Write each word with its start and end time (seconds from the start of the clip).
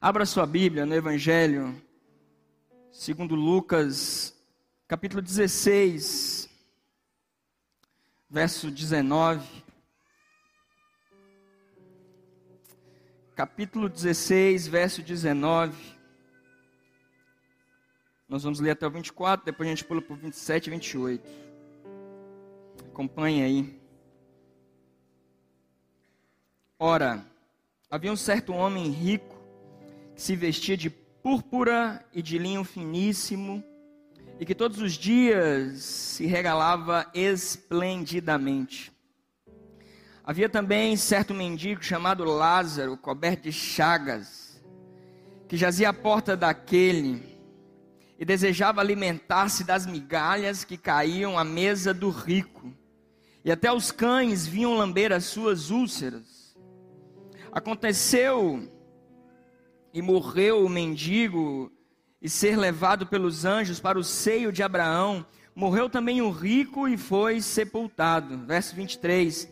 Abra 0.00 0.24
sua 0.24 0.46
Bíblia 0.46 0.86
no 0.86 0.94
Evangelho, 0.94 1.74
segundo 2.92 3.34
Lucas, 3.34 4.32
capítulo 4.86 5.20
16, 5.20 6.48
verso 8.30 8.70
19. 8.70 9.64
Capítulo 13.34 13.88
16, 13.88 14.68
verso 14.68 15.02
19. 15.02 15.76
Nós 18.28 18.44
vamos 18.44 18.60
ler 18.60 18.70
até 18.70 18.86
o 18.86 18.90
24, 18.92 19.46
depois 19.46 19.68
a 19.68 19.70
gente 19.70 19.84
pula 19.84 20.00
para 20.00 20.14
o 20.14 20.16
27 20.16 20.68
e 20.68 20.70
28. 20.70 21.28
Acompanhe 22.86 23.42
aí. 23.42 23.80
Ora, 26.78 27.26
havia 27.90 28.12
um 28.12 28.16
certo 28.16 28.52
homem 28.52 28.92
rico 28.92 29.37
se 30.18 30.34
vestia 30.34 30.76
de 30.76 30.90
púrpura 30.90 32.04
e 32.12 32.20
de 32.20 32.38
linho 32.38 32.64
finíssimo, 32.64 33.62
e 34.40 34.44
que 34.44 34.54
todos 34.54 34.80
os 34.80 34.94
dias 34.94 35.80
se 35.84 36.26
regalava 36.26 37.08
esplendidamente. 37.14 38.92
Havia 40.24 40.48
também 40.48 40.96
certo 40.96 41.32
mendigo 41.32 41.84
chamado 41.84 42.24
Lázaro, 42.24 42.96
coberto 42.96 43.44
de 43.44 43.52
chagas, 43.52 44.60
que 45.46 45.56
jazia 45.56 45.90
à 45.90 45.92
porta 45.92 46.36
daquele 46.36 47.38
e 48.18 48.24
desejava 48.24 48.80
alimentar-se 48.80 49.62
das 49.62 49.86
migalhas 49.86 50.64
que 50.64 50.76
caíam 50.76 51.38
à 51.38 51.44
mesa 51.44 51.94
do 51.94 52.10
rico, 52.10 52.74
e 53.44 53.52
até 53.52 53.72
os 53.72 53.92
cães 53.92 54.48
vinham 54.48 54.76
lamber 54.76 55.12
as 55.12 55.26
suas 55.26 55.70
úlceras. 55.70 56.58
Aconteceu 57.52 58.77
e 59.92 60.02
morreu 60.02 60.64
o 60.64 60.68
mendigo 60.68 61.72
e 62.20 62.28
ser 62.28 62.56
levado 62.56 63.06
pelos 63.06 63.44
anjos 63.44 63.80
para 63.80 63.98
o 63.98 64.04
seio 64.04 64.52
de 64.52 64.62
Abraão, 64.62 65.24
morreu 65.54 65.88
também 65.88 66.20
o 66.20 66.30
rico 66.30 66.88
e 66.88 66.96
foi 66.96 67.40
sepultado. 67.40 68.38
Verso 68.46 68.74
23. 68.74 69.48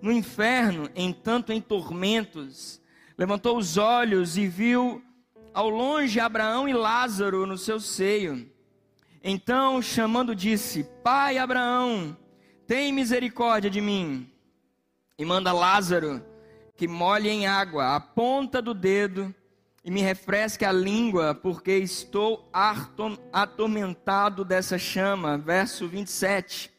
No 0.00 0.12
inferno, 0.12 0.88
entanto 0.94 1.52
em 1.52 1.60
tormentos, 1.60 2.80
levantou 3.16 3.56
os 3.56 3.76
olhos 3.76 4.36
e 4.36 4.46
viu 4.46 5.02
ao 5.52 5.68
longe 5.68 6.20
Abraão 6.20 6.68
e 6.68 6.72
Lázaro 6.72 7.46
no 7.46 7.58
seu 7.58 7.80
seio. 7.80 8.48
Então, 9.22 9.82
chamando, 9.82 10.34
disse: 10.34 10.84
Pai 11.02 11.38
Abraão, 11.38 12.16
tem 12.66 12.92
misericórdia 12.92 13.68
de 13.68 13.80
mim, 13.80 14.30
e 15.18 15.24
manda 15.24 15.52
Lázaro 15.52 16.24
que 16.76 16.86
molhe 16.86 17.28
em 17.28 17.46
água 17.48 17.96
a 17.96 18.00
ponta 18.00 18.62
do 18.62 18.72
dedo 18.72 19.34
e 19.88 19.90
me 19.90 20.02
refresque 20.02 20.66
a 20.66 20.70
língua, 20.70 21.34
porque 21.34 21.78
estou 21.78 22.46
atormentado 23.32 24.44
dessa 24.44 24.76
chama. 24.76 25.38
Verso 25.38 25.88
27. 25.88 26.70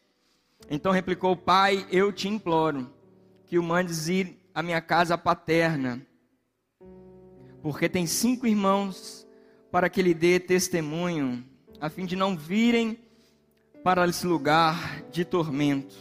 Então 0.70 0.92
replicou 0.92 1.32
o 1.32 1.36
pai: 1.36 1.88
Eu 1.90 2.14
te 2.14 2.28
imploro 2.28 2.88
que 3.48 3.58
o 3.58 3.64
mandes 3.64 4.08
ir 4.08 4.38
à 4.54 4.62
minha 4.62 4.80
casa 4.80 5.18
paterna, 5.18 6.06
porque 7.64 7.90
tem 7.90 8.06
cinco 8.06 8.46
irmãos, 8.46 9.28
para 9.72 9.90
que 9.90 10.04
lhe 10.04 10.14
dê 10.14 10.40
testemunho, 10.40 11.44
a 11.82 11.90
fim 11.90 12.06
de 12.06 12.16
não 12.16 12.38
virem 12.38 12.96
para 13.84 14.08
esse 14.08 14.28
lugar 14.28 15.02
de 15.10 15.26
tormento. 15.26 15.96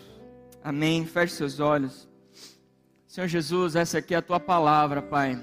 Amém. 0.62 1.06
Feche 1.06 1.36
seus 1.36 1.58
olhos. 1.58 2.06
Senhor 3.06 3.28
Jesus, 3.28 3.76
essa 3.76 3.96
aqui 3.96 4.12
é 4.12 4.18
a 4.18 4.22
tua 4.22 4.38
palavra, 4.38 5.00
Pai 5.00 5.42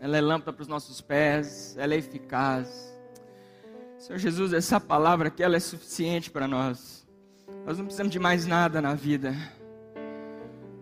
ela 0.00 0.16
é 0.16 0.20
lâmpada 0.20 0.52
para 0.54 0.62
os 0.62 0.68
nossos 0.68 1.02
pés, 1.02 1.76
ela 1.76 1.92
é 1.92 1.98
eficaz. 1.98 2.90
Senhor 3.98 4.18
Jesus, 4.18 4.54
essa 4.54 4.80
palavra 4.80 5.28
aqui, 5.28 5.42
ela 5.42 5.56
é 5.56 5.60
suficiente 5.60 6.30
para 6.30 6.48
nós. 6.48 7.06
Nós 7.66 7.76
não 7.76 7.84
precisamos 7.84 8.10
de 8.10 8.18
mais 8.18 8.46
nada 8.46 8.80
na 8.80 8.94
vida. 8.94 9.34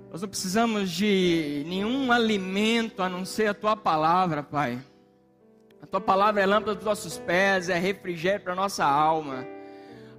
Nós 0.08 0.22
não 0.22 0.28
precisamos 0.28 0.88
de 0.88 1.64
nenhum 1.66 2.12
alimento 2.12 3.02
a 3.02 3.08
não 3.08 3.24
ser 3.24 3.48
a 3.48 3.54
tua 3.54 3.76
palavra, 3.76 4.44
Pai. 4.44 4.78
A 5.82 5.86
tua 5.86 6.00
palavra 6.00 6.40
é 6.40 6.46
lâmpada 6.46 6.74
para 6.76 6.80
os 6.80 6.84
nossos 6.84 7.18
pés, 7.18 7.68
é 7.68 7.76
refrigério 7.76 8.44
para 8.44 8.54
nossa 8.54 8.84
alma. 8.84 9.44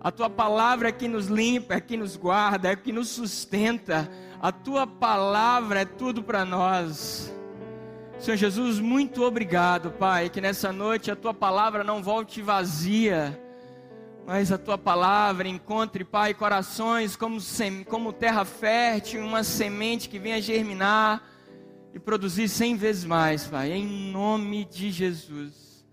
A 0.01 0.11
tua 0.11 0.29
palavra 0.29 0.89
é 0.89 0.91
que 0.91 1.07
nos 1.07 1.27
limpa, 1.27 1.75
é 1.75 1.81
que 1.81 1.95
nos 1.95 2.17
guarda, 2.17 2.69
é 2.69 2.75
que 2.75 2.91
nos 2.91 3.07
sustenta. 3.07 4.11
A 4.41 4.51
tua 4.51 4.85
palavra 4.85 5.81
é 5.81 5.85
tudo 5.85 6.21
para 6.21 6.43
nós. 6.43 7.33
Senhor 8.19 8.35
Jesus, 8.35 8.79
muito 8.79 9.23
obrigado, 9.23 9.91
Pai, 9.91 10.29
que 10.29 10.41
nessa 10.41 10.73
noite 10.73 11.09
a 11.09 11.15
tua 11.15 11.33
palavra 11.33 11.85
não 11.85 12.03
volte 12.03 12.41
vazia, 12.41 13.41
mas 14.27 14.51
a 14.51 14.57
tua 14.57 14.77
palavra 14.77 15.47
encontre, 15.47 16.03
Pai, 16.03 16.33
corações 16.33 17.15
como, 17.15 17.39
como 17.87 18.11
terra 18.11 18.43
fértil, 18.43 19.23
uma 19.23 19.41
semente 19.41 20.09
que 20.09 20.19
venha 20.19 20.41
germinar 20.41 21.23
e 21.93 21.99
produzir 21.99 22.49
cem 22.49 22.75
vezes 22.75 23.05
mais, 23.05 23.47
Pai, 23.47 23.71
em 23.71 24.11
nome 24.11 24.65
de 24.65 24.91
Jesus. 24.91 25.87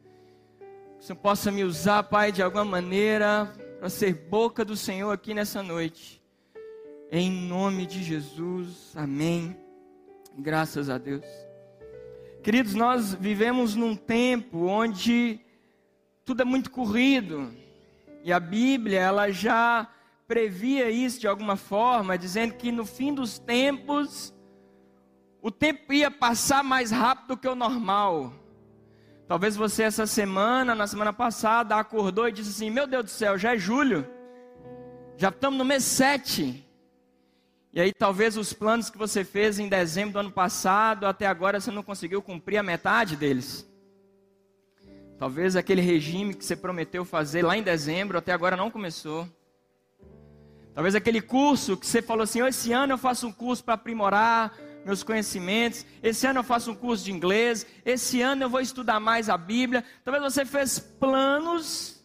Que 0.98 1.04
o 1.04 1.06
Senhor 1.06 1.20
possa 1.20 1.52
me 1.52 1.62
usar, 1.62 2.02
Pai, 2.02 2.32
de 2.32 2.42
alguma 2.42 2.64
maneira, 2.64 3.52
para 3.78 3.88
ser 3.88 4.12
boca 4.28 4.64
do 4.64 4.76
Senhor 4.76 5.12
aqui 5.12 5.32
nessa 5.32 5.62
noite. 5.62 6.20
Em 7.08 7.30
nome 7.30 7.86
de 7.86 8.02
Jesus, 8.02 8.92
amém. 8.96 9.56
Graças 10.36 10.90
a 10.90 10.98
Deus. 10.98 11.45
Queridos, 12.46 12.74
nós 12.74 13.12
vivemos 13.12 13.74
num 13.74 13.96
tempo 13.96 14.68
onde 14.68 15.40
tudo 16.24 16.42
é 16.42 16.44
muito 16.44 16.70
corrido. 16.70 17.52
E 18.22 18.32
a 18.32 18.38
Bíblia, 18.38 19.00
ela 19.00 19.32
já 19.32 19.88
previa 20.28 20.88
isso 20.88 21.18
de 21.18 21.26
alguma 21.26 21.56
forma, 21.56 22.16
dizendo 22.16 22.54
que 22.54 22.70
no 22.70 22.86
fim 22.86 23.12
dos 23.12 23.36
tempos, 23.36 24.32
o 25.42 25.50
tempo 25.50 25.92
ia 25.92 26.08
passar 26.08 26.62
mais 26.62 26.92
rápido 26.92 27.36
que 27.36 27.48
o 27.48 27.56
normal. 27.56 28.32
Talvez 29.26 29.56
você 29.56 29.82
essa 29.82 30.06
semana, 30.06 30.72
na 30.72 30.86
semana 30.86 31.12
passada, 31.12 31.74
acordou 31.74 32.28
e 32.28 32.32
disse 32.32 32.50
assim: 32.50 32.70
Meu 32.70 32.86
Deus 32.86 33.06
do 33.06 33.10
céu, 33.10 33.36
já 33.36 33.56
é 33.56 33.58
julho, 33.58 34.06
já 35.16 35.30
estamos 35.30 35.58
no 35.58 35.64
mês 35.64 35.82
7. 35.82 36.64
E 37.76 37.80
aí 37.82 37.92
talvez 37.92 38.38
os 38.38 38.54
planos 38.54 38.88
que 38.88 38.96
você 38.96 39.22
fez 39.22 39.58
em 39.58 39.68
dezembro 39.68 40.14
do 40.14 40.18
ano 40.20 40.32
passado, 40.32 41.06
até 41.06 41.26
agora 41.26 41.60
você 41.60 41.70
não 41.70 41.82
conseguiu 41.82 42.22
cumprir 42.22 42.56
a 42.56 42.62
metade 42.62 43.16
deles. 43.16 43.70
Talvez 45.18 45.56
aquele 45.56 45.82
regime 45.82 46.32
que 46.32 46.42
você 46.42 46.56
prometeu 46.56 47.04
fazer 47.04 47.44
lá 47.44 47.54
em 47.54 47.62
dezembro, 47.62 48.16
até 48.16 48.32
agora 48.32 48.56
não 48.56 48.70
começou. 48.70 49.28
Talvez 50.72 50.94
aquele 50.94 51.20
curso 51.20 51.76
que 51.76 51.86
você 51.86 52.00
falou 52.00 52.22
assim: 52.22 52.40
oh, 52.40 52.46
esse 52.46 52.72
ano 52.72 52.94
eu 52.94 52.98
faço 52.98 53.26
um 53.26 53.32
curso 53.32 53.62
para 53.62 53.74
aprimorar 53.74 54.56
meus 54.82 55.02
conhecimentos, 55.02 55.84
esse 56.02 56.26
ano 56.26 56.38
eu 56.38 56.44
faço 56.44 56.70
um 56.70 56.74
curso 56.74 57.04
de 57.04 57.12
inglês, 57.12 57.66
esse 57.84 58.22
ano 58.22 58.44
eu 58.44 58.48
vou 58.48 58.60
estudar 58.60 58.98
mais 59.00 59.28
a 59.28 59.36
Bíblia. 59.36 59.84
Talvez 60.02 60.24
você 60.24 60.46
fez 60.46 60.78
planos, 60.78 62.02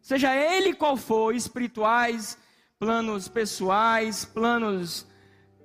seja 0.00 0.36
ele 0.36 0.72
qual 0.72 0.96
for, 0.96 1.34
espirituais, 1.34 2.38
planos 2.84 3.28
pessoais, 3.28 4.26
planos 4.26 5.06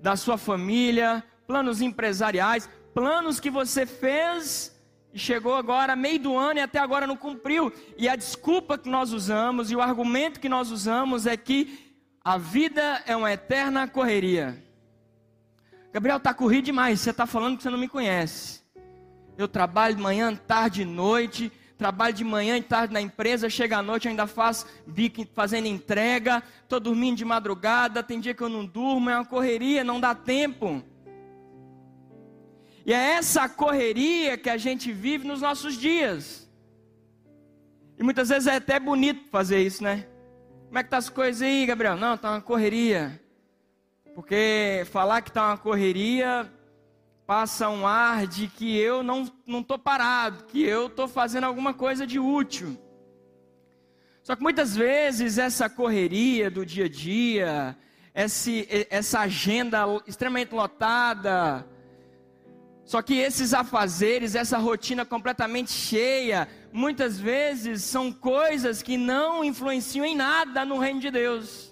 da 0.01 0.15
sua 0.15 0.37
família, 0.37 1.21
planos 1.45 1.81
empresariais, 1.81 2.69
planos 2.93 3.41
que 3.41 3.49
você 3.49 3.85
fez 3.85 4.73
e 5.13 5.19
chegou 5.19 5.53
agora 5.53 5.97
meio 5.97 6.17
do 6.17 6.37
ano 6.37 6.61
e 6.61 6.63
até 6.63 6.79
agora 6.79 7.05
não 7.05 7.17
cumpriu. 7.17 7.73
E 7.97 8.07
a 8.07 8.15
desculpa 8.15 8.77
que 8.77 8.87
nós 8.87 9.11
usamos 9.11 9.69
e 9.69 9.75
o 9.75 9.81
argumento 9.81 10.39
que 10.39 10.47
nós 10.47 10.71
usamos 10.71 11.25
é 11.25 11.35
que 11.35 11.93
a 12.23 12.37
vida 12.37 13.03
é 13.05 13.13
uma 13.17 13.33
eterna 13.33 13.85
correria. 13.85 14.63
Gabriel 15.91 16.19
está 16.19 16.33
corrido 16.33 16.65
demais, 16.65 17.01
você 17.01 17.09
está 17.09 17.25
falando 17.25 17.57
que 17.57 17.63
você 17.63 17.69
não 17.69 17.77
me 17.77 17.89
conhece. 17.89 18.61
Eu 19.37 19.49
trabalho 19.49 19.99
manhã, 19.99 20.33
tarde 20.33 20.85
noite, 20.85 21.51
trabalho 21.79 22.13
de 22.13 22.25
manhã 22.25 22.57
e 22.57 22.61
tarde 22.61 22.93
na 22.93 22.99
empresa, 22.99 23.49
chega 23.49 23.77
à 23.77 23.81
noite, 23.81 24.09
ainda 24.09 24.27
faço 24.27 24.67
bico 24.85 25.25
fazendo 25.33 25.65
entrega, 25.65 26.43
estou 26.61 26.77
dormindo 26.77 27.15
de 27.15 27.23
madrugada, 27.23 28.03
tem 28.03 28.19
dia 28.19 28.33
que 28.33 28.43
eu 28.43 28.49
não 28.49 28.65
durmo, 28.65 29.09
é 29.09 29.15
uma 29.15 29.25
correria, 29.25 29.81
não 29.81 29.97
dá 29.97 30.13
tempo. 30.13 30.83
E 32.85 32.91
é 32.91 33.11
essa 33.13 33.47
correria 33.47 34.37
que 34.37 34.49
a 34.49 34.57
gente 34.57 34.91
vive 34.91 35.25
nos 35.25 35.39
nossos 35.39 35.77
dias. 35.77 36.49
E 37.97 38.03
muitas 38.03 38.27
vezes 38.27 38.47
é 38.47 38.57
até 38.57 38.77
bonito 38.77 39.29
fazer 39.29 39.61
isso, 39.61 39.81
né? 39.81 40.05
Como 40.67 40.79
é 40.79 40.83
que 40.83 40.89
tá 40.89 40.97
as 40.97 41.07
coisas 41.07 41.41
aí, 41.41 41.65
Gabriel? 41.65 41.95
Não, 41.95 42.17
tá 42.17 42.31
uma 42.31 42.41
correria. 42.41 43.21
Porque 44.13 44.83
falar 44.91 45.21
que 45.21 45.31
tá 45.31 45.47
uma 45.47 45.57
correria 45.57 46.51
passa 47.29 47.69
um 47.69 47.85
ar 47.85 48.25
de 48.25 48.47
que 48.47 48.75
eu 48.75 49.03
não 49.03 49.31
estou 49.47 49.77
parado, 49.77 50.45
que 50.45 50.63
eu 50.63 50.87
estou 50.87 51.07
fazendo 51.07 51.43
alguma 51.43 51.75
coisa 51.75 52.07
de 52.07 52.17
útil. 52.17 52.75
Só 54.23 54.35
que 54.35 54.41
muitas 54.41 54.75
vezes 54.75 55.37
essa 55.37 55.69
correria 55.69 56.49
do 56.49 56.65
dia 56.65 56.85
a 56.85 56.89
dia, 56.89 57.77
esse, 58.15 58.67
essa 58.89 59.19
agenda 59.19 59.85
extremamente 60.07 60.55
lotada, 60.55 61.67
Só 62.83 63.03
que 63.03 63.13
esses 63.19 63.53
afazeres, 63.53 64.33
essa 64.33 64.57
rotina 64.57 65.05
completamente 65.05 65.71
cheia, 65.71 66.49
muitas 66.73 67.19
vezes 67.19 67.83
são 67.83 68.11
coisas 68.11 68.81
que 68.81 68.97
não 68.97 69.43
influenciam 69.43 70.03
em 70.03 70.15
nada 70.15 70.65
no 70.65 70.79
reino 70.79 70.99
de 70.99 71.11
Deus. 71.11 71.68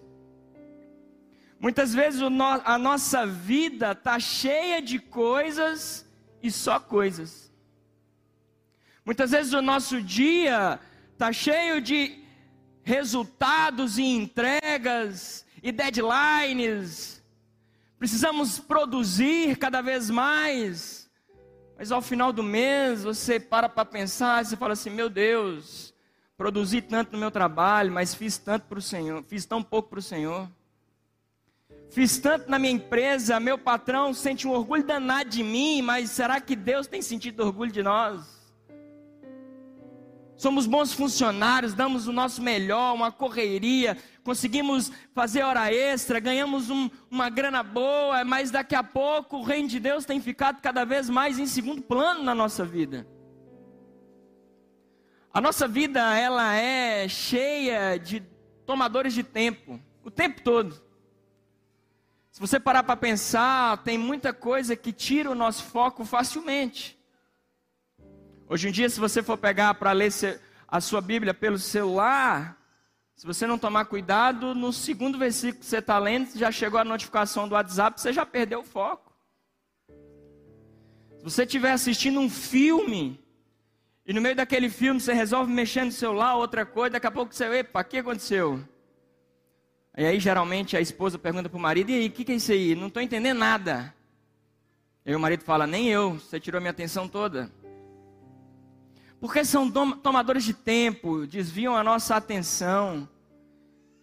Muitas 1.59 1.94
vezes 1.94 2.21
a 2.21 2.77
nossa 2.77 3.25
vida 3.25 3.92
está 3.92 4.19
cheia 4.19 4.81
de 4.81 5.00
coisas 5.00 6.06
e 6.42 6.51
só 6.51 6.80
coisas. 6.80 7.51
Muitas 9.04 9.31
vezes 9.31 9.54
o 9.54 9.62
nosso 9.62 10.01
dia 10.01 10.80
está 11.13 11.31
cheio 11.31 11.81
de 11.81 12.24
resultados 12.83 13.98
e 13.98 14.04
entregas 14.04 15.45
e 15.63 15.71
deadlines. 15.71 17.24
Precisamos 17.98 18.60
produzir 18.60 19.57
cada 19.57 19.81
vez 19.81 20.10
mais. 20.10 21.10
Mas 21.77 21.92
ao 21.92 22.01
final 22.01 22.31
do 22.31 22.44
mês 22.44 23.03
você 23.03 23.39
para 23.39 23.68
para 23.68 23.86
pensar, 23.86 24.45
você 24.45 24.56
fala 24.56 24.74
assim: 24.74 24.89
meu 24.89 25.10
Deus, 25.10 25.94
produzi 26.38 26.81
tanto 26.81 27.13
no 27.13 27.18
meu 27.18 27.31
trabalho, 27.31 27.92
mas 27.92 28.13
fiz 28.13 28.38
tanto 28.38 28.68
para 28.68 28.77
o 28.77 28.81
Senhor, 28.81 29.24
fiz 29.24 29.45
tão 29.45 29.63
pouco 29.63 29.89
para 29.89 30.00
o 30.00 30.03
Senhor. 30.03 30.50
Fiz 31.89 32.18
tanto 32.18 32.50
na 32.50 32.60
minha 32.60 32.74
empresa, 32.74 33.39
meu 33.39 33.57
patrão 33.57 34.13
sente 34.13 34.48
um 34.48 34.51
orgulho 34.51 34.84
danado 34.84 35.30
de 35.30 35.44
mim, 35.44 35.81
mas 35.81 36.12
será 36.12 36.39
que 36.42 36.56
Deus 36.56 36.86
tem 36.86 37.01
sentido 37.01 37.44
orgulho 37.44 37.72
de 37.72 37.81
nós? 37.81 38.38
Somos 40.36 40.68
bons 40.68 40.94
funcionários, 40.94 41.74
damos 41.74 42.07
o 42.07 42.13
nosso 42.13 42.44
melhor, 42.44 42.94
uma 42.94 43.12
correria, 43.12 43.98
conseguimos 44.24 44.92
fazer 45.12 45.42
hora 45.42 45.74
extra, 45.74 46.19
ganhamos 46.19 46.69
um, 46.69 46.92
uma 47.10 47.28
grana 47.28 47.63
boa, 47.63 48.24
mas 48.24 48.51
daqui 48.51 48.75
a 48.75 48.84
pouco 48.84 49.38
o 49.38 49.44
reino 49.44 49.68
de 49.68 49.80
Deus 49.80 50.06
tem 50.06 50.22
ficado 50.22 50.62
cada 50.62 50.86
vez 50.86 51.10
mais 51.10 51.39
em 51.39 51.48
segundo 51.48 51.81
plano 51.81 52.22
na 52.22 52.36
nossa 52.36 52.63
vida. 52.63 53.07
A 55.34 55.42
nossa 55.42 55.68
vida 55.68 56.16
ela 56.16 56.56
é 56.56 57.07
cheia 57.07 57.98
de 57.98 58.19
tomadores 58.63 59.13
de 59.13 59.24
tempo, 59.24 59.80
o 60.04 60.12
tempo 60.12 60.42
todo. 60.42 60.87
Se 62.38 62.42
você 62.42 62.60
parar 62.60 62.84
para 62.84 62.95
pensar, 62.95 63.80
tem 63.80 63.98
muita 63.98 64.31
coisa 64.31 64.75
que 64.75 64.94
tira 64.94 65.28
o 65.28 65.34
nosso 65.34 65.63
foco 65.63 66.06
facilmente. 66.06 66.95
Hoje 68.48 68.69
em 68.69 68.72
dia, 68.72 68.88
se 68.92 69.00
você 69.00 69.24
for 69.24 69.39
pegar 69.39 69.74
para 69.74 69.92
ler 69.92 70.12
a 70.68 70.80
sua 70.80 71.01
Bíblia 71.01 71.34
pelo 71.34 71.57
celular, 71.57 72.56
se 73.16 73.25
você 73.25 73.48
não 73.48 73.57
tomar 73.57 73.86
cuidado, 73.86 74.54
no 74.54 74.72
segundo 74.72 75.18
versículo 75.18 75.62
que 75.62 75.66
você 75.66 75.80
está 75.80 75.98
lendo, 75.98 76.38
já 76.38 76.51
chegou 76.51 76.80
a 76.80 76.84
notificação 76.84 77.48
do 77.48 77.56
WhatsApp, 77.56 78.00
você 78.00 78.13
já 78.13 78.24
perdeu 78.24 78.60
o 78.60 78.63
foco. 78.63 79.12
Se 81.18 81.24
você 81.24 81.42
estiver 81.42 81.72
assistindo 81.72 82.19
um 82.19 82.30
filme, 82.30 83.19
e 84.06 84.13
no 84.13 84.22
meio 84.22 84.36
daquele 84.36 84.69
filme 84.69 85.01
você 85.01 85.12
resolve 85.12 85.51
mexer 85.51 85.86
no 85.86 85.92
celular, 85.92 86.36
outra 86.36 86.68
coisa, 86.68 86.92
daqui 86.92 87.07
a 87.07 87.12
pouco 87.12 87.34
você, 87.34 87.45
epa, 87.45 87.81
o 87.81 87.84
que 87.84 87.98
aconteceu? 87.98 88.63
E 89.98 90.06
aí 90.06 90.20
geralmente 90.20 90.78
a 90.78 90.80
esposa 90.80 91.18
pergunta 91.18 91.50
para 91.50 91.58
o 91.58 91.60
marido, 91.60 91.90
e 91.90 91.96
aí, 91.96 92.08
o 92.08 92.12
que, 92.12 92.24
que 92.24 92.32
é 92.32 92.36
isso 92.36 92.52
aí? 92.52 92.76
Não 92.76 92.86
estou 92.86 93.02
entendendo 93.02 93.40
nada. 93.40 93.92
E 95.04 95.10
aí 95.10 95.16
o 95.16 95.20
marido 95.20 95.44
fala, 95.44 95.66
nem 95.66 95.88
eu, 95.88 96.14
você 96.14 96.40
tirou 96.40 96.62
minha 96.62 96.70
atenção 96.70 97.08
toda. 97.08 97.52
Porque 99.20 99.44
são 99.44 99.72
tomadores 99.72 100.44
de 100.44 100.54
tempo, 100.54 101.26
desviam 101.26 101.76
a 101.76 101.84
nossa 101.84 102.16
atenção, 102.16 103.10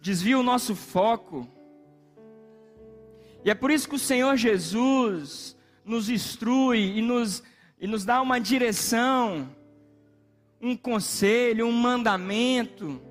desviam 0.01 0.41
o 0.41 0.43
nosso 0.43 0.75
foco. 0.75 1.47
E 3.45 3.49
é 3.49 3.55
por 3.55 3.71
isso 3.71 3.87
que 3.87 3.95
o 3.95 3.99
Senhor 3.99 4.35
Jesus 4.35 5.55
nos 5.85 6.09
instrui 6.09 6.97
e 6.97 7.01
nos, 7.01 7.41
e 7.79 7.87
nos 7.87 8.03
dá 8.03 8.21
uma 8.21 8.37
direção, 8.37 9.49
um 10.59 10.75
conselho, 10.75 11.65
um 11.65 11.71
mandamento 11.71 13.01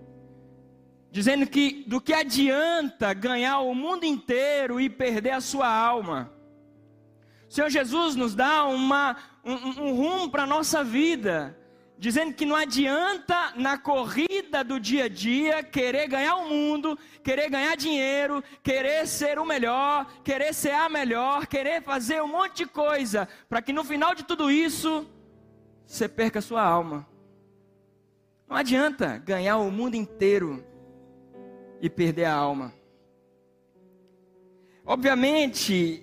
dizendo 1.14 1.46
que 1.46 1.84
do 1.86 2.00
que 2.00 2.12
adianta 2.12 3.14
ganhar 3.14 3.60
o 3.60 3.72
mundo 3.72 4.04
inteiro 4.04 4.80
e 4.80 4.90
perder 4.90 5.30
a 5.30 5.40
sua 5.40 5.68
alma. 5.68 6.28
O 7.48 7.52
Senhor 7.54 7.70
Jesus 7.70 8.16
nos 8.16 8.34
dá 8.34 8.64
uma, 8.64 9.16
um, 9.44 9.52
um 9.52 9.94
rumo 9.94 10.28
para 10.28 10.42
a 10.42 10.46
nossa 10.46 10.82
vida, 10.82 11.56
dizendo 11.96 12.34
que 12.34 12.44
não 12.44 12.56
adianta 12.56 13.52
na 13.54 13.78
corrida 13.78 14.64
do 14.64 14.80
dia 14.80 15.04
a 15.04 15.08
dia 15.08 15.62
querer 15.62 16.08
ganhar 16.08 16.34
o 16.34 16.48
mundo, 16.48 16.98
querer 17.22 17.48
ganhar 17.48 17.76
dinheiro, 17.76 18.42
querer 18.60 19.06
ser 19.06 19.38
o 19.38 19.46
melhor, 19.46 20.06
querer 20.24 20.52
ser 20.52 20.72
a 20.72 20.88
melhor, 20.88 21.46
querer 21.46 21.80
fazer 21.80 22.20
um 22.24 22.26
monte 22.26 22.64
de 22.64 22.66
coisa, 22.66 23.28
para 23.48 23.62
que 23.62 23.72
no 23.72 23.84
final 23.84 24.16
de 24.16 24.24
tudo 24.24 24.50
isso 24.50 25.06
você 25.86 26.08
perca 26.08 26.40
a 26.40 26.42
sua 26.42 26.64
alma. 26.64 27.06
Não 28.48 28.56
adianta 28.56 29.16
ganhar 29.18 29.58
o 29.58 29.70
mundo 29.70 29.94
inteiro 29.94 30.73
e 31.84 31.90
perder 31.90 32.24
a 32.24 32.32
alma. 32.32 32.72
Obviamente, 34.86 36.02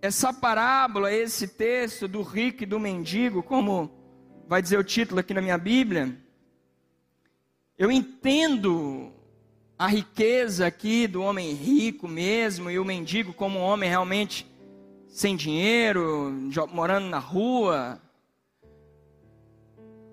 essa 0.00 0.32
parábola, 0.32 1.12
esse 1.12 1.46
texto 1.46 2.08
do 2.08 2.22
rico 2.22 2.62
e 2.62 2.66
do 2.66 2.80
mendigo, 2.80 3.42
como 3.42 3.90
vai 4.48 4.62
dizer 4.62 4.78
o 4.78 4.82
título 4.82 5.20
aqui 5.20 5.34
na 5.34 5.42
minha 5.42 5.58
Bíblia, 5.58 6.18
eu 7.76 7.92
entendo 7.92 9.12
a 9.78 9.88
riqueza 9.88 10.66
aqui 10.66 11.06
do 11.06 11.20
homem 11.20 11.52
rico 11.52 12.08
mesmo 12.08 12.70
e 12.70 12.78
o 12.78 12.84
mendigo 12.84 13.34
como 13.34 13.58
um 13.58 13.62
homem 13.62 13.90
realmente 13.90 14.50
sem 15.06 15.36
dinheiro, 15.36 16.32
morando 16.72 17.08
na 17.08 17.18
rua. 17.18 18.00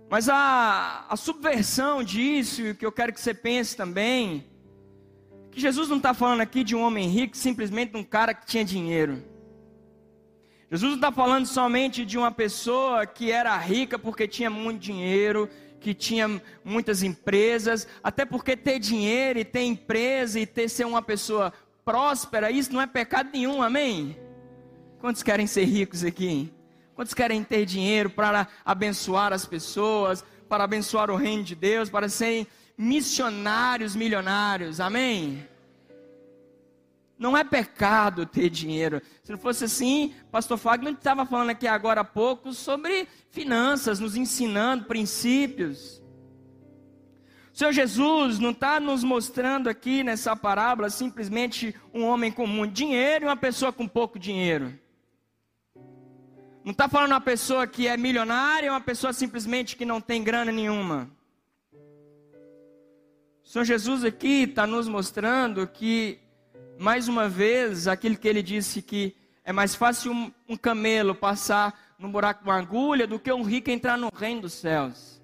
Mas 0.10 0.28
a, 0.28 1.06
a 1.08 1.16
subversão 1.16 2.04
disso, 2.04 2.76
que 2.76 2.86
eu 2.86 2.92
quero 2.92 3.14
que 3.14 3.22
você 3.22 3.34
pense 3.34 3.78
também, 3.78 4.51
que 5.52 5.60
Jesus 5.60 5.90
não 5.90 5.98
está 5.98 6.14
falando 6.14 6.42
aqui 6.42 6.64
de 6.64 6.76
um 6.76 6.82
homem 6.82 7.08
rico, 7.10 7.36
simplesmente 7.36 7.96
um 7.96 8.04
cara 8.04 8.34
que 8.34 8.46
tinha 8.46 8.64
dinheiro. 8.64 9.22
Jesus 10.72 10.92
não 10.92 10.98
está 10.98 11.12
falando 11.12 11.46
somente 11.46 12.06
de 12.06 12.18
uma 12.18 12.32
pessoa 12.32 13.06
que 13.06 13.30
era 13.30 13.58
rica 13.58 14.00
porque 14.00 14.26
tinha 14.26 14.50
muito 14.50 14.80
dinheiro, 14.80 15.50
que 15.82 15.94
tinha 15.94 16.42
muitas 16.64 17.04
empresas, 17.04 17.86
até 18.02 18.24
porque 18.24 18.56
ter 18.56 18.80
dinheiro 18.80 19.40
e 19.40 19.44
ter 19.44 19.64
empresa 19.64 20.40
e 20.40 20.46
ter 20.46 20.70
ser 20.70 20.86
uma 20.86 21.02
pessoa 21.02 21.52
próspera, 21.84 22.50
isso 22.50 22.72
não 22.72 22.82
é 22.82 22.88
pecado 22.88 23.30
nenhum, 23.34 23.62
amém? 23.62 24.16
Quantos 25.00 25.22
querem 25.22 25.48
ser 25.48 25.66
ricos 25.66 26.06
aqui? 26.06 26.54
Quantos 26.96 27.14
querem 27.14 27.44
ter 27.44 27.66
dinheiro 27.66 28.10
para 28.10 28.48
abençoar 28.66 29.34
as 29.34 29.46
pessoas, 29.46 30.24
para 30.48 30.64
abençoar 30.64 31.10
o 31.10 31.16
reino 31.16 31.44
de 31.44 31.56
Deus, 31.56 31.90
para 31.90 32.10
serem 32.10 32.46
missionários 32.78 33.96
milionários, 33.96 34.80
amém? 34.80 35.48
Não 37.18 37.38
é 37.38 37.44
pecado 37.44 38.26
ter 38.26 38.50
dinheiro. 38.50 39.00
Se 39.24 39.32
não 39.32 39.38
fosse 39.38 39.66
assim, 39.66 40.16
pastor 40.32 40.58
Fagner 40.58 40.94
estava 40.94 41.24
falando 41.24 41.52
aqui 41.52 41.68
agora 41.68 42.02
há 42.02 42.04
pouco 42.04 42.52
sobre 42.52 43.08
finanças, 43.30 44.00
nos 44.00 44.16
ensinando 44.16 44.86
princípios. 44.86 46.02
O 47.54 47.58
Senhor 47.58 47.72
Jesus 47.72 48.40
não 48.40 48.50
está 48.50 48.80
nos 48.80 49.04
mostrando 49.04 49.70
aqui 49.70 50.04
nessa 50.04 50.36
parábola 50.36 50.90
simplesmente 50.90 51.76
um 51.94 52.06
homem 52.06 52.32
com 52.32 52.48
muito 52.48 52.74
dinheiro 52.74 53.26
e 53.26 53.28
uma 53.28 53.38
pessoa 53.38 53.72
com 53.72 53.88
pouco 53.88 54.18
dinheiro. 54.18 54.81
Não 56.64 56.74
está 56.74 56.88
falando 56.88 57.12
uma 57.12 57.22
pessoa 57.22 57.66
que 57.66 57.88
é 57.88 57.98
milionária 57.98 58.72
uma 58.72 58.80
pessoa 58.80 59.12
simplesmente 59.12 59.76
que 59.76 59.84
não 59.84 60.00
tem 60.00 60.24
grana 60.24 60.52
nenhuma. 60.52 61.10
O 63.44 63.48
Senhor 63.48 63.66
Jesus 63.66 64.06
aqui 64.06 64.44
está 64.44 64.68
nos 64.68 64.88
mostrando 64.88 65.66
que 65.66 66.20
mais 66.78 67.08
uma 67.08 67.28
vez, 67.28 67.88
aquilo 67.88 68.16
que 68.16 68.28
ele 68.28 68.44
disse 68.44 68.82
que 68.82 69.16
é 69.44 69.52
mais 69.52 69.74
fácil 69.74 70.12
um, 70.12 70.32
um 70.48 70.56
camelo 70.56 71.16
passar 71.16 71.96
no 71.98 72.10
buraco 72.10 72.44
de 72.44 72.50
uma 72.50 72.58
agulha 72.58 73.08
do 73.08 73.20
que 73.20 73.32
um 73.34 73.44
rico 73.44 73.72
entrar 73.72 73.98
no 73.98 74.10
reino 74.14 74.42
dos 74.42 74.54
céus. 74.54 75.20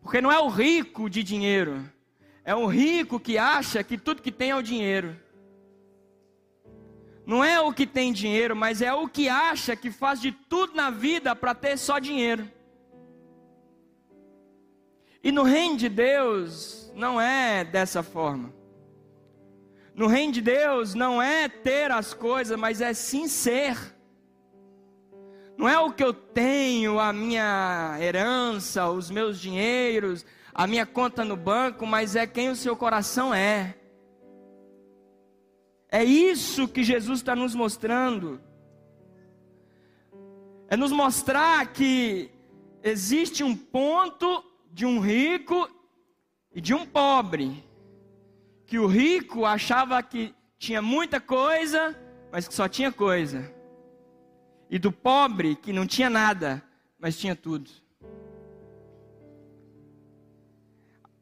Porque 0.00 0.20
não 0.20 0.30
é 0.30 0.38
o 0.38 0.48
rico 0.48 1.10
de 1.10 1.24
dinheiro, 1.24 1.84
é 2.44 2.54
o 2.54 2.66
rico 2.66 3.18
que 3.18 3.36
acha 3.36 3.82
que 3.82 3.98
tudo 3.98 4.22
que 4.22 4.30
tem 4.30 4.50
é 4.50 4.56
o 4.56 4.62
dinheiro. 4.62 5.16
Não 7.26 7.42
é 7.42 7.60
o 7.60 7.72
que 7.72 7.86
tem 7.86 8.12
dinheiro, 8.12 8.54
mas 8.54 8.80
é 8.80 8.94
o 8.94 9.08
que 9.08 9.28
acha 9.28 9.74
que 9.74 9.90
faz 9.90 10.20
de 10.20 10.30
tudo 10.30 10.76
na 10.76 10.90
vida 10.90 11.34
para 11.34 11.54
ter 11.54 11.76
só 11.76 11.98
dinheiro. 11.98 12.48
E 15.24 15.32
no 15.32 15.42
reino 15.42 15.76
de 15.76 15.88
Deus 15.88 16.88
não 16.94 17.20
é 17.20 17.64
dessa 17.64 18.00
forma. 18.00 18.54
No 19.92 20.06
reino 20.06 20.32
de 20.32 20.40
Deus 20.40 20.94
não 20.94 21.20
é 21.20 21.48
ter 21.48 21.90
as 21.90 22.14
coisas, 22.14 22.56
mas 22.56 22.80
é 22.80 22.94
sim 22.94 23.26
ser. 23.26 23.76
Não 25.58 25.68
é 25.68 25.76
o 25.80 25.90
que 25.90 26.04
eu 26.04 26.12
tenho, 26.12 27.00
a 27.00 27.12
minha 27.12 27.96
herança, 28.00 28.88
os 28.88 29.10
meus 29.10 29.40
dinheiros, 29.40 30.24
a 30.54 30.64
minha 30.66 30.86
conta 30.86 31.24
no 31.24 31.34
banco, 31.36 31.84
mas 31.86 32.14
é 32.14 32.24
quem 32.24 32.50
o 32.50 32.56
seu 32.56 32.76
coração 32.76 33.34
é. 33.34 33.74
É 35.90 36.04
isso 36.04 36.66
que 36.66 36.82
Jesus 36.82 37.20
está 37.20 37.36
nos 37.36 37.54
mostrando. 37.54 38.40
é 40.68 40.76
nos 40.76 40.90
mostrar 40.90 41.72
que 41.72 42.30
existe 42.82 43.44
um 43.44 43.56
ponto 43.56 44.44
de 44.72 44.84
um 44.84 44.98
rico 44.98 45.70
e 46.52 46.60
de 46.60 46.74
um 46.74 46.84
pobre. 46.84 47.64
Que 48.66 48.78
o 48.78 48.86
rico 48.86 49.44
achava 49.44 50.02
que 50.02 50.34
tinha 50.58 50.82
muita 50.82 51.20
coisa, 51.20 51.96
mas 52.32 52.48
que 52.48 52.54
só 52.54 52.68
tinha 52.68 52.90
coisa. 52.90 53.52
E 54.68 54.78
do 54.78 54.90
pobre 54.90 55.54
que 55.54 55.72
não 55.72 55.86
tinha 55.86 56.10
nada, 56.10 56.62
mas 56.98 57.16
tinha 57.16 57.36
tudo. 57.36 57.70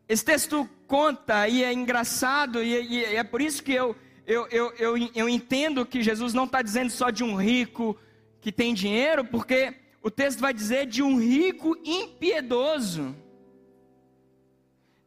Esse 0.09 0.25
texto 0.25 0.69
conta 0.87 1.49
e 1.49 1.63
é 1.63 1.73
engraçado, 1.73 2.63
e, 2.63 3.05
é 3.05 3.25
por 3.25 3.41
isso 3.41 3.63
que 3.63 3.73
eu, 3.73 3.97
eu, 4.27 4.47
eu, 4.49 4.73
eu, 4.79 5.11
eu 5.15 5.29
entendo 5.29 5.85
que 5.85 6.03
Jesus 6.03 6.33
não 6.33 6.45
está 6.45 6.63
dizendo 6.63 6.91
só 6.91 7.11
de 7.11 7.23
um 7.23 7.37
rico 7.37 7.97
que 8.41 8.51
tem 8.51 8.73
dinheiro, 8.73 9.25
porque 9.25 9.75
o 10.03 10.11
texto 10.11 10.41
vai 10.41 10.53
dizer 10.53 10.87
de 10.87 11.03
um 11.03 11.19
rico 11.19 11.77
impiedoso, 11.85 13.15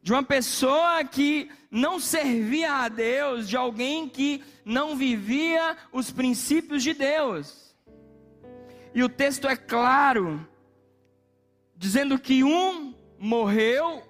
de 0.02 0.12
uma 0.12 0.22
pessoa 0.22 1.04
que 1.04 1.50
não 1.70 1.98
servia 1.98 2.72
a 2.72 2.88
Deus, 2.88 3.48
de 3.48 3.56
alguém 3.56 4.08
que 4.08 4.42
não 4.64 4.96
vivia 4.96 5.76
os 5.92 6.10
princípios 6.10 6.82
de 6.82 6.94
Deus. 6.94 7.74
E 8.94 9.02
o 9.02 9.08
texto 9.08 9.48
é 9.48 9.56
claro, 9.56 10.46
dizendo 11.76 12.18
que 12.18 12.42
um 12.42 12.94
morreu, 13.18 14.02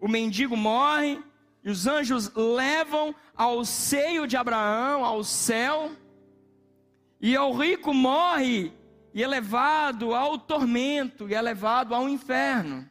o 0.00 0.08
mendigo 0.08 0.56
morre, 0.56 1.20
e 1.64 1.70
os 1.70 1.86
anjos 1.86 2.32
levam 2.34 3.14
ao 3.34 3.64
seio 3.64 4.26
de 4.26 4.36
Abraão, 4.36 5.04
ao 5.04 5.22
céu, 5.24 5.90
e 7.20 7.36
o 7.36 7.52
rico 7.52 7.92
morre 7.92 8.72
e 9.12 9.22
é 9.22 9.26
levado 9.26 10.14
ao 10.14 10.38
tormento, 10.38 11.28
e 11.28 11.34
é 11.34 11.42
levado 11.42 11.94
ao 11.94 12.08
inferno. 12.08 12.88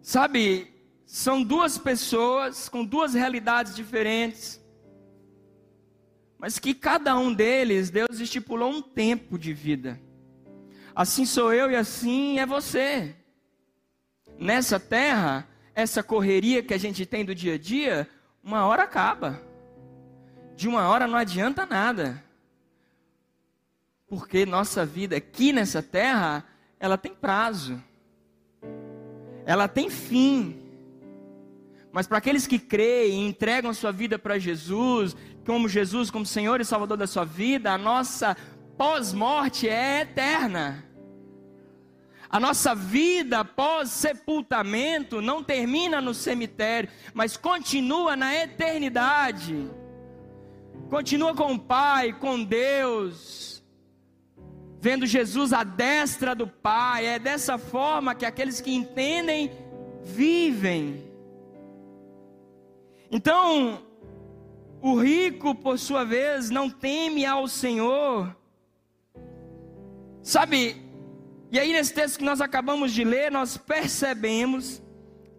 Sabe, 0.00 0.72
são 1.04 1.42
duas 1.42 1.78
pessoas 1.78 2.68
com 2.68 2.84
duas 2.84 3.14
realidades 3.14 3.74
diferentes, 3.74 4.60
mas 6.38 6.58
que 6.58 6.74
cada 6.74 7.16
um 7.16 7.32
deles, 7.32 7.90
Deus 7.90 8.18
estipulou 8.18 8.70
um 8.70 8.82
tempo 8.82 9.38
de 9.38 9.52
vida. 9.52 10.00
Assim 10.94 11.24
sou 11.24 11.52
eu 11.52 11.70
e 11.70 11.76
assim 11.76 12.38
é 12.38 12.46
você. 12.46 13.14
Nessa 14.38 14.78
terra, 14.80 15.48
essa 15.74 16.02
correria 16.02 16.62
que 16.62 16.74
a 16.74 16.78
gente 16.78 17.06
tem 17.06 17.24
do 17.24 17.34
dia 17.34 17.54
a 17.54 17.58
dia, 17.58 18.08
uma 18.42 18.66
hora 18.66 18.82
acaba. 18.82 19.40
De 20.54 20.68
uma 20.68 20.88
hora 20.88 21.06
não 21.06 21.16
adianta 21.16 21.64
nada. 21.64 22.22
Porque 24.06 24.44
nossa 24.44 24.84
vida 24.84 25.16
aqui 25.16 25.52
nessa 25.52 25.82
terra, 25.82 26.44
ela 26.78 26.98
tem 26.98 27.14
prazo. 27.14 27.82
Ela 29.46 29.66
tem 29.66 29.88
fim. 29.88 30.60
Mas 31.90 32.06
para 32.06 32.18
aqueles 32.18 32.46
que 32.46 32.58
creem 32.58 33.22
e 33.22 33.28
entregam 33.28 33.70
a 33.70 33.74
sua 33.74 33.92
vida 33.92 34.18
para 34.18 34.38
Jesus, 34.38 35.16
como 35.44 35.68
Jesus, 35.68 36.10
como 36.10 36.24
Senhor 36.26 36.60
e 36.60 36.64
Salvador 36.64 36.96
da 36.96 37.06
sua 37.06 37.24
vida, 37.24 37.72
a 37.72 37.78
nossa 37.78 38.36
pós-morte 38.76 39.68
é 39.68 40.02
eterna. 40.02 40.84
A 42.32 42.40
nossa 42.40 42.74
vida 42.74 43.44
pós-sepultamento 43.44 45.20
não 45.20 45.44
termina 45.44 46.00
no 46.00 46.14
cemitério, 46.14 46.88
mas 47.12 47.36
continua 47.36 48.16
na 48.16 48.34
eternidade. 48.34 49.70
Continua 50.88 51.34
com 51.34 51.52
o 51.52 51.58
Pai, 51.58 52.14
com 52.14 52.42
Deus, 52.42 53.62
vendo 54.80 55.04
Jesus 55.04 55.52
à 55.52 55.62
destra 55.62 56.34
do 56.34 56.46
Pai. 56.46 57.04
É 57.04 57.18
dessa 57.18 57.58
forma 57.58 58.14
que 58.14 58.24
aqueles 58.24 58.62
que 58.62 58.72
entendem 58.72 59.50
vivem. 60.02 61.04
Então, 63.10 63.82
o 64.80 64.98
rico, 64.98 65.54
por 65.54 65.78
sua 65.78 66.02
vez, 66.02 66.48
não 66.48 66.70
teme 66.70 67.26
ao 67.26 67.46
Senhor. 67.46 68.34
Sabe, 70.22 70.81
e 71.52 71.60
aí, 71.60 71.70
nesse 71.70 71.92
texto 71.92 72.16
que 72.16 72.24
nós 72.24 72.40
acabamos 72.40 72.92
de 72.92 73.04
ler, 73.04 73.30
nós 73.30 73.58
percebemos 73.58 74.82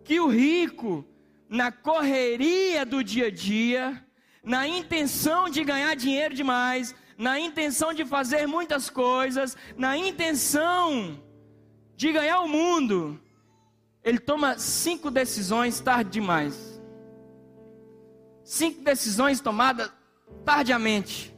que 0.03 0.19
o 0.19 0.27
rico, 0.27 1.03
na 1.49 1.71
correria 1.71 2.85
do 2.85 3.03
dia 3.03 3.27
a 3.27 3.31
dia, 3.31 4.05
na 4.43 4.67
intenção 4.67 5.49
de 5.49 5.63
ganhar 5.63 5.95
dinheiro 5.95 6.35
demais, 6.35 6.93
na 7.17 7.39
intenção 7.39 7.95
de 7.95 8.05
fazer 8.05 8.47
muitas 8.47 8.91
coisas, 8.91 9.57
na 9.75 9.97
intenção 9.97 11.19
de 11.95 12.11
ganhar 12.11 12.41
o 12.41 12.47
mundo, 12.47 13.19
ele 14.03 14.19
toma 14.19 14.59
cinco 14.59 15.09
decisões 15.09 15.79
tarde 15.79 16.11
demais. 16.11 16.79
Cinco 18.43 18.83
decisões 18.83 19.41
tomadas 19.41 19.91
tardiamente. 20.45 21.35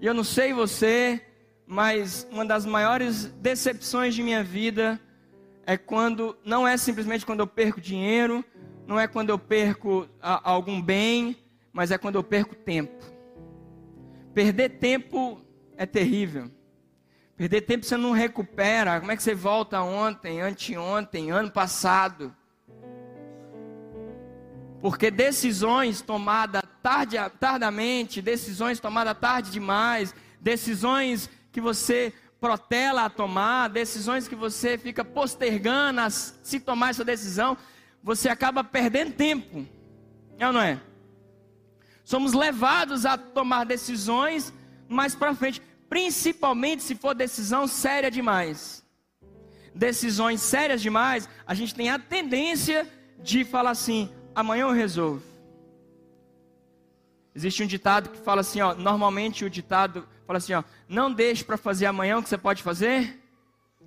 E 0.00 0.06
eu 0.06 0.14
não 0.14 0.24
sei 0.24 0.54
você, 0.54 1.27
mas 1.68 2.26
uma 2.30 2.46
das 2.46 2.64
maiores 2.64 3.26
decepções 3.26 4.14
de 4.14 4.22
minha 4.22 4.42
vida 4.42 4.98
é 5.66 5.76
quando, 5.76 6.34
não 6.42 6.66
é 6.66 6.78
simplesmente 6.78 7.26
quando 7.26 7.40
eu 7.40 7.46
perco 7.46 7.78
dinheiro, 7.78 8.42
não 8.86 8.98
é 8.98 9.06
quando 9.06 9.28
eu 9.28 9.38
perco 9.38 10.08
a, 10.20 10.50
algum 10.50 10.80
bem, 10.80 11.36
mas 11.70 11.90
é 11.90 11.98
quando 11.98 12.14
eu 12.14 12.24
perco 12.24 12.54
tempo. 12.54 13.04
Perder 14.32 14.78
tempo 14.78 15.42
é 15.76 15.84
terrível. 15.84 16.50
Perder 17.36 17.60
tempo 17.60 17.84
você 17.84 17.98
não 17.98 18.12
recupera. 18.12 18.98
Como 18.98 19.12
é 19.12 19.16
que 19.16 19.22
você 19.22 19.34
volta 19.34 19.82
ontem, 19.82 20.40
anteontem, 20.40 21.30
ano 21.30 21.50
passado? 21.50 22.34
Porque 24.80 25.10
decisões 25.10 26.00
tomadas 26.00 26.62
tarde, 26.82 27.16
tardamente, 27.38 28.22
decisões 28.22 28.80
tomadas 28.80 29.18
tarde 29.18 29.50
demais, 29.50 30.14
decisões 30.40 31.28
que 31.52 31.60
você 31.60 32.12
protela 32.40 33.04
a 33.04 33.10
tomar, 33.10 33.68
decisões 33.68 34.28
que 34.28 34.34
você 34.34 34.78
fica 34.78 35.04
postergando 35.04 36.00
a 36.00 36.10
se 36.10 36.60
tomar 36.60 36.90
essa 36.90 37.04
decisão, 37.04 37.56
você 38.02 38.28
acaba 38.28 38.62
perdendo 38.62 39.12
tempo. 39.12 39.66
É 40.38 40.46
ou 40.46 40.52
não 40.52 40.60
é? 40.60 40.80
Somos 42.04 42.32
levados 42.32 43.04
a 43.04 43.18
tomar 43.18 43.64
decisões 43.64 44.52
mais 44.88 45.14
para 45.14 45.34
frente, 45.34 45.60
principalmente 45.90 46.82
se 46.82 46.94
for 46.94 47.14
decisão 47.14 47.66
séria 47.66 48.10
demais. 48.10 48.84
Decisões 49.74 50.40
sérias 50.40 50.80
demais, 50.80 51.28
a 51.46 51.54
gente 51.54 51.74
tem 51.74 51.90
a 51.90 51.98
tendência 51.98 52.88
de 53.20 53.44
falar 53.44 53.70
assim: 53.70 54.10
amanhã 54.34 54.62
eu 54.62 54.72
resolvo. 54.72 55.22
Existe 57.38 57.62
um 57.62 57.66
ditado 57.66 58.10
que 58.10 58.18
fala 58.18 58.40
assim, 58.40 58.60
ó, 58.60 58.74
normalmente 58.74 59.44
o 59.44 59.50
ditado 59.50 60.06
Fala 60.28 60.36
assim, 60.36 60.52
ó, 60.52 60.62
não 60.86 61.10
deixe 61.10 61.42
para 61.42 61.56
fazer 61.56 61.86
amanhã 61.86 62.18
o 62.18 62.22
que 62.22 62.28
você 62.28 62.36
pode 62.36 62.62
fazer, 62.62 63.18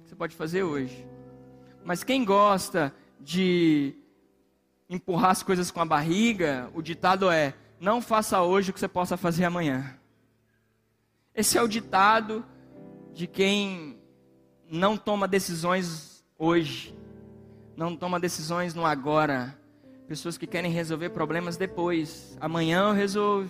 você 0.04 0.16
pode 0.16 0.36
fazer 0.36 0.64
hoje. 0.64 1.06
Mas 1.86 2.04
quem 2.04 2.26
gosta 2.26 2.92
de 3.20 3.94
empurrar 4.90 5.30
as 5.30 5.44
coisas 5.44 5.70
com 5.70 5.80
a 5.80 5.86
barriga, 5.86 6.68
o 6.74 6.82
ditado 6.82 7.30
é: 7.30 7.54
não 7.80 8.02
faça 8.02 8.42
hoje 8.42 8.72
o 8.72 8.74
que 8.74 8.80
você 8.80 8.88
possa 8.88 9.16
fazer 9.16 9.46
amanhã. 9.46 9.96
Esse 11.36 11.60
é 11.60 11.62
o 11.62 11.68
ditado 11.68 12.44
de 13.14 13.28
quem 13.28 14.02
não 14.68 14.98
toma 14.98 15.28
decisões 15.28 16.26
hoje, 16.40 16.98
não 17.78 17.96
toma 17.96 18.20
decisões 18.20 18.74
no 18.74 18.84
agora. 18.84 19.61
Pessoas 20.12 20.38
que 20.38 20.46
querem 20.46 20.70
resolver 20.70 21.12
problemas 21.12 21.56
depois. 21.56 22.36
Amanhã 22.42 22.90
eu 22.90 22.92
resolvo. 22.92 23.50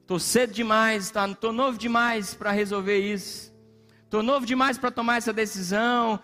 Estou 0.00 0.18
cedo 0.18 0.52
demais, 0.52 1.08
tá? 1.08 1.24
Novo 1.24 1.78
demais 1.78 2.34
para 2.34 2.50
resolver 2.50 2.98
isso. 2.98 3.54
Estou 4.02 4.24
novo 4.24 4.44
demais 4.44 4.76
para 4.76 4.90
tomar 4.90 5.18
essa 5.18 5.32
decisão. 5.32 6.18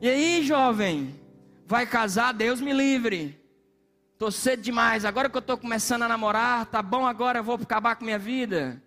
E 0.00 0.08
aí, 0.08 0.46
jovem? 0.46 1.20
Vai 1.66 1.84
casar? 1.86 2.32
Deus 2.32 2.60
me 2.60 2.72
livre. 2.72 3.36
Estou 4.12 4.30
cedo 4.30 4.62
demais. 4.62 5.04
Agora 5.04 5.28
que 5.28 5.36
eu 5.36 5.40
estou 5.40 5.58
começando 5.58 6.04
a 6.04 6.08
namorar, 6.08 6.66
tá 6.66 6.80
bom 6.80 7.04
agora, 7.04 7.40
eu 7.40 7.42
vou 7.42 7.56
acabar 7.56 7.96
com 7.96 8.04
minha 8.04 8.16
vida. 8.16 8.80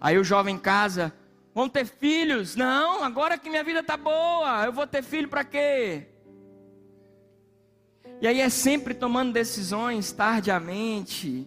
Aí 0.00 0.16
o 0.16 0.24
jovem 0.24 0.56
casa, 0.56 1.12
vão 1.54 1.68
ter 1.68 1.84
filhos? 1.84 2.56
Não, 2.56 3.04
agora 3.04 3.36
que 3.36 3.50
minha 3.50 3.62
vida 3.62 3.80
está 3.80 3.98
boa, 3.98 4.64
eu 4.64 4.72
vou 4.72 4.86
ter 4.86 5.02
filho 5.02 5.28
para 5.28 5.44
quê? 5.44 6.08
E 8.22 8.26
aí 8.28 8.40
é 8.40 8.48
sempre 8.48 8.94
tomando 8.94 9.32
decisões 9.32 10.12
tardiamente, 10.12 11.44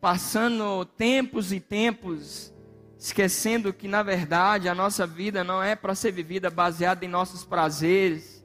passando 0.00 0.84
tempos 0.84 1.52
e 1.52 1.58
tempos, 1.58 2.54
esquecendo 2.96 3.72
que 3.72 3.88
na 3.88 4.04
verdade 4.04 4.68
a 4.68 4.74
nossa 4.74 5.04
vida 5.04 5.42
não 5.42 5.60
é 5.60 5.74
para 5.74 5.96
ser 5.96 6.12
vivida 6.12 6.48
baseada 6.48 7.04
em 7.04 7.08
nossos 7.08 7.44
prazeres, 7.44 8.40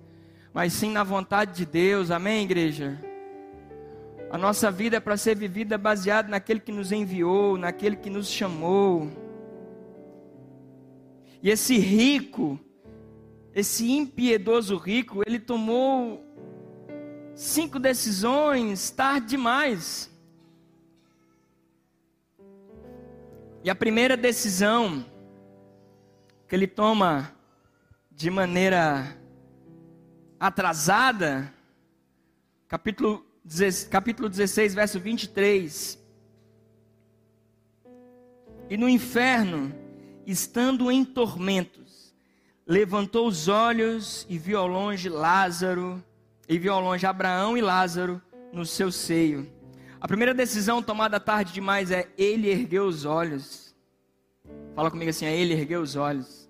mas 0.51 0.73
sim 0.73 0.89
na 0.89 1.03
vontade 1.03 1.53
de 1.53 1.67
Deus. 1.67 2.09
Amém, 2.09 2.45
igreja? 2.45 2.99
A 4.31 4.39
nossa 4.39 4.71
vida 4.71 4.97
é 4.97 4.99
para 4.99 5.15
ser 5.15 5.35
vivida 5.35 5.77
baseada 5.77 6.29
naquele 6.29 6.59
que 6.59 6.71
nos 6.71 6.91
enviou, 6.91 7.59
naquele 7.59 7.95
que 7.95 8.09
nos 8.09 8.27
chamou. 8.27 9.07
E 11.43 11.51
esse 11.51 11.77
rico, 11.77 12.59
esse 13.53 13.91
impiedoso 13.91 14.77
rico, 14.77 15.21
ele 15.27 15.37
tomou 15.37 16.26
cinco 17.37 17.77
decisões 17.77 18.89
tarde 18.89 19.27
demais. 19.27 20.09
E 23.63 23.69
a 23.69 23.75
primeira 23.75 24.17
decisão 24.17 25.05
que 26.47 26.55
ele 26.55 26.65
toma 26.65 27.31
de 28.09 28.31
maneira 28.31 29.15
atrasada, 30.39 31.53
capítulo, 32.67 33.23
capítulo 33.91 34.29
16, 34.29 34.73
verso 34.73 34.99
23. 34.99 36.03
E 38.67 38.77
no 38.77 38.89
inferno, 38.89 39.75
estando 40.25 40.91
em 40.91 41.05
tormentos, 41.05 42.15
levantou 42.65 43.27
os 43.27 43.47
olhos 43.47 44.25
e 44.27 44.39
viu 44.39 44.57
ao 44.57 44.67
longe 44.67 45.07
Lázaro, 45.07 46.03
e 46.47 46.57
viu 46.57 46.73
ao 46.73 46.81
longe 46.81 47.05
Abraão 47.05 47.57
e 47.57 47.61
Lázaro 47.61 48.21
no 48.53 48.65
seu 48.65 48.91
seio. 48.91 49.51
A 49.99 50.07
primeira 50.07 50.33
decisão 50.33 50.81
tomada 50.81 51.19
tarde 51.19 51.53
demais 51.53 51.91
é 51.91 52.07
ele 52.17 52.49
ergueu 52.49 52.85
os 52.85 53.03
olhos. 53.03 53.75
Fala 54.75 54.91
comigo 54.91 55.09
assim, 55.09 55.25
é 55.25 55.35
ele 55.35 55.53
ergueu 55.53 55.81
os 55.81 55.95
olhos. 55.95 56.47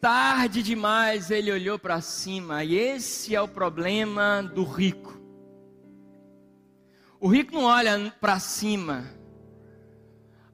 Tarde 0.00 0.62
demais 0.62 1.30
ele 1.30 1.52
olhou 1.52 1.78
para 1.78 2.00
cima, 2.00 2.64
e 2.64 2.74
esse 2.74 3.34
é 3.34 3.40
o 3.40 3.46
problema 3.46 4.42
do 4.42 4.64
rico. 4.64 5.20
O 7.20 7.28
rico 7.28 7.52
não 7.52 7.64
olha 7.64 8.12
para 8.20 8.38
cima. 8.38 9.04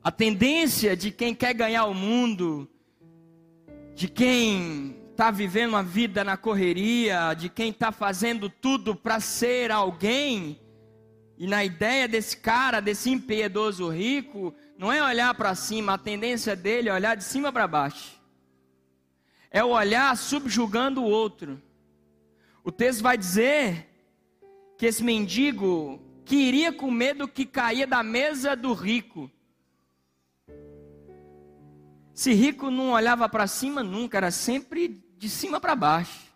A 0.03 0.11
tendência 0.11 0.97
de 0.97 1.11
quem 1.11 1.35
quer 1.35 1.55
ganhar 1.55 1.85
o 1.87 1.95
mundo, 1.95 2.69
de 3.95 4.09
quem 4.09 4.97
está 5.17 5.31
vivendo 5.31 5.71
uma 5.71 5.83
vida 5.83 6.23
na 6.23 6.37
correria, 6.37 7.33
de 7.33 7.49
quem 7.49 7.71
está 7.71 7.91
fazendo 7.91 8.51
tudo 8.51 8.95
para 8.95 9.19
ser 9.19 9.73
alguém, 9.73 10.61
e 11.39 11.47
na 11.47 11.65
ideia 11.65 12.07
desse 12.07 12.37
cara, 12.37 12.81
desse 12.81 13.09
impiedoso 13.09 13.89
rico, 13.89 14.55
não 14.77 14.93
é 14.93 15.03
olhar 15.03 15.33
para 15.33 15.55
cima, 15.55 15.95
a 15.95 15.99
tendência 15.99 16.55
dele 16.55 16.91
é 16.91 16.93
olhar 16.93 17.15
de 17.15 17.25
cima 17.25 17.51
para 17.51 17.67
baixo. 17.67 18.21
É 19.51 19.65
o 19.65 19.71
olhar 19.71 20.15
subjugando 20.19 21.03
o 21.03 21.09
outro. 21.09 21.63
O 22.63 22.71
texto 22.71 23.03
vai 23.03 23.17
dizer 23.17 23.89
que 24.77 24.85
esse 24.85 25.03
mendigo 25.03 25.99
que 26.27 26.37
iria 26.37 26.75
com 26.75 26.91
medo 26.91 27.27
que 27.27 27.47
caía 27.47 27.87
da 27.87 28.03
mesa 28.03 28.55
do 28.55 28.75
rico. 28.75 29.31
Se 32.13 32.35
rico 32.35 32.71
não 32.71 32.91
olhava 32.91 33.27
para 33.31 33.47
cima 33.47 33.83
nunca, 33.83 34.19
era 34.19 34.31
sempre 34.31 35.06
de 35.17 35.31
cima 35.31 35.59
para 35.59 35.75
baixo, 35.75 36.27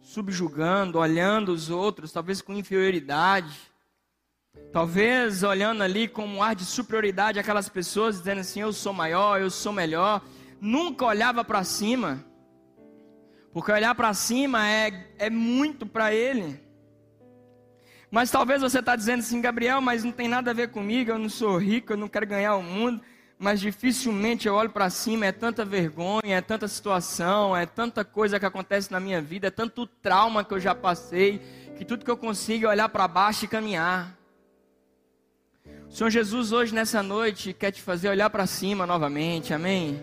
subjugando, 0.00 0.98
olhando 0.98 1.52
os 1.52 1.70
outros, 1.70 2.12
talvez 2.12 2.40
com 2.40 2.52
inferioridade, 2.52 3.58
talvez 4.72 5.42
olhando 5.42 5.82
ali 5.82 6.06
com 6.06 6.24
um 6.24 6.42
ar 6.42 6.54
de 6.54 6.64
superioridade 6.64 7.40
aquelas 7.40 7.68
pessoas, 7.68 8.18
dizendo 8.18 8.40
assim: 8.40 8.60
eu 8.60 8.72
sou 8.72 8.92
maior, 8.92 9.40
eu 9.40 9.50
sou 9.50 9.72
melhor. 9.72 10.22
Nunca 10.60 11.04
olhava 11.04 11.44
para 11.44 11.64
cima, 11.64 12.24
porque 13.52 13.72
olhar 13.72 13.94
para 13.96 14.14
cima 14.14 14.68
é, 14.68 15.12
é 15.18 15.28
muito 15.28 15.84
para 15.84 16.14
ele. 16.14 16.60
Mas 18.08 18.30
talvez 18.30 18.60
você 18.60 18.78
está 18.78 18.94
dizendo 18.94 19.20
assim, 19.20 19.40
Gabriel, 19.40 19.80
mas 19.80 20.04
não 20.04 20.12
tem 20.12 20.28
nada 20.28 20.50
a 20.50 20.54
ver 20.54 20.68
comigo, 20.68 21.10
eu 21.10 21.18
não 21.18 21.30
sou 21.30 21.56
rico, 21.56 21.94
eu 21.94 21.96
não 21.96 22.08
quero 22.08 22.26
ganhar 22.26 22.54
o 22.54 22.62
mundo 22.62 23.02
mas 23.42 23.58
dificilmente 23.58 24.46
eu 24.46 24.54
olho 24.54 24.70
para 24.70 24.88
cima, 24.88 25.26
é 25.26 25.32
tanta 25.32 25.64
vergonha, 25.64 26.36
é 26.36 26.40
tanta 26.40 26.68
situação, 26.68 27.56
é 27.56 27.66
tanta 27.66 28.04
coisa 28.04 28.38
que 28.38 28.46
acontece 28.46 28.92
na 28.92 29.00
minha 29.00 29.20
vida, 29.20 29.48
é 29.48 29.50
tanto 29.50 29.84
trauma 29.84 30.44
que 30.44 30.54
eu 30.54 30.60
já 30.60 30.76
passei, 30.76 31.42
que 31.76 31.84
tudo 31.84 32.04
que 32.04 32.10
eu 32.10 32.16
consigo 32.16 32.66
é 32.66 32.68
olhar 32.68 32.88
para 32.88 33.08
baixo 33.08 33.44
e 33.44 33.48
caminhar. 33.48 34.16
O 35.88 35.92
Senhor 35.92 36.08
Jesus 36.08 36.52
hoje 36.52 36.72
nessa 36.72 37.02
noite 37.02 37.52
quer 37.52 37.72
te 37.72 37.82
fazer 37.82 38.10
olhar 38.10 38.30
para 38.30 38.46
cima 38.46 38.86
novamente, 38.86 39.52
amém? 39.52 40.00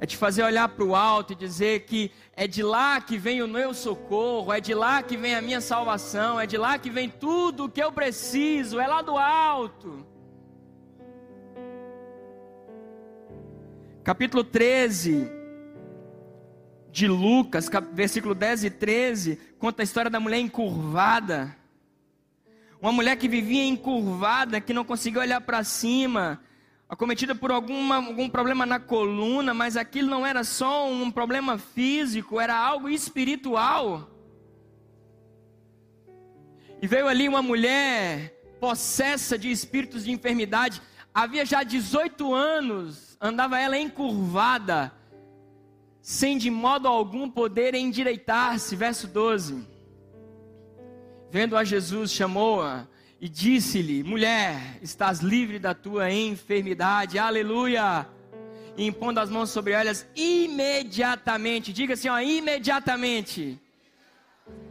É 0.00 0.04
te 0.04 0.16
fazer 0.16 0.42
olhar 0.42 0.68
para 0.68 0.84
o 0.84 0.96
alto 0.96 1.32
e 1.32 1.36
dizer 1.36 1.82
que 1.82 2.10
é 2.34 2.48
de 2.48 2.64
lá 2.64 3.00
que 3.00 3.16
vem 3.16 3.40
o 3.40 3.46
meu 3.46 3.72
socorro, 3.72 4.52
é 4.52 4.60
de 4.60 4.74
lá 4.74 5.00
que 5.00 5.16
vem 5.16 5.36
a 5.36 5.40
minha 5.40 5.60
salvação, 5.60 6.40
é 6.40 6.44
de 6.44 6.58
lá 6.58 6.76
que 6.76 6.90
vem 6.90 7.08
tudo 7.08 7.66
o 7.66 7.68
que 7.68 7.80
eu 7.80 7.92
preciso, 7.92 8.80
é 8.80 8.86
lá 8.88 9.00
do 9.00 9.16
alto. 9.16 10.13
Capítulo 14.04 14.44
13 14.44 15.30
de 16.92 17.08
Lucas, 17.08 17.70
versículo 17.94 18.34
10 18.34 18.64
e 18.64 18.70
13, 18.70 19.38
conta 19.58 19.82
a 19.82 19.84
história 19.84 20.10
da 20.10 20.20
mulher 20.20 20.38
encurvada. 20.38 21.56
Uma 22.80 22.92
mulher 22.92 23.16
que 23.16 23.26
vivia 23.26 23.64
encurvada, 23.64 24.60
que 24.60 24.74
não 24.74 24.84
conseguia 24.84 25.22
olhar 25.22 25.40
para 25.40 25.64
cima, 25.64 26.38
acometida 26.86 27.34
por 27.34 27.50
alguma, 27.50 27.96
algum 27.96 28.28
problema 28.28 28.66
na 28.66 28.78
coluna, 28.78 29.54
mas 29.54 29.74
aquilo 29.74 30.10
não 30.10 30.26
era 30.26 30.44
só 30.44 30.86
um 30.86 31.10
problema 31.10 31.56
físico, 31.56 32.38
era 32.38 32.54
algo 32.54 32.90
espiritual. 32.90 34.10
E 36.82 36.86
veio 36.86 37.08
ali 37.08 37.26
uma 37.26 37.40
mulher 37.40 38.38
possessa 38.60 39.38
de 39.38 39.50
espíritos 39.50 40.04
de 40.04 40.12
enfermidade, 40.12 40.82
havia 41.14 41.46
já 41.46 41.62
18 41.62 42.34
anos, 42.34 43.13
andava 43.24 43.58
ela 43.58 43.78
encurvada, 43.78 44.92
sem 46.02 46.36
de 46.36 46.50
modo 46.50 46.86
algum 46.86 47.30
poder 47.30 47.74
endireitar-se. 47.74 48.76
Verso 48.76 49.08
12. 49.08 49.66
Vendo 51.30 51.56
a 51.56 51.64
Jesus, 51.64 52.12
chamou-a 52.12 52.86
e 53.18 53.26
disse-lhe: 53.28 54.02
Mulher, 54.02 54.78
estás 54.82 55.20
livre 55.20 55.58
da 55.58 55.72
tua 55.72 56.12
enfermidade. 56.12 57.18
Aleluia. 57.18 58.06
E 58.76 58.86
impondo 58.86 59.20
as 59.20 59.30
mãos 59.30 59.48
sobre 59.50 59.72
elas, 59.72 60.06
imediatamente, 60.14 61.72
diga 61.72 61.94
assim, 61.94 62.08
ó, 62.08 62.18
imediatamente, 62.18 63.58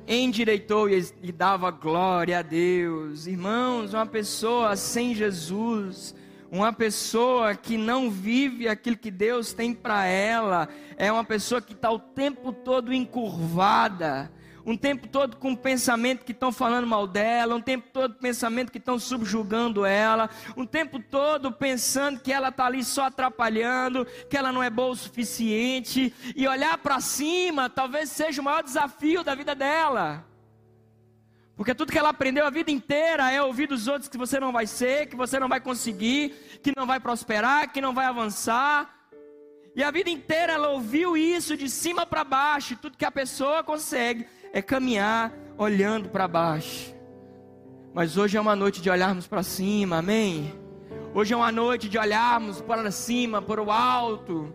endireitou 0.06 0.90
e, 0.90 1.06
e 1.22 1.32
dava 1.32 1.72
glória 1.72 2.40
a 2.40 2.42
Deus. 2.42 3.26
Irmãos, 3.26 3.94
uma 3.94 4.06
pessoa 4.06 4.76
sem 4.76 5.16
Jesus, 5.16 6.14
uma 6.54 6.72
pessoa 6.72 7.56
que 7.56 7.78
não 7.78 8.12
vive 8.12 8.68
aquilo 8.68 8.96
que 8.96 9.10
Deus 9.10 9.54
tem 9.54 9.74
para 9.74 10.06
ela, 10.06 10.70
é 10.98 11.12
uma 11.12 11.24
pessoa 11.24 11.60
que 11.60 11.74
está 11.74 11.90
o 11.90 11.98
tempo 11.98 12.54
todo 12.54 12.94
encurvada, 12.94 14.32
um 14.64 14.78
tempo 14.78 15.08
todo 15.08 15.38
com 15.38 15.56
pensamento 15.56 16.24
que 16.24 16.32
estão 16.32 16.52
falando 16.52 16.86
mal 16.86 17.08
dela, 17.08 17.56
um 17.56 17.60
tempo 17.60 17.88
todo 17.92 18.14
pensamento 18.14 18.72
que 18.72 18.78
estão 18.78 19.00
subjugando 19.00 19.84
ela, 19.84 20.30
um 20.56 20.64
tempo 20.64 21.00
todo 21.00 21.52
pensando 21.52 22.20
que 22.20 22.32
ela 22.32 22.50
está 22.50 22.68
ali 22.68 22.84
só 22.84 23.06
atrapalhando, 23.06 24.06
que 24.30 24.38
ela 24.38 24.52
não 24.52 24.62
é 24.62 24.70
boa 24.70 24.92
o 24.92 24.96
suficiente, 24.96 26.14
e 26.36 26.48
olhar 26.48 26.78
para 26.78 27.02
cima 27.02 27.68
talvez 27.68 28.12
seja 28.12 28.40
o 28.40 28.46
maior 28.46 28.62
desafio 28.62 29.24
da 29.24 29.34
vida 29.34 29.56
dela. 29.56 30.24
Porque 31.56 31.76
tudo 31.76 31.92
que 31.92 31.98
ela 31.98 32.10
aprendeu 32.10 32.46
a 32.46 32.50
vida 32.50 32.72
inteira 32.72 33.32
é 33.32 33.42
ouvir 33.42 33.68
dos 33.68 33.88
outros 33.88 34.10
que 34.10 34.18
você 34.18 34.40
não 34.40 34.52
vai 34.52 34.66
ser, 34.66 35.08
que 35.08 35.16
você 35.16 35.40
não 35.40 35.48
vai 35.48 35.60
conseguir, 35.60 36.34
que 36.64 36.74
não 36.76 36.88
vai 36.88 37.00
prosperar, 37.00 37.72
que 37.72 37.80
não 37.80 37.94
vai 37.94 38.06
avançar. 38.06 38.92
E 39.76 39.84
a 39.84 39.92
vida 39.92 40.10
inteira 40.10 40.54
ela 40.54 40.70
ouviu 40.70 41.16
isso 41.16 41.56
de 41.56 41.70
cima 41.70 42.06
para 42.06 42.24
baixo. 42.24 42.76
Tudo 42.76 42.98
que 42.98 43.06
a 43.06 43.12
pessoa 43.12 43.64
consegue 43.64 44.26
é 44.52 44.62
caminhar 44.62 45.32
olhando 45.58 46.10
para 46.10 46.28
baixo. 46.28 46.94
Mas 47.94 48.18
hoje 48.18 48.36
é 48.36 48.42
uma 48.42 48.56
noite 48.56 48.82
de 48.82 48.90
olharmos 48.90 49.28
para 49.28 49.44
cima, 49.44 49.98
amém? 49.98 50.52
Hoje 51.14 51.36
é 51.36 51.38
uma 51.38 51.52
noite 51.52 51.88
de 51.88 52.00
olharmos 52.00 52.62
para 52.62 52.90
cima, 52.90 53.40
para 53.40 53.62
o 53.62 53.72
alto. 53.72 54.52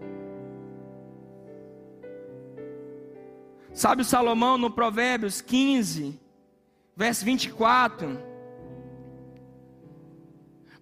Sabe 3.72 4.02
o 4.02 4.04
Salomão 4.04 4.58
no 4.58 4.72
Provérbios 4.72 5.40
15? 5.40 6.27
Verso 6.98 7.24
24. 7.24 8.20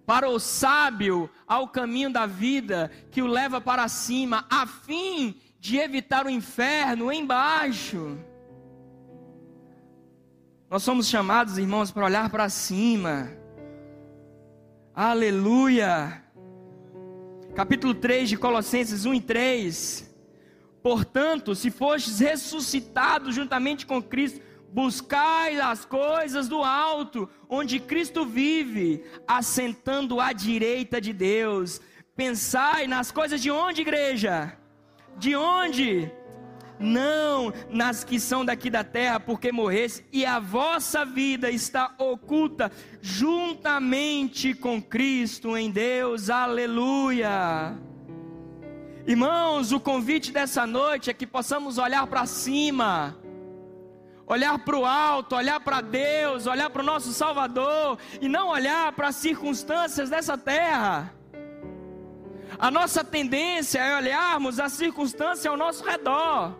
Para 0.03 0.27
o 0.27 0.39
sábio, 0.39 1.29
ao 1.45 1.67
caminho 1.67 2.11
da 2.11 2.25
vida 2.25 2.89
que 3.11 3.21
o 3.21 3.27
leva 3.27 3.61
para 3.61 3.87
cima, 3.87 4.47
a 4.49 4.65
fim 4.65 5.39
de 5.59 5.77
evitar 5.77 6.25
o 6.25 6.29
inferno 6.29 7.13
embaixo. 7.13 8.17
Nós 10.67 10.81
somos 10.81 11.07
chamados, 11.07 11.59
irmãos, 11.59 11.91
para 11.91 12.05
olhar 12.05 12.31
para 12.31 12.49
cima. 12.49 13.31
Aleluia. 14.95 16.23
Capítulo 17.53 17.93
3 17.93 18.29
de 18.29 18.37
Colossenses 18.37 19.05
1 19.05 19.13
e 19.13 19.21
3. 19.21 20.15
Portanto, 20.81 21.53
se 21.53 21.69
fostes 21.69 22.19
ressuscitados 22.19 23.35
juntamente 23.35 23.85
com 23.85 24.01
Cristo, 24.01 24.46
Buscai 24.69 25.59
as 25.59 25.85
coisas 25.85 26.47
do 26.47 26.63
alto, 26.63 27.29
onde 27.49 27.79
Cristo 27.79 28.25
vive, 28.25 29.03
assentando 29.27 30.19
à 30.19 30.33
direita 30.33 30.99
de 30.99 31.13
Deus. 31.13 31.81
Pensai 32.15 32.87
nas 32.87 33.11
coisas 33.11 33.41
de 33.41 33.49
onde, 33.49 33.81
igreja? 33.81 34.57
De 35.17 35.35
onde? 35.35 36.11
Não 36.79 37.51
nas 37.69 38.03
que 38.03 38.19
são 38.19 38.45
daqui 38.45 38.69
da 38.69 38.83
terra, 38.83 39.19
porque 39.19 39.51
morresse, 39.51 40.05
e 40.11 40.25
a 40.25 40.39
vossa 40.39 41.03
vida 41.03 41.49
está 41.49 41.95
oculta 41.97 42.71
juntamente 43.01 44.53
com 44.53 44.81
Cristo 44.81 45.57
em 45.57 45.71
Deus. 45.71 46.29
Aleluia. 46.29 47.77
Irmãos, 49.07 49.71
o 49.71 49.79
convite 49.79 50.31
dessa 50.31 50.67
noite 50.67 51.09
é 51.09 51.13
que 51.13 51.25
possamos 51.25 51.77
olhar 51.77 52.05
para 52.07 52.25
cima 52.25 53.17
olhar 54.27 54.59
para 54.59 54.77
o 54.77 54.85
alto, 54.85 55.35
olhar 55.35 55.59
para 55.61 55.79
Deus, 55.79 56.45
olhar 56.45 56.69
para 56.69 56.81
o 56.81 56.85
nosso 56.85 57.13
Salvador 57.13 57.97
e 58.19 58.27
não 58.27 58.49
olhar 58.49 58.91
para 58.91 59.07
as 59.07 59.15
circunstâncias 59.15 60.09
dessa 60.09 60.37
terra. 60.37 61.13
A 62.59 62.69
nossa 62.69 63.03
tendência 63.03 63.79
é 63.79 63.95
olharmos 63.95 64.59
a 64.59 64.67
circunstância 64.67 65.49
ao 65.49 65.55
nosso 65.55 65.83
redor. 65.83 66.55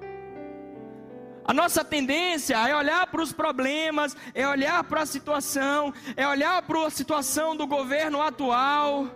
A 1.44 1.54
nossa 1.54 1.84
tendência 1.84 2.56
é 2.56 2.76
olhar 2.76 3.08
para 3.08 3.22
os 3.22 3.32
problemas, 3.32 4.16
é 4.34 4.48
olhar 4.48 4.84
para 4.84 5.02
a 5.02 5.06
situação, 5.06 5.94
é 6.16 6.28
olhar 6.28 6.62
para 6.62 6.86
a 6.86 6.90
situação 6.90 7.56
do 7.56 7.66
governo 7.66 8.22
atual 8.22 9.08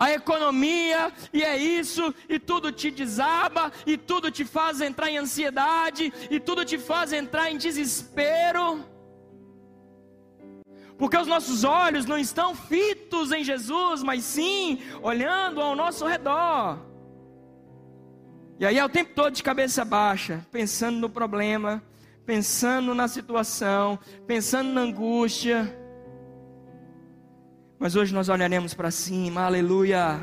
a 0.00 0.10
economia, 0.10 1.12
e 1.30 1.42
é 1.42 1.58
isso, 1.58 2.14
e 2.26 2.38
tudo 2.38 2.72
te 2.72 2.90
desaba, 2.90 3.70
e 3.86 3.98
tudo 3.98 4.30
te 4.30 4.46
faz 4.46 4.80
entrar 4.80 5.10
em 5.10 5.18
ansiedade, 5.18 6.10
e 6.30 6.40
tudo 6.40 6.64
te 6.64 6.78
faz 6.78 7.12
entrar 7.12 7.50
em 7.50 7.58
desespero. 7.58 8.82
Porque 10.96 11.18
os 11.18 11.26
nossos 11.26 11.64
olhos 11.64 12.06
não 12.06 12.18
estão 12.18 12.54
fitos 12.54 13.30
em 13.30 13.44
Jesus, 13.44 14.02
mas 14.02 14.24
sim 14.24 14.80
olhando 15.02 15.60
ao 15.60 15.76
nosso 15.76 16.06
redor. 16.06 16.78
E 18.58 18.64
aí 18.64 18.78
é 18.78 18.84
o 18.84 18.88
tempo 18.88 19.14
todo 19.14 19.34
de 19.34 19.42
cabeça 19.42 19.84
baixa, 19.84 20.46
pensando 20.50 20.98
no 20.98 21.10
problema, 21.10 21.82
pensando 22.24 22.94
na 22.94 23.06
situação, 23.06 23.98
pensando 24.26 24.70
na 24.72 24.80
angústia. 24.80 25.79
Mas 27.80 27.96
hoje 27.96 28.12
nós 28.12 28.28
olharemos 28.28 28.74
para 28.74 28.90
cima, 28.90 29.40
aleluia. 29.40 30.20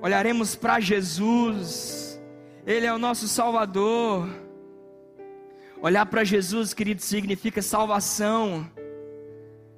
Olharemos 0.00 0.56
para 0.56 0.80
Jesus, 0.80 2.20
Ele 2.66 2.84
é 2.84 2.92
o 2.92 2.98
nosso 2.98 3.28
Salvador. 3.28 4.28
Olhar 5.80 6.04
para 6.06 6.24
Jesus, 6.24 6.74
querido, 6.74 7.00
significa 7.00 7.62
salvação. 7.62 8.68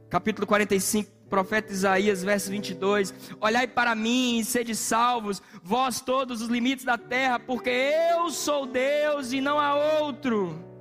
Capítulo 0.09 0.47
45, 0.47 1.11
profeta 1.29 1.71
Isaías, 1.71 2.25
verso 2.25 2.51
22. 2.51 3.13
Olhai 3.39 3.67
para 3.67 3.95
mim 3.95 4.39
e 4.39 4.45
sede 4.47 4.75
salvos, 4.75 5.43
vós 5.63 6.01
todos 6.01 6.41
os 6.41 6.49
limites 6.49 6.87
da 6.87 6.97
terra, 6.97 7.39
porque 7.39 7.69
eu 7.69 8.31
sou 8.31 8.65
Deus 8.65 9.31
e 9.35 9.43
não 9.43 9.61
há 9.61 10.01
outro. 10.01 10.74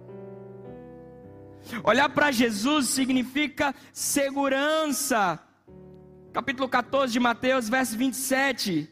Olhar 1.84 2.10
para 2.10 2.32
Jesus 2.32 2.88
significa 2.88 3.74
segurança. 3.92 5.40
Capítulo 6.32 6.68
14 6.68 7.14
de 7.14 7.20
Mateus, 7.20 7.70
verso 7.70 7.98
27. 7.98 8.90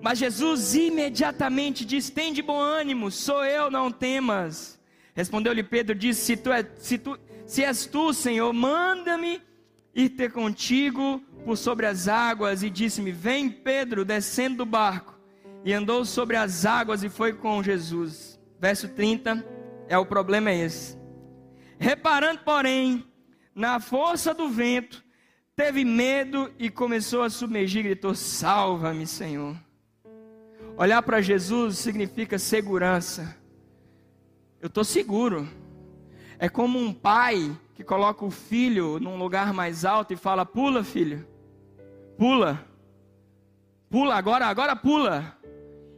Mas 0.00 0.18
Jesus 0.18 0.74
imediatamente 0.74 1.84
diz: 1.84 2.10
Tem 2.10 2.32
de 2.32 2.42
bom 2.42 2.60
ânimo, 2.60 3.10
sou 3.10 3.44
eu, 3.44 3.70
não 3.70 3.90
temas. 3.90 4.78
Respondeu-lhe 5.14 5.62
Pedro: 5.62 5.94
Disse: 5.94 6.20
se, 6.22 6.36
tu 6.36 6.52
é, 6.52 6.66
se, 6.76 6.98
tu, 6.98 7.18
se 7.46 7.64
és 7.64 7.86
tu, 7.86 8.12
Senhor, 8.12 8.52
manda-me 8.52 9.40
ir 9.94 10.10
ter 10.10 10.32
contigo 10.32 11.22
por 11.44 11.56
sobre 11.56 11.86
as 11.86 12.08
águas. 12.08 12.62
E 12.62 12.70
disse-me: 12.70 13.12
Vem, 13.12 13.48
Pedro, 13.48 14.04
descendo 14.04 14.58
do 14.58 14.66
barco. 14.66 15.18
E 15.64 15.72
andou 15.72 16.04
sobre 16.04 16.36
as 16.36 16.64
águas 16.64 17.02
e 17.02 17.08
foi 17.08 17.32
com 17.32 17.62
Jesus. 17.62 18.38
Verso 18.60 18.88
30 18.88 19.44
é 19.88 19.96
o 19.98 20.06
problema 20.06 20.50
é 20.50 20.64
esse. 20.64 20.97
Reparando, 21.78 22.40
porém, 22.40 23.04
na 23.54 23.78
força 23.78 24.34
do 24.34 24.48
vento, 24.48 25.04
teve 25.54 25.84
medo 25.84 26.52
e 26.58 26.70
começou 26.70 27.22
a 27.22 27.30
submergir, 27.30 27.84
gritou: 27.84 28.14
Salva-me, 28.14 29.06
Senhor. 29.06 29.56
Olhar 30.76 31.02
para 31.02 31.20
Jesus 31.20 31.78
significa 31.78 32.38
segurança. 32.38 33.36
Eu 34.60 34.66
estou 34.68 34.84
seguro. 34.84 35.48
É 36.38 36.48
como 36.48 36.78
um 36.78 36.92
pai 36.92 37.56
que 37.74 37.84
coloca 37.84 38.24
o 38.24 38.30
filho 38.30 38.98
num 38.98 39.16
lugar 39.16 39.52
mais 39.52 39.84
alto 39.84 40.12
e 40.12 40.16
fala: 40.16 40.44
Pula, 40.44 40.82
filho, 40.82 41.26
pula, 42.16 42.64
pula 43.88 44.16
agora, 44.16 44.46
agora 44.46 44.74
pula. 44.74 45.37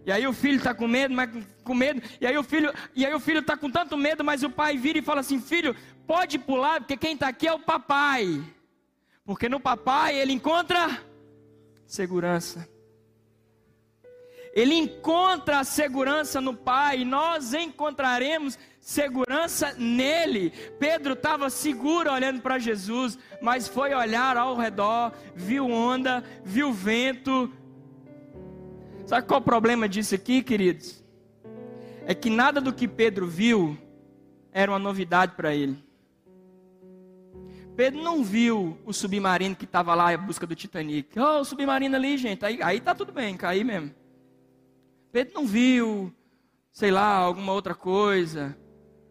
E 0.07 0.13
aí 0.13 0.27
o 0.27 0.33
filho 0.33 0.57
está 0.57 0.75
com 0.75 0.89
medo, 0.89 1.15
mas 1.15 1.31
com 1.63 1.75
medo. 1.75 2.03
E 2.21 2.27
aí 2.27 2.37
o 2.37 2.43
filho, 2.43 2.73
e 2.95 3.05
aí 3.05 3.15
o 3.15 3.21
filho 3.21 3.41
está 3.41 3.57
com 3.57 3.71
tanto 3.71 3.97
medo, 3.97 4.25
mas 4.25 4.43
o 4.43 4.51
pai 4.51 4.77
vira 4.77 4.99
e 4.99 5.03
fala 5.03 5.21
assim: 5.21 5.41
filho, 5.41 5.75
pode 6.07 6.39
pular, 6.39 6.81
porque 6.81 6.97
quem 6.97 7.15
está 7.15 7.29
aqui 7.29 7.47
é 7.47 7.53
o 7.53 7.61
papai. 7.61 8.43
Porque 9.25 9.49
no 9.49 9.61
papai 9.61 10.17
ele 10.17 10.33
encontra 10.33 11.03
segurança. 11.87 12.69
Ele 14.53 14.75
encontra 14.75 15.61
a 15.61 15.65
segurança 15.65 16.41
no 16.41 16.55
Pai, 16.55 17.05
nós 17.05 17.55
encontraremos 17.55 18.59
segurança 18.81 19.75
nele. 19.79 20.51
Pedro 20.79 21.13
estava 21.13 21.49
seguro 21.51 22.11
olhando 22.11 22.41
para 22.41 22.59
Jesus, 22.59 23.19
mas 23.41 23.69
foi 23.69 23.95
olhar 23.95 24.37
ao 24.37 24.57
redor, 24.57 25.13
viu 25.37 25.71
onda, 25.71 26.25
viu 26.45 26.73
vento, 26.73 27.53
Sabe 29.11 29.27
qual 29.27 29.41
o 29.41 29.43
problema 29.43 29.89
disso 29.89 30.15
aqui, 30.15 30.41
queridos? 30.41 31.05
É 32.07 32.15
que 32.15 32.31
nada 32.31 32.61
do 32.61 32.73
que 32.73 32.87
Pedro 32.87 33.27
viu 33.27 33.77
era 34.53 34.71
uma 34.71 34.79
novidade 34.79 35.35
para 35.35 35.53
ele. 35.53 35.85
Pedro 37.75 38.01
não 38.01 38.23
viu 38.23 38.79
o 38.85 38.93
submarino 38.93 39.57
que 39.57 39.65
estava 39.65 39.97
lá 39.97 40.15
em 40.15 40.17
busca 40.17 40.47
do 40.47 40.55
Titanic. 40.55 41.19
Oh, 41.19 41.41
o 41.41 41.45
submarino 41.45 41.97
ali, 41.97 42.17
gente. 42.17 42.45
Aí, 42.45 42.63
aí 42.63 42.81
tá 42.81 42.95
tudo 42.95 43.11
bem, 43.13 43.37
cair 43.37 43.65
mesmo. 43.65 43.93
Pedro 45.11 45.35
não 45.35 45.45
viu, 45.45 46.15
sei 46.71 46.93
lá, 46.93 47.13
alguma 47.17 47.53
outra 47.53 47.75
coisa. 47.75 48.57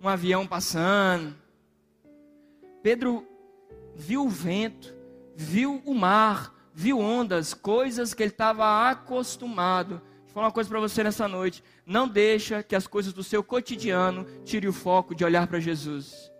Um 0.02 0.08
avião 0.08 0.48
passando. 0.48 1.36
Pedro 2.82 3.28
viu 3.98 4.26
o 4.26 4.30
vento, 4.30 4.96
viu 5.36 5.82
o 5.86 5.94
mar, 5.94 6.56
viu 6.80 6.98
ondas, 6.98 7.54
coisas 7.54 8.14
que 8.14 8.24
ele 8.24 8.32
estava 8.32 8.90
acostumado. 8.90 10.02
Vou 10.24 10.34
falar 10.34 10.46
uma 10.46 10.52
coisa 10.52 10.70
para 10.70 10.80
você 10.80 11.04
nessa 11.04 11.28
noite. 11.28 11.62
Não 11.86 12.08
deixa 12.08 12.64
que 12.64 12.74
as 12.74 12.88
coisas 12.88 13.12
do 13.12 13.22
seu 13.22 13.44
cotidiano 13.44 14.26
tire 14.46 14.66
o 14.66 14.72
foco 14.72 15.14
de 15.14 15.26
olhar 15.26 15.46
para 15.46 15.60
Jesus. 15.60 16.32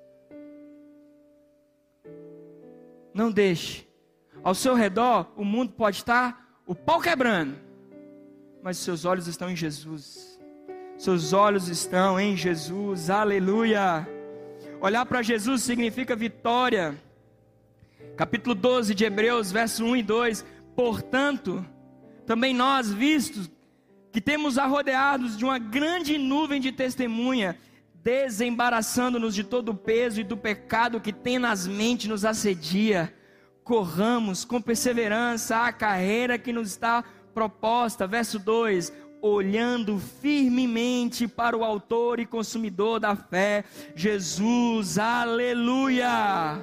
Não 3.14 3.30
deixe. 3.30 3.86
Ao 4.42 4.56
seu 4.56 4.76
redor, 4.76 5.30
o 5.36 5.44
mundo 5.44 5.74
pode 5.74 5.98
estar 5.98 6.62
o 6.66 6.74
pau 6.74 7.02
quebrando, 7.02 7.58
mas 8.64 8.78
seus 8.78 9.04
olhos 9.04 9.28
estão 9.28 9.50
em 9.50 9.58
Jesus. 9.58 10.40
Seus 10.98 11.34
olhos 11.34 11.68
estão 11.68 12.18
em 12.18 12.38
Jesus. 12.38 13.10
Aleluia. 13.10 14.08
Olhar 14.80 15.06
para 15.06 15.22
Jesus 15.22 15.64
significa 15.64 16.16
vitória 16.16 16.98
capítulo 18.20 18.54
12 18.54 18.94
de 18.94 19.06
Hebreus, 19.06 19.50
verso 19.50 19.86
1 19.86 19.96
e 19.96 20.04
2. 20.04 20.46
Portanto, 20.76 21.66
também 22.26 22.54
nós, 22.54 22.92
vistos 22.92 23.50
que 24.12 24.20
temos 24.20 24.58
arrodeados 24.58 25.38
de 25.38 25.46
uma 25.46 25.58
grande 25.58 26.18
nuvem 26.18 26.60
de 26.60 26.74
testemunha, 26.74 27.58
desembaraçando-nos 28.04 29.34
de 29.34 29.46
todo 29.46 29.70
o 29.70 29.74
peso 29.74 30.20
e 30.20 30.26
do 30.26 30.36
pecado 30.36 31.00
que 31.00 31.16
mentes 31.66 32.10
nos 32.10 32.26
assedia, 32.26 33.14
corramos 33.64 34.44
com 34.44 34.62
perseverança 34.62 35.60
a 35.60 35.72
carreira 35.72 36.38
que 36.38 36.52
nos 36.52 36.72
está 36.72 37.06
proposta. 37.34 38.06
Verso 38.06 38.38
2: 38.38 38.92
olhando 39.22 39.98
firmemente 39.98 41.26
para 41.26 41.56
o 41.56 41.64
Autor 41.64 42.20
e 42.20 42.26
Consumidor 42.26 43.00
da 43.00 43.16
fé, 43.16 43.64
Jesus, 43.96 44.98
aleluia. 44.98 46.62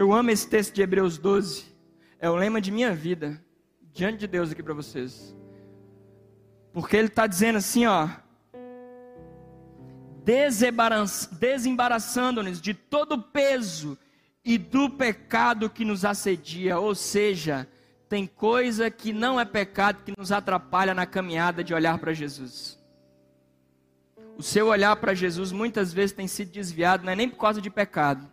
Eu 0.00 0.12
amo 0.14 0.30
esse 0.30 0.48
texto 0.48 0.72
de 0.72 0.80
Hebreus 0.80 1.18
12. 1.18 1.66
É 2.18 2.30
o 2.30 2.34
lema 2.34 2.58
de 2.58 2.70
minha 2.70 2.94
vida. 2.94 3.38
Diante 3.92 4.20
de 4.20 4.26
Deus 4.26 4.50
aqui 4.50 4.62
para 4.62 4.72
vocês. 4.72 5.36
Porque 6.72 6.96
ele 6.96 7.08
está 7.08 7.26
dizendo 7.26 7.58
assim, 7.58 7.84
ó. 7.84 8.08
Desembaraçando-nos 10.24 12.62
de 12.62 12.72
todo 12.72 13.12
o 13.12 13.22
peso 13.22 13.98
e 14.42 14.56
do 14.56 14.88
pecado 14.88 15.68
que 15.68 15.84
nos 15.84 16.02
assedia. 16.02 16.78
Ou 16.78 16.94
seja, 16.94 17.68
tem 18.08 18.26
coisa 18.26 18.90
que 18.90 19.12
não 19.12 19.38
é 19.38 19.44
pecado 19.44 20.02
que 20.02 20.14
nos 20.16 20.32
atrapalha 20.32 20.94
na 20.94 21.04
caminhada 21.04 21.62
de 21.62 21.74
olhar 21.74 21.98
para 21.98 22.14
Jesus. 22.14 22.82
O 24.38 24.42
seu 24.42 24.68
olhar 24.68 24.96
para 24.96 25.12
Jesus 25.12 25.52
muitas 25.52 25.92
vezes 25.92 26.16
tem 26.16 26.26
sido 26.26 26.52
desviado, 26.52 27.04
não 27.04 27.12
é 27.12 27.16
nem 27.16 27.28
por 27.28 27.36
causa 27.36 27.60
de 27.60 27.68
pecado, 27.68 28.26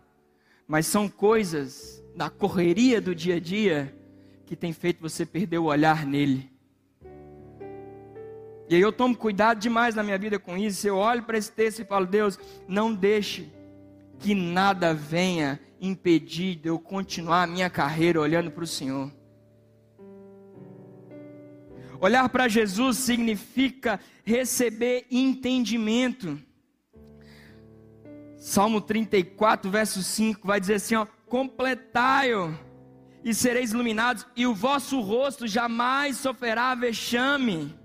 mas 0.68 0.86
são 0.86 1.08
coisas 1.08 2.04
da 2.14 2.28
correria 2.28 3.00
do 3.00 3.14
dia 3.14 3.36
a 3.36 3.40
dia 3.40 3.96
que 4.44 4.54
tem 4.54 4.72
feito 4.72 5.00
você 5.00 5.24
perder 5.24 5.58
o 5.58 5.64
olhar 5.64 6.04
nele. 6.04 6.50
E 8.68 8.74
aí 8.74 8.80
eu 8.80 8.92
tomo 8.92 9.16
cuidado 9.16 9.58
demais 9.58 9.94
na 9.94 10.02
minha 10.02 10.18
vida 10.18 10.38
com 10.38 10.58
isso. 10.58 10.86
Eu 10.86 10.96
olho 10.96 11.22
para 11.22 11.38
esse 11.38 11.50
texto 11.50 11.80
e 11.80 11.84
falo: 11.86 12.04
Deus, 12.04 12.38
não 12.68 12.94
deixe 12.94 13.50
que 14.18 14.34
nada 14.34 14.92
venha 14.92 15.58
impedir 15.80 16.56
de 16.56 16.68
eu 16.68 16.78
continuar 16.78 17.44
a 17.44 17.46
minha 17.46 17.70
carreira 17.70 18.20
olhando 18.20 18.50
para 18.50 18.64
o 18.64 18.66
Senhor. 18.66 19.10
Olhar 21.98 22.28
para 22.28 22.46
Jesus 22.46 22.98
significa 22.98 23.98
receber 24.22 25.06
entendimento. 25.10 26.38
Salmo 28.38 28.80
34, 28.80 29.70
verso 29.70 30.02
5 30.02 30.46
vai 30.46 30.60
dizer 30.60 30.74
assim: 30.74 30.94
ó, 30.94 31.06
completai-o 31.26 32.56
e 33.24 33.34
sereis 33.34 33.72
iluminados, 33.72 34.26
e 34.36 34.46
o 34.46 34.54
vosso 34.54 35.00
rosto 35.00 35.46
jamais 35.46 36.16
sofrerá 36.16 36.74
vexame. 36.74 37.76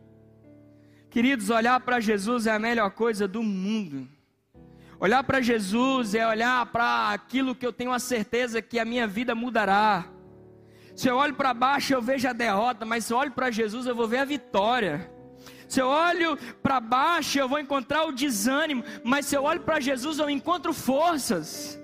Queridos, 1.10 1.50
olhar 1.50 1.80
para 1.80 2.00
Jesus 2.00 2.48
é 2.48 2.52
a 2.52 2.60
melhor 2.60 2.92
coisa 2.92 3.28
do 3.28 3.42
mundo. 3.44 4.08
Olhar 5.00 5.24
para 5.24 5.42
Jesus 5.42 6.16
é 6.16 6.26
olhar 6.26 6.66
para 6.68 7.10
aquilo 7.10 7.54
que 7.54 7.66
eu 7.66 7.74
tenho 7.74 7.92
a 7.92 8.00
certeza 8.00 8.62
que 8.62 8.80
a 8.80 8.86
minha 8.86 9.06
vida 9.06 9.36
mudará. 9.36 10.06
Se 10.96 11.10
eu 11.10 11.18
olho 11.18 11.34
para 11.34 11.54
baixo, 11.54 11.94
eu 11.94 12.02
vejo 12.02 12.28
a 12.28 12.34
derrota, 12.34 12.86
mas 12.86 13.06
se 13.06 13.14
eu 13.14 13.18
olho 13.18 13.32
para 13.32 13.52
Jesus, 13.52 13.86
eu 13.86 13.96
vou 13.96 14.08
ver 14.08 14.20
a 14.20 14.26
vitória. 14.26 15.12
Se 15.68 15.80
eu 15.82 15.88
olho 15.88 16.38
para 16.62 16.80
baixo, 16.80 17.40
eu 17.40 17.50
vou 17.50 17.60
encontrar 17.60 18.06
o 18.06 18.12
desânimo, 18.12 18.84
mas 19.04 19.26
se 19.26 19.36
eu 19.36 19.44
olho 19.44 19.62
para 19.62 19.80
Jesus, 19.80 20.20
eu 20.20 20.30
encontro 20.30 20.72
forças. 20.74 21.80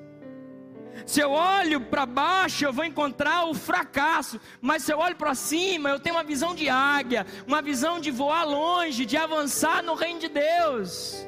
Se 1.06 1.20
eu 1.20 1.32
olho 1.32 1.82
para 1.82 2.06
baixo, 2.06 2.64
eu 2.64 2.72
vou 2.72 2.86
encontrar 2.86 3.46
o 3.46 3.54
fracasso, 3.56 4.40
mas 4.62 4.84
se 4.84 4.94
eu 4.94 5.00
olho 5.00 5.16
para 5.16 5.34
cima, 5.34 5.90
eu 5.90 6.00
tenho 6.00 6.16
uma 6.16 6.24
visão 6.24 6.54
de 6.54 6.70
águia, 6.70 7.26
uma 7.48 7.62
visão 7.64 8.00
de 8.00 8.12
voar 8.12 8.44
longe, 8.44 9.08
de 9.08 9.18
avançar 9.18 9.82
no 9.82 9.96
reino 9.96 10.20
de 10.20 10.30
Deus. 10.30 11.26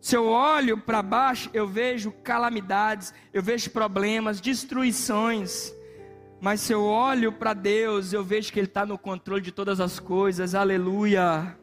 Se 0.00 0.16
eu 0.16 0.26
olho 0.26 0.78
para 0.78 1.02
baixo, 1.02 1.50
eu 1.52 1.66
vejo 1.66 2.12
calamidades, 2.22 3.12
eu 3.30 3.42
vejo 3.42 3.68
problemas, 3.70 4.40
destruições. 4.40 5.75
Mas 6.46 6.60
se 6.60 6.72
eu 6.72 6.84
olho 6.84 7.32
para 7.32 7.52
Deus, 7.52 8.12
eu 8.12 8.22
vejo 8.22 8.52
que 8.52 8.60
Ele 8.60 8.68
está 8.68 8.86
no 8.86 8.96
controle 8.96 9.42
de 9.42 9.50
todas 9.50 9.80
as 9.80 9.98
coisas, 9.98 10.54
aleluia. 10.54 11.58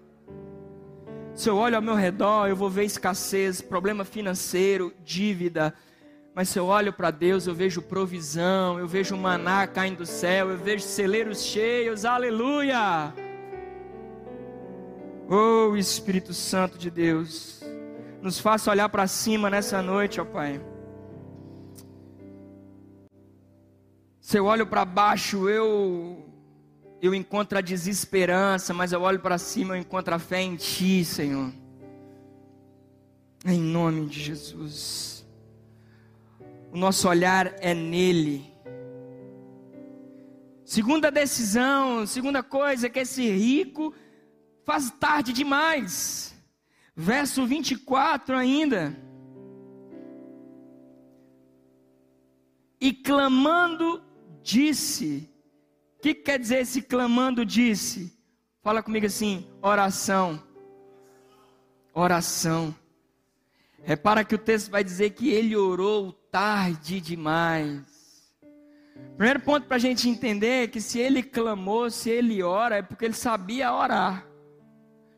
Se 1.34 1.50
eu 1.50 1.56
olho 1.56 1.78
ao 1.78 1.82
meu 1.82 1.96
redor, 1.96 2.50
eu 2.50 2.56
vou 2.58 2.70
ver 2.70 2.84
escassez, 2.84 3.62
problema 3.62 4.04
financeiro, 4.04 4.94
dívida. 5.02 5.74
Mas 6.36 6.50
se 6.50 6.60
eu 6.60 6.66
olho 6.66 6.92
para 6.92 7.12
Deus, 7.12 7.48
eu 7.48 7.56
vejo 7.56 7.82
provisão, 7.82 8.78
eu 8.78 8.86
vejo 8.86 9.16
maná 9.16 9.66
caindo 9.68 10.00
do 10.00 10.06
céu, 10.06 10.50
eu 10.50 10.58
vejo 10.58 10.84
celeiros 10.84 11.44
cheios, 11.44 12.04
aleluia. 12.04 13.14
Oh 15.30 15.78
Espírito 15.78 16.34
Santo 16.34 16.78
de 16.78 16.92
Deus 16.92 17.64
nos 18.22 18.38
faça 18.38 18.70
olhar 18.70 18.90
para 18.90 19.08
cima 19.08 19.50
nessa 19.50 19.82
noite, 19.82 20.20
ó 20.20 20.26
Pai. 20.26 20.73
Se 24.24 24.40
eu 24.40 24.46
olho 24.46 24.66
para 24.66 24.86
baixo, 24.86 25.50
eu 25.50 26.26
eu 27.02 27.14
encontro 27.14 27.58
a 27.58 27.62
desesperança, 27.62 28.74
mas 28.74 28.94
eu 28.94 29.02
olho 29.02 29.20
para 29.20 29.38
cima, 29.38 29.76
eu 29.76 29.82
encontro 29.82 30.16
a 30.16 30.18
fé 30.18 30.42
em 30.42 30.56
Ti, 30.56 31.04
Senhor. 31.04 31.52
Em 33.46 33.60
nome 33.60 34.08
de 34.08 34.22
Jesus. 34.22 35.28
O 36.72 36.78
nosso 36.78 37.10
olhar 37.10 37.54
é 37.60 37.74
nele. 37.74 38.50
Segunda 40.64 41.12
decisão, 41.12 42.08
segunda 42.08 42.42
coisa, 42.42 42.88
é 42.88 42.90
que 42.90 43.00
esse 43.00 43.30
rico 43.30 43.94
faz 44.64 44.90
tarde 44.90 45.34
demais. 45.34 46.34
Verso 46.96 47.46
24 47.46 48.38
ainda. 48.38 48.98
E 52.80 52.94
clamando 52.94 54.13
disse. 54.44 55.30
O 55.98 56.02
que 56.02 56.14
quer 56.14 56.38
dizer 56.38 56.60
esse 56.60 56.82
clamando 56.82 57.46
disse? 57.46 58.12
Fala 58.62 58.84
comigo 58.84 59.06
assim: 59.06 59.48
oração. 59.62 60.44
Oração. 61.94 62.76
Repara 63.84 64.24
que 64.24 64.36
o 64.36 64.38
texto 64.38 64.70
vai 64.70 64.84
dizer 64.84 65.12
que 65.12 65.30
ele 65.30 65.56
orou 65.56 66.12
tarde 66.12 67.02
demais. 67.02 67.84
Primeiro 69.18 69.40
ponto 69.42 69.68
para 69.68 69.76
a 69.76 69.80
gente 69.80 70.10
entender 70.10 70.64
é 70.64 70.68
que 70.68 70.80
se 70.80 71.00
ele 71.00 71.22
clamou, 71.22 71.90
se 71.90 72.10
ele 72.10 72.42
ora, 72.42 72.78
é 72.78 72.82
porque 72.82 73.06
ele 73.06 73.14
sabia 73.14 73.74
orar. 73.74 74.26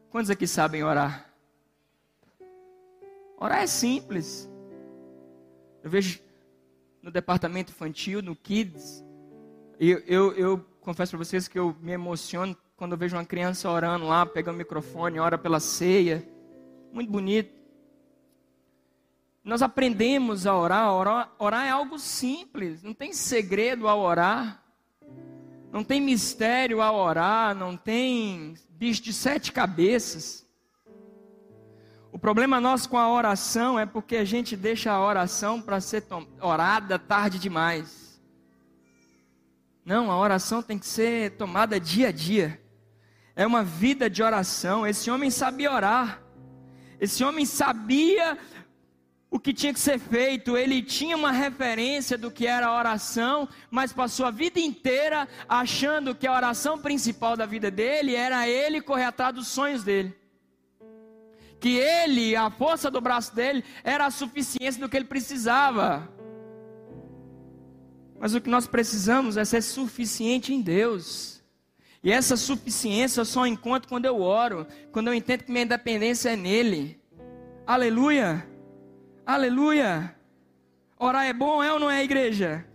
Quantos 0.10 0.30
aqui 0.32 0.48
sabem 0.48 0.84
orar? 0.84 1.30
Orar 3.38 3.62
é 3.62 3.68
simples. 3.68 4.50
Eu 5.84 5.90
vejo 5.90 6.20
no 7.02 7.12
departamento 7.12 7.72
infantil, 7.72 8.22
no 8.24 8.36
Kids, 8.36 9.05
eu, 9.80 10.00
eu, 10.06 10.34
eu 10.34 10.66
confesso 10.82 11.12
para 11.12 11.26
vocês 11.26 11.48
que 11.48 11.58
eu 11.58 11.76
me 11.82 11.92
emociono 11.92 12.56
quando 12.76 12.92
eu 12.92 12.98
vejo 12.98 13.16
uma 13.16 13.26
criança 13.26 13.70
orando 13.70 14.06
lá, 14.06 14.26
pegando 14.26 14.56
o 14.56 14.58
microfone, 14.58 15.20
ora 15.20 15.38
pela 15.38 15.60
ceia. 15.60 16.28
Muito 16.92 17.12
bonito. 17.12 17.54
Nós 19.44 19.62
aprendemos 19.62 20.48
a 20.48 20.58
orar, 20.58 20.94
orar, 20.94 21.32
orar 21.38 21.66
é 21.66 21.70
algo 21.70 22.00
simples, 22.00 22.82
não 22.82 22.94
tem 22.94 23.14
segredo 23.14 23.88
ao 23.88 24.00
orar, 24.00 24.64
não 25.72 25.84
tem 25.84 26.02
mistério 26.02 26.82
ao 26.82 26.96
orar, 26.96 27.54
não 27.54 27.78
tem 27.78 28.56
bicho 28.70 29.04
de 29.04 29.14
sete 29.14 29.52
cabeças. 29.52 30.46
O 32.12 32.18
problema 32.18 32.60
nosso 32.60 32.90
com 32.90 32.98
a 32.98 33.12
oração 33.12 33.78
é 33.78 33.86
porque 33.86 34.16
a 34.16 34.26
gente 34.26 34.56
deixa 34.56 34.92
a 34.92 35.06
oração 35.06 35.62
para 35.62 35.80
ser 35.80 36.06
orada 36.42 36.98
tarde 36.98 37.38
demais. 37.38 38.05
Não, 39.86 40.12
a 40.12 40.17
oração 40.17 40.63
tem 40.63 40.80
que 40.80 40.88
ser 40.88 41.32
tomada 41.38 41.80
dia 41.80 42.08
a 42.08 42.12
dia. 42.12 42.60
É 43.36 43.45
uma 43.45 43.63
vida 43.63 44.10
de 44.10 44.24
oração. 44.24 44.88
Esse 44.88 45.12
homem 45.12 45.30
sabia 45.30 45.71
orar. 45.71 46.24
Esse 47.00 47.24
homem 47.24 47.45
sabia 47.45 48.38
o 49.30 49.39
que 49.39 49.54
tinha 49.54 49.74
que 49.74 49.80
ser 49.80 50.00
feito, 50.00 50.56
ele 50.56 50.82
tinha 50.82 51.15
uma 51.17 51.32
referência 51.32 52.17
do 52.17 52.32
que 52.32 52.48
era 52.48 52.67
a 52.67 52.78
oração, 52.78 53.50
mas 53.69 53.91
passou 53.91 54.26
a 54.26 54.32
vida 54.32 54.62
inteira 54.62 55.28
achando 55.50 56.15
que 56.15 56.26
a 56.26 56.34
oração 56.34 56.80
principal 56.80 57.36
da 57.36 57.45
vida 57.45 57.69
dele 57.69 58.15
era 58.15 58.48
ele 58.48 58.80
correr 58.80 59.04
atrás 59.04 59.36
dos 59.36 59.48
sonhos 59.48 59.84
dele 59.84 60.15
que 61.65 61.78
ele, 61.78 62.36
a 62.36 62.52
força 62.52 62.91
do 62.91 63.02
braço 63.02 63.34
dele, 63.34 63.63
era 63.84 64.06
a 64.06 64.12
suficiência 64.12 64.80
do 64.80 64.88
que 64.88 64.95
ele 64.95 65.06
precisava. 65.06 66.08
Mas 68.19 68.34
o 68.34 68.41
que 68.41 68.49
nós 68.49 68.67
precisamos 68.67 69.38
é 69.38 69.45
ser 69.45 69.62
suficiente 69.62 70.54
em 70.54 70.62
Deus. 70.62 71.43
E 72.04 72.12
essa 72.12 72.38
suficiência 72.38 73.21
eu 73.21 73.25
só 73.25 73.45
encontro 73.45 73.89
quando 73.89 74.06
eu 74.06 74.21
oro, 74.21 74.67
quando 74.91 75.08
eu 75.08 75.13
entendo 75.13 75.43
que 75.43 75.51
minha 75.51 75.63
independência 75.63 76.30
é 76.30 76.36
nele. 76.36 77.01
Aleluia! 77.65 78.47
Aleluia! 79.25 80.15
Orar 80.97 81.25
é 81.25 81.34
bom, 81.34 81.63
é 81.63 81.73
ou 81.73 81.80
não 81.80 81.89
é, 81.89 82.04
igreja? 82.04 82.65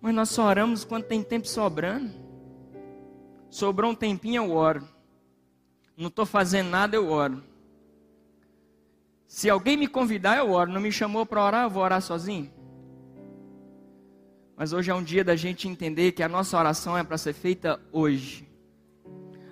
Mas 0.00 0.14
nós 0.14 0.28
só 0.30 0.46
oramos 0.46 0.84
quando 0.84 1.04
tem 1.04 1.22
tempo 1.22 1.46
sobrando. 1.46 2.12
Sobrou 3.50 3.90
um 3.90 3.94
tempinho, 3.94 4.44
eu 4.44 4.52
oro 4.52 4.94
não 5.96 6.08
estou 6.08 6.26
fazendo 6.26 6.70
nada, 6.70 6.96
eu 6.96 7.08
oro. 7.10 7.42
Se 9.26 9.48
alguém 9.48 9.76
me 9.76 9.88
convidar, 9.88 10.38
eu 10.38 10.50
oro. 10.50 10.72
Não 10.72 10.80
me 10.80 10.92
chamou 10.92 11.24
para 11.24 11.44
orar, 11.44 11.64
eu 11.64 11.70
vou 11.70 11.82
orar 11.82 12.02
sozinho. 12.02 12.52
Mas 14.56 14.72
hoje 14.72 14.90
é 14.90 14.94
um 14.94 15.02
dia 15.02 15.24
da 15.24 15.34
gente 15.34 15.68
entender 15.68 16.12
que 16.12 16.22
a 16.22 16.28
nossa 16.28 16.56
oração 16.56 16.96
é 16.96 17.02
para 17.02 17.18
ser 17.18 17.32
feita 17.32 17.80
hoje. 17.90 18.48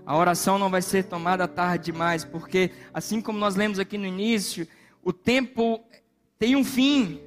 A 0.06 0.16
oração 0.16 0.58
não 0.58 0.70
vai 0.70 0.82
ser 0.82 1.04
tomada 1.04 1.48
tarde 1.48 1.86
demais, 1.86 2.24
porque 2.24 2.70
assim 2.94 3.20
como 3.20 3.38
nós 3.38 3.56
lemos 3.56 3.78
aqui 3.78 3.98
no 3.98 4.06
início, 4.06 4.66
o 5.02 5.12
tempo 5.12 5.84
tem 6.38 6.54
um 6.54 6.64
fim. 6.64 7.20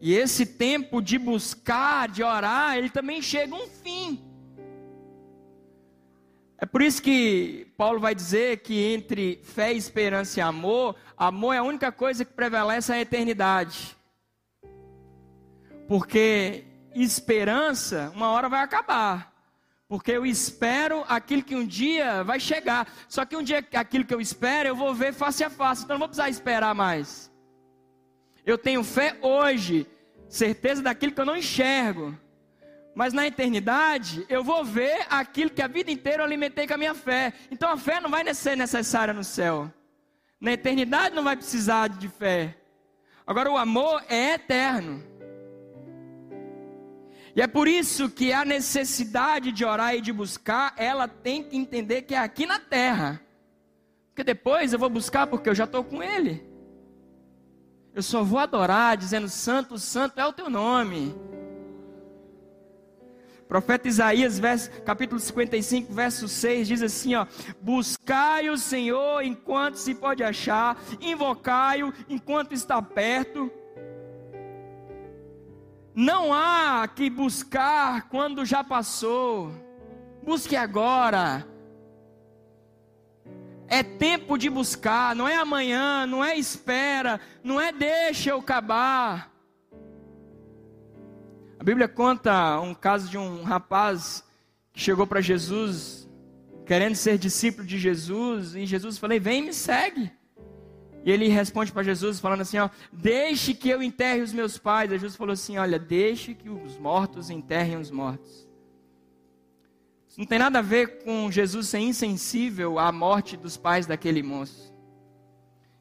E 0.00 0.14
esse 0.14 0.46
tempo 0.46 1.02
de 1.02 1.18
buscar, 1.18 2.08
de 2.08 2.22
orar, 2.22 2.76
ele 2.76 2.88
também 2.88 3.20
chega 3.20 3.54
a 3.54 3.58
um 3.58 3.66
fim. 3.66 4.24
É 6.56 6.66
por 6.66 6.82
isso 6.82 7.02
que 7.02 7.66
Paulo 7.76 7.98
vai 7.98 8.14
dizer 8.14 8.58
que 8.58 8.92
entre 8.92 9.40
fé, 9.42 9.72
esperança 9.72 10.38
e 10.38 10.42
amor, 10.42 10.96
amor 11.16 11.54
é 11.54 11.58
a 11.58 11.62
única 11.62 11.90
coisa 11.90 12.24
que 12.24 12.32
prevalece 12.32 12.92
a 12.92 13.00
eternidade. 13.00 13.97
Porque 15.88 16.64
esperança, 16.94 18.12
uma 18.14 18.28
hora 18.28 18.48
vai 18.48 18.60
acabar. 18.60 19.32
Porque 19.88 20.12
eu 20.12 20.26
espero 20.26 21.02
aquilo 21.08 21.42
que 21.42 21.56
um 21.56 21.66
dia 21.66 22.22
vai 22.22 22.38
chegar. 22.38 22.86
Só 23.08 23.24
que 23.24 23.34
um 23.34 23.42
dia 23.42 23.66
aquilo 23.72 24.04
que 24.04 24.12
eu 24.12 24.20
espero, 24.20 24.68
eu 24.68 24.76
vou 24.76 24.94
ver 24.94 25.14
face 25.14 25.42
a 25.42 25.48
face. 25.48 25.84
Então 25.84 25.94
não 25.94 26.00
vou 26.00 26.08
precisar 26.08 26.28
esperar 26.28 26.74
mais. 26.74 27.32
Eu 28.44 28.58
tenho 28.58 28.84
fé 28.84 29.16
hoje, 29.22 29.86
certeza 30.28 30.82
daquilo 30.82 31.12
que 31.12 31.20
eu 31.20 31.24
não 31.24 31.36
enxergo. 31.36 32.14
Mas 32.94 33.14
na 33.14 33.26
eternidade, 33.26 34.26
eu 34.28 34.44
vou 34.44 34.62
ver 34.62 35.06
aquilo 35.08 35.50
que 35.50 35.62
a 35.62 35.68
vida 35.68 35.90
inteira 35.90 36.20
eu 36.20 36.26
alimentei 36.26 36.66
com 36.66 36.74
a 36.74 36.78
minha 36.78 36.94
fé. 36.94 37.32
Então 37.50 37.70
a 37.70 37.78
fé 37.78 37.98
não 37.98 38.10
vai 38.10 38.34
ser 38.34 38.58
necessária 38.58 39.14
no 39.14 39.24
céu. 39.24 39.72
Na 40.38 40.52
eternidade 40.52 41.14
não 41.14 41.24
vai 41.24 41.36
precisar 41.36 41.88
de 41.88 42.08
fé. 42.08 42.58
Agora 43.26 43.50
o 43.50 43.56
amor 43.56 44.02
é 44.08 44.34
eterno. 44.34 45.07
E 47.34 47.42
é 47.42 47.46
por 47.46 47.68
isso 47.68 48.08
que 48.08 48.32
a 48.32 48.44
necessidade 48.44 49.52
de 49.52 49.64
orar 49.64 49.94
e 49.94 50.00
de 50.00 50.12
buscar, 50.12 50.74
ela 50.76 51.06
tem 51.06 51.42
que 51.42 51.56
entender 51.56 52.02
que 52.02 52.14
é 52.14 52.18
aqui 52.18 52.46
na 52.46 52.58
terra. 52.58 53.20
Porque 54.08 54.24
depois 54.24 54.72
eu 54.72 54.78
vou 54.78 54.90
buscar 54.90 55.26
porque 55.26 55.48
eu 55.48 55.54
já 55.54 55.64
estou 55.64 55.84
com 55.84 56.02
Ele. 56.02 56.44
Eu 57.94 58.02
só 58.02 58.22
vou 58.22 58.38
adorar 58.38 58.96
dizendo: 58.96 59.28
Santo, 59.28 59.78
Santo 59.78 60.20
é 60.20 60.26
o 60.26 60.32
teu 60.32 60.50
nome. 60.50 61.14
Profeta 63.48 63.88
Isaías, 63.88 64.38
verso, 64.38 64.70
capítulo 64.82 65.18
55, 65.18 65.92
verso 65.92 66.28
6, 66.28 66.68
diz 66.68 66.82
assim: 66.82 67.14
ó, 67.14 67.26
Buscai 67.62 68.50
o 68.50 68.58
Senhor 68.58 69.22
enquanto 69.22 69.76
se 69.76 69.94
pode 69.94 70.22
achar, 70.22 70.76
invocai-o 71.00 71.92
enquanto 72.08 72.52
está 72.52 72.80
perto. 72.82 73.50
Não 76.00 76.32
há 76.32 76.86
que 76.86 77.10
buscar 77.10 78.08
quando 78.08 78.44
já 78.44 78.62
passou. 78.62 79.52
Busque 80.22 80.54
agora. 80.54 81.44
É 83.66 83.82
tempo 83.82 84.38
de 84.38 84.48
buscar, 84.48 85.16
não 85.16 85.26
é 85.26 85.34
amanhã, 85.34 86.06
não 86.06 86.24
é 86.24 86.38
espera, 86.38 87.20
não 87.42 87.60
é 87.60 87.72
deixa 87.72 88.30
eu 88.30 88.38
acabar. 88.38 89.34
A 91.58 91.64
Bíblia 91.64 91.88
conta 91.88 92.60
um 92.60 92.74
caso 92.74 93.10
de 93.10 93.18
um 93.18 93.42
rapaz 93.42 94.22
que 94.72 94.80
chegou 94.80 95.04
para 95.04 95.20
Jesus, 95.20 96.08
querendo 96.64 96.94
ser 96.94 97.18
discípulo 97.18 97.66
de 97.66 97.76
Jesus, 97.76 98.54
e 98.54 98.64
Jesus 98.66 98.98
falou: 98.98 99.20
Vem, 99.20 99.42
me 99.42 99.52
segue. 99.52 100.12
E 101.04 101.10
ele 101.10 101.28
responde 101.28 101.72
para 101.72 101.82
Jesus 101.82 102.20
falando 102.20 102.40
assim, 102.40 102.58
ó, 102.58 102.68
deixe 102.92 103.54
que 103.54 103.68
eu 103.68 103.82
enterre 103.82 104.20
os 104.20 104.32
meus 104.32 104.58
pais. 104.58 104.90
E 104.90 104.94
Jesus 104.94 105.16
falou 105.16 105.32
assim, 105.32 105.56
olha, 105.56 105.78
deixe 105.78 106.34
que 106.34 106.50
os 106.50 106.76
mortos 106.76 107.30
enterrem 107.30 107.76
os 107.76 107.90
mortos. 107.90 108.46
Isso 110.08 110.18
não 110.18 110.26
tem 110.26 110.38
nada 110.38 110.58
a 110.58 110.62
ver 110.62 111.04
com 111.04 111.30
Jesus 111.30 111.68
ser 111.68 111.78
insensível 111.78 112.78
à 112.78 112.90
morte 112.90 113.36
dos 113.36 113.56
pais 113.56 113.86
daquele 113.86 114.22
moço. 114.22 114.74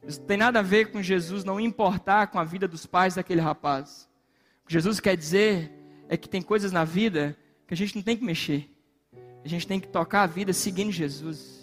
Isso 0.06 0.20
não 0.20 0.28
tem 0.28 0.38
nada 0.38 0.60
a 0.60 0.64
ver 0.64 0.92
com 0.92 1.02
Jesus 1.02 1.44
não 1.44 1.60
importar 1.60 2.28
com 2.28 2.40
a 2.40 2.44
vida 2.44 2.68
dos 2.68 2.86
pais 2.86 3.16
daquele 3.16 3.42
rapaz. 3.42 4.08
O 4.64 4.68
que 4.68 4.74
Jesus 4.74 5.00
quer 5.00 5.18
dizer 5.18 5.72
é 6.08 6.16
que 6.16 6.30
tem 6.30 6.42
coisas 6.42 6.72
na 6.72 6.86
vida 6.86 7.38
que 7.68 7.74
a 7.74 7.78
gente 7.78 7.96
não 7.96 8.04
tem 8.04 8.16
que 8.16 8.24
mexer. 8.24 8.70
A 9.44 9.48
gente 9.48 9.68
tem 9.68 9.80
que 9.80 9.88
tocar 9.88 10.24
a 10.24 10.28
vida 10.28 10.54
seguindo 10.54 10.92
Jesus 10.92 11.57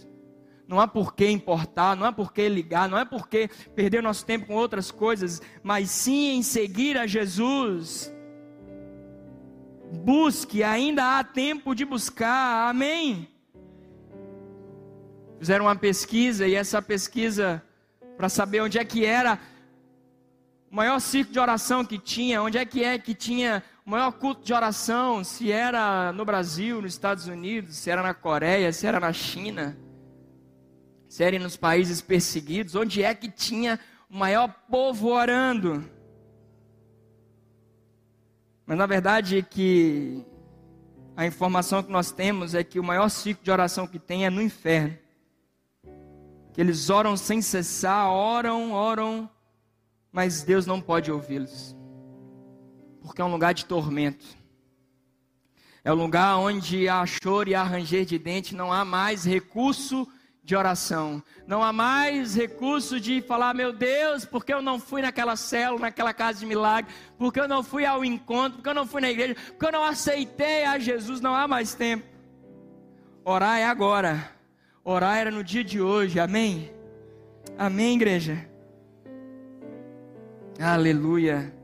não 0.66 0.80
há 0.80 0.88
por 0.88 1.14
que 1.14 1.28
importar, 1.28 1.96
não 1.96 2.06
há 2.06 2.12
por 2.12 2.32
que 2.32 2.48
ligar, 2.48 2.88
não 2.88 2.98
é 2.98 3.04
por 3.04 3.28
que 3.28 3.48
perder 3.74 4.02
nosso 4.02 4.24
tempo 4.24 4.46
com 4.46 4.54
outras 4.54 4.90
coisas, 4.90 5.42
mas 5.62 5.90
sim 5.90 6.36
em 6.36 6.42
seguir 6.42 6.96
a 6.96 7.06
Jesus. 7.06 8.12
Busque, 9.92 10.62
ainda 10.62 11.18
há 11.18 11.24
tempo 11.24 11.74
de 11.74 11.84
buscar, 11.84 12.70
amém? 12.70 13.28
Fizeram 15.38 15.66
uma 15.66 15.76
pesquisa 15.76 16.46
e 16.46 16.54
essa 16.54 16.80
pesquisa, 16.80 17.62
para 18.16 18.28
saber 18.28 18.62
onde 18.62 18.78
é 18.78 18.84
que 18.84 19.04
era 19.04 19.38
o 20.70 20.76
maior 20.76 20.98
ciclo 20.98 21.32
de 21.32 21.38
oração 21.38 21.84
que 21.84 21.98
tinha, 21.98 22.42
onde 22.42 22.56
é 22.56 22.64
que 22.64 22.82
é 22.82 22.98
que 22.98 23.14
tinha 23.14 23.62
o 23.84 23.90
maior 23.90 24.12
culto 24.12 24.42
de 24.42 24.54
oração, 24.54 25.22
se 25.22 25.52
era 25.52 26.10
no 26.12 26.24
Brasil, 26.24 26.80
nos 26.80 26.94
Estados 26.94 27.26
Unidos, 27.26 27.76
se 27.76 27.90
era 27.90 28.02
na 28.02 28.14
Coreia, 28.14 28.72
se 28.72 28.86
era 28.86 28.98
na 28.98 29.12
China 29.12 29.76
serem 31.14 31.38
nos 31.38 31.56
países 31.56 32.02
perseguidos, 32.02 32.74
onde 32.74 33.04
é 33.04 33.14
que 33.14 33.30
tinha 33.30 33.78
o 34.10 34.16
maior 34.16 34.52
povo 34.68 35.10
orando. 35.10 35.88
Mas 38.66 38.76
na 38.76 38.84
verdade 38.84 39.38
é 39.38 39.42
que 39.42 40.24
a 41.16 41.24
informação 41.24 41.84
que 41.84 41.92
nós 41.92 42.10
temos 42.10 42.52
é 42.52 42.64
que 42.64 42.80
o 42.80 42.82
maior 42.82 43.08
ciclo 43.08 43.44
de 43.44 43.50
oração 43.52 43.86
que 43.86 44.00
tem 44.00 44.26
é 44.26 44.30
no 44.30 44.42
inferno. 44.42 44.98
Que 46.52 46.60
eles 46.60 46.90
oram 46.90 47.16
sem 47.16 47.40
cessar, 47.40 48.10
oram, 48.10 48.72
oram, 48.72 49.30
mas 50.10 50.42
Deus 50.42 50.66
não 50.66 50.80
pode 50.80 51.12
ouvi-los. 51.12 51.76
Porque 53.00 53.22
é 53.22 53.24
um 53.24 53.30
lugar 53.30 53.54
de 53.54 53.66
tormento. 53.66 54.26
É 55.84 55.92
um 55.92 55.96
lugar 55.96 56.38
onde 56.38 56.88
há 56.88 57.06
choro 57.06 57.50
e 57.50 57.54
há 57.54 57.62
ranger 57.62 58.04
de 58.04 58.18
dente, 58.18 58.52
não 58.52 58.72
há 58.72 58.84
mais 58.84 59.24
recurso 59.24 60.08
de 60.44 60.54
oração. 60.54 61.22
Não 61.46 61.62
há 61.62 61.72
mais 61.72 62.34
recurso 62.34 63.00
de 63.00 63.22
falar, 63.22 63.54
meu 63.54 63.72
Deus, 63.72 64.26
porque 64.26 64.52
eu 64.52 64.60
não 64.60 64.78
fui 64.78 65.00
naquela 65.00 65.36
célula, 65.36 65.80
naquela 65.80 66.12
casa 66.12 66.40
de 66.40 66.46
milagre, 66.46 66.92
porque 67.16 67.40
eu 67.40 67.48
não 67.48 67.62
fui 67.62 67.86
ao 67.86 68.04
encontro, 68.04 68.58
porque 68.58 68.68
eu 68.68 68.74
não 68.74 68.86
fui 68.86 69.00
na 69.00 69.10
igreja, 69.10 69.34
porque 69.34 69.64
eu 69.64 69.72
não 69.72 69.82
aceitei 69.82 70.64
a 70.64 70.78
Jesus, 70.78 71.20
não 71.20 71.34
há 71.34 71.48
mais 71.48 71.74
tempo. 71.74 72.04
Orar 73.24 73.58
é 73.58 73.64
agora. 73.64 74.30
Orar 74.84 75.16
era 75.16 75.30
no 75.30 75.42
dia 75.42 75.64
de 75.64 75.80
hoje. 75.80 76.20
Amém. 76.20 76.70
Amém, 77.56 77.96
igreja. 77.96 78.46
Aleluia. 80.60 81.54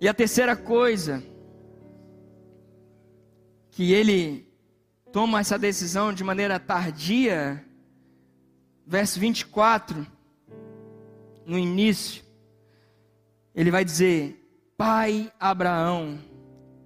E 0.00 0.08
a 0.08 0.14
terceira 0.14 0.54
coisa 0.54 1.22
que 3.72 3.92
ele 3.92 4.49
toma 5.12 5.40
essa 5.40 5.58
decisão 5.58 6.12
de 6.12 6.22
maneira 6.22 6.58
tardia, 6.58 7.64
verso 8.86 9.18
24, 9.18 10.06
no 11.44 11.58
início, 11.58 12.22
ele 13.54 13.70
vai 13.70 13.84
dizer: 13.84 14.36
Pai 14.76 15.32
Abraão, 15.38 16.20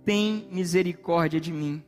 tem 0.04 0.48
misericórdia 0.50 1.40
de 1.40 1.52
mim. 1.52 1.84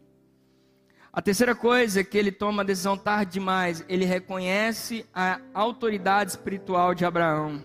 A 1.12 1.22
terceira 1.22 1.54
coisa 1.54 2.00
é 2.00 2.04
que 2.04 2.18
ele 2.18 2.30
toma 2.30 2.62
a 2.62 2.64
decisão 2.64 2.96
tarde 2.96 3.32
demais, 3.32 3.82
ele 3.88 4.04
reconhece 4.04 5.06
a 5.14 5.40
autoridade 5.54 6.32
espiritual 6.32 6.94
de 6.94 7.06
Abraão. 7.06 7.64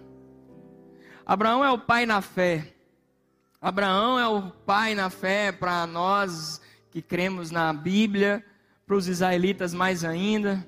Abraão 1.26 1.64
é 1.64 1.70
o 1.70 1.78
pai 1.78 2.06
na 2.06 2.22
fé. 2.22 2.74
Abraão 3.62 4.18
é 4.18 4.28
o 4.28 4.50
pai 4.50 4.96
na 4.96 5.10
fé 5.10 5.52
para 5.52 5.86
nós 5.86 6.62
que 6.90 7.02
cremos 7.02 7.52
na 7.52 7.72
Bíblia 7.74 8.44
para 8.92 8.98
os 8.98 9.08
israelitas 9.08 9.74
mais 9.74 10.04
ainda, 10.04 10.68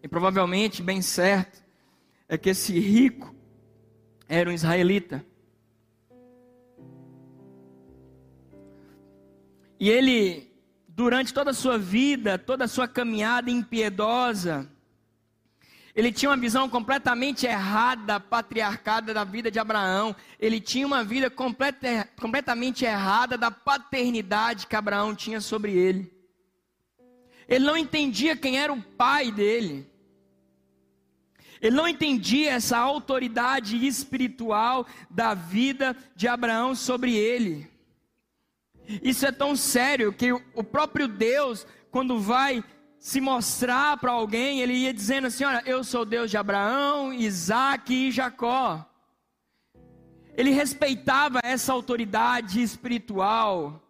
e 0.00 0.06
provavelmente 0.06 0.80
bem 0.80 1.02
certo, 1.02 1.60
é 2.28 2.38
que 2.38 2.50
esse 2.50 2.78
rico 2.78 3.34
era 4.28 4.48
um 4.48 4.52
israelita. 4.52 5.26
E 9.80 9.90
ele, 9.90 10.52
durante 10.86 11.34
toda 11.34 11.50
a 11.50 11.52
sua 11.52 11.76
vida, 11.76 12.38
toda 12.38 12.66
a 12.66 12.68
sua 12.68 12.86
caminhada 12.86 13.50
impiedosa, 13.50 14.70
ele 15.96 16.12
tinha 16.12 16.30
uma 16.30 16.36
visão 16.36 16.68
completamente 16.68 17.44
errada, 17.44 18.20
patriarcada 18.20 19.12
da 19.12 19.24
vida 19.24 19.50
de 19.50 19.58
Abraão. 19.58 20.14
Ele 20.38 20.60
tinha 20.60 20.86
uma 20.86 21.02
vida 21.02 21.28
completa, 21.28 22.08
completamente 22.20 22.84
errada 22.84 23.36
da 23.36 23.50
paternidade 23.50 24.68
que 24.68 24.76
Abraão 24.76 25.12
tinha 25.12 25.40
sobre 25.40 25.72
ele. 25.72 26.21
Ele 27.52 27.66
não 27.66 27.76
entendia 27.76 28.34
quem 28.34 28.58
era 28.58 28.72
o 28.72 28.80
pai 28.80 29.30
dele. 29.30 29.86
Ele 31.60 31.76
não 31.76 31.86
entendia 31.86 32.52
essa 32.52 32.78
autoridade 32.78 33.86
espiritual 33.86 34.86
da 35.10 35.34
vida 35.34 35.94
de 36.16 36.26
Abraão 36.26 36.74
sobre 36.74 37.14
ele. 37.14 37.70
Isso 39.02 39.26
é 39.26 39.30
tão 39.30 39.54
sério 39.54 40.14
que 40.14 40.32
o 40.32 40.64
próprio 40.64 41.06
Deus, 41.06 41.66
quando 41.90 42.18
vai 42.18 42.64
se 42.98 43.20
mostrar 43.20 43.98
para 43.98 44.12
alguém, 44.12 44.62
ele 44.62 44.72
ia 44.72 44.94
dizendo 44.94 45.26
assim: 45.26 45.44
Olha, 45.44 45.62
eu 45.66 45.84
sou 45.84 46.06
Deus 46.06 46.30
de 46.30 46.38
Abraão, 46.38 47.12
Isaac 47.12 47.92
e 47.92 48.10
Jacó. 48.10 48.82
Ele 50.34 50.52
respeitava 50.52 51.38
essa 51.42 51.70
autoridade 51.70 52.62
espiritual, 52.62 53.86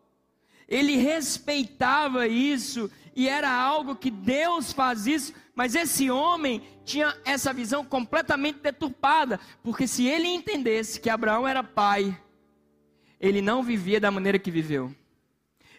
ele 0.68 0.96
respeitava 0.96 2.26
isso 2.26 2.90
e 3.14 3.28
era 3.28 3.50
algo 3.50 3.96
que 3.96 4.10
Deus 4.10 4.72
faz 4.72 5.06
isso, 5.06 5.34
mas 5.54 5.74
esse 5.74 6.10
homem 6.10 6.62
tinha 6.84 7.14
essa 7.24 7.52
visão 7.52 7.84
completamente 7.84 8.60
deturpada, 8.60 9.38
porque 9.62 9.86
se 9.86 10.06
ele 10.06 10.28
entendesse 10.28 11.00
que 11.00 11.10
Abraão 11.10 11.46
era 11.46 11.62
pai, 11.62 12.18
ele 13.20 13.40
não 13.40 13.62
vivia 13.62 14.00
da 14.00 14.10
maneira 14.10 14.38
que 14.38 14.50
viveu. 14.50 14.94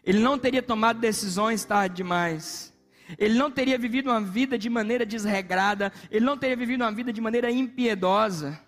Ele 0.03 0.19
não 0.19 0.37
teria 0.37 0.61
tomado 0.61 0.99
decisões 0.99 1.63
tarde 1.63 1.95
demais. 1.95 2.73
Ele 3.17 3.33
não 3.35 3.51
teria 3.51 3.77
vivido 3.77 4.09
uma 4.09 4.21
vida 4.21 4.57
de 4.57 4.69
maneira 4.69 5.05
desregrada. 5.05 5.91
Ele 6.11 6.25
não 6.25 6.37
teria 6.37 6.55
vivido 6.55 6.81
uma 6.81 6.91
vida 6.91 7.11
de 7.11 7.21
maneira 7.21 7.51
impiedosa. 7.51 8.59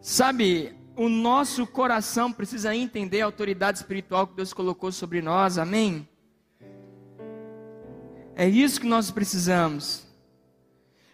Sabe, 0.00 0.74
o 0.96 1.08
nosso 1.08 1.66
coração 1.66 2.32
precisa 2.32 2.74
entender 2.74 3.22
a 3.22 3.26
autoridade 3.26 3.78
espiritual 3.78 4.26
que 4.26 4.36
Deus 4.36 4.52
colocou 4.52 4.92
sobre 4.92 5.22
nós, 5.22 5.58
amém? 5.58 6.08
É 8.34 8.48
isso 8.48 8.80
que 8.80 8.86
nós 8.86 9.10
precisamos. 9.10 10.06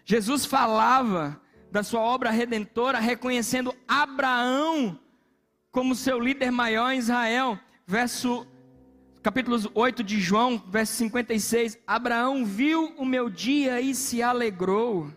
Jesus 0.05 0.45
falava 0.45 1.39
da 1.71 1.83
sua 1.83 2.01
obra 2.01 2.29
redentora, 2.29 2.99
reconhecendo 2.99 3.75
Abraão 3.87 4.99
como 5.71 5.95
seu 5.95 6.19
líder 6.19 6.51
maior 6.51 6.91
em 6.91 6.97
Israel. 6.97 7.59
Verso 7.85 8.47
capítulo 9.21 9.57
8 9.73 10.03
de 10.03 10.19
João, 10.19 10.61
verso 10.67 10.93
56. 10.93 11.77
Abraão 11.85 12.43
viu 12.45 12.93
o 12.97 13.05
meu 13.05 13.29
dia 13.29 13.79
e 13.79 13.93
se 13.93 14.23
alegrou. 14.23 15.11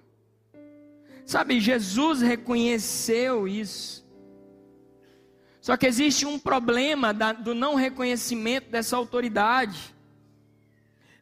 Sabe, 1.24 1.60
Jesus 1.60 2.20
reconheceu 2.20 3.48
isso. 3.48 4.01
Só 5.62 5.76
que 5.76 5.86
existe 5.86 6.26
um 6.26 6.40
problema 6.40 7.14
da, 7.14 7.32
do 7.32 7.54
não 7.54 7.76
reconhecimento 7.76 8.68
dessa 8.68 8.96
autoridade. 8.96 9.94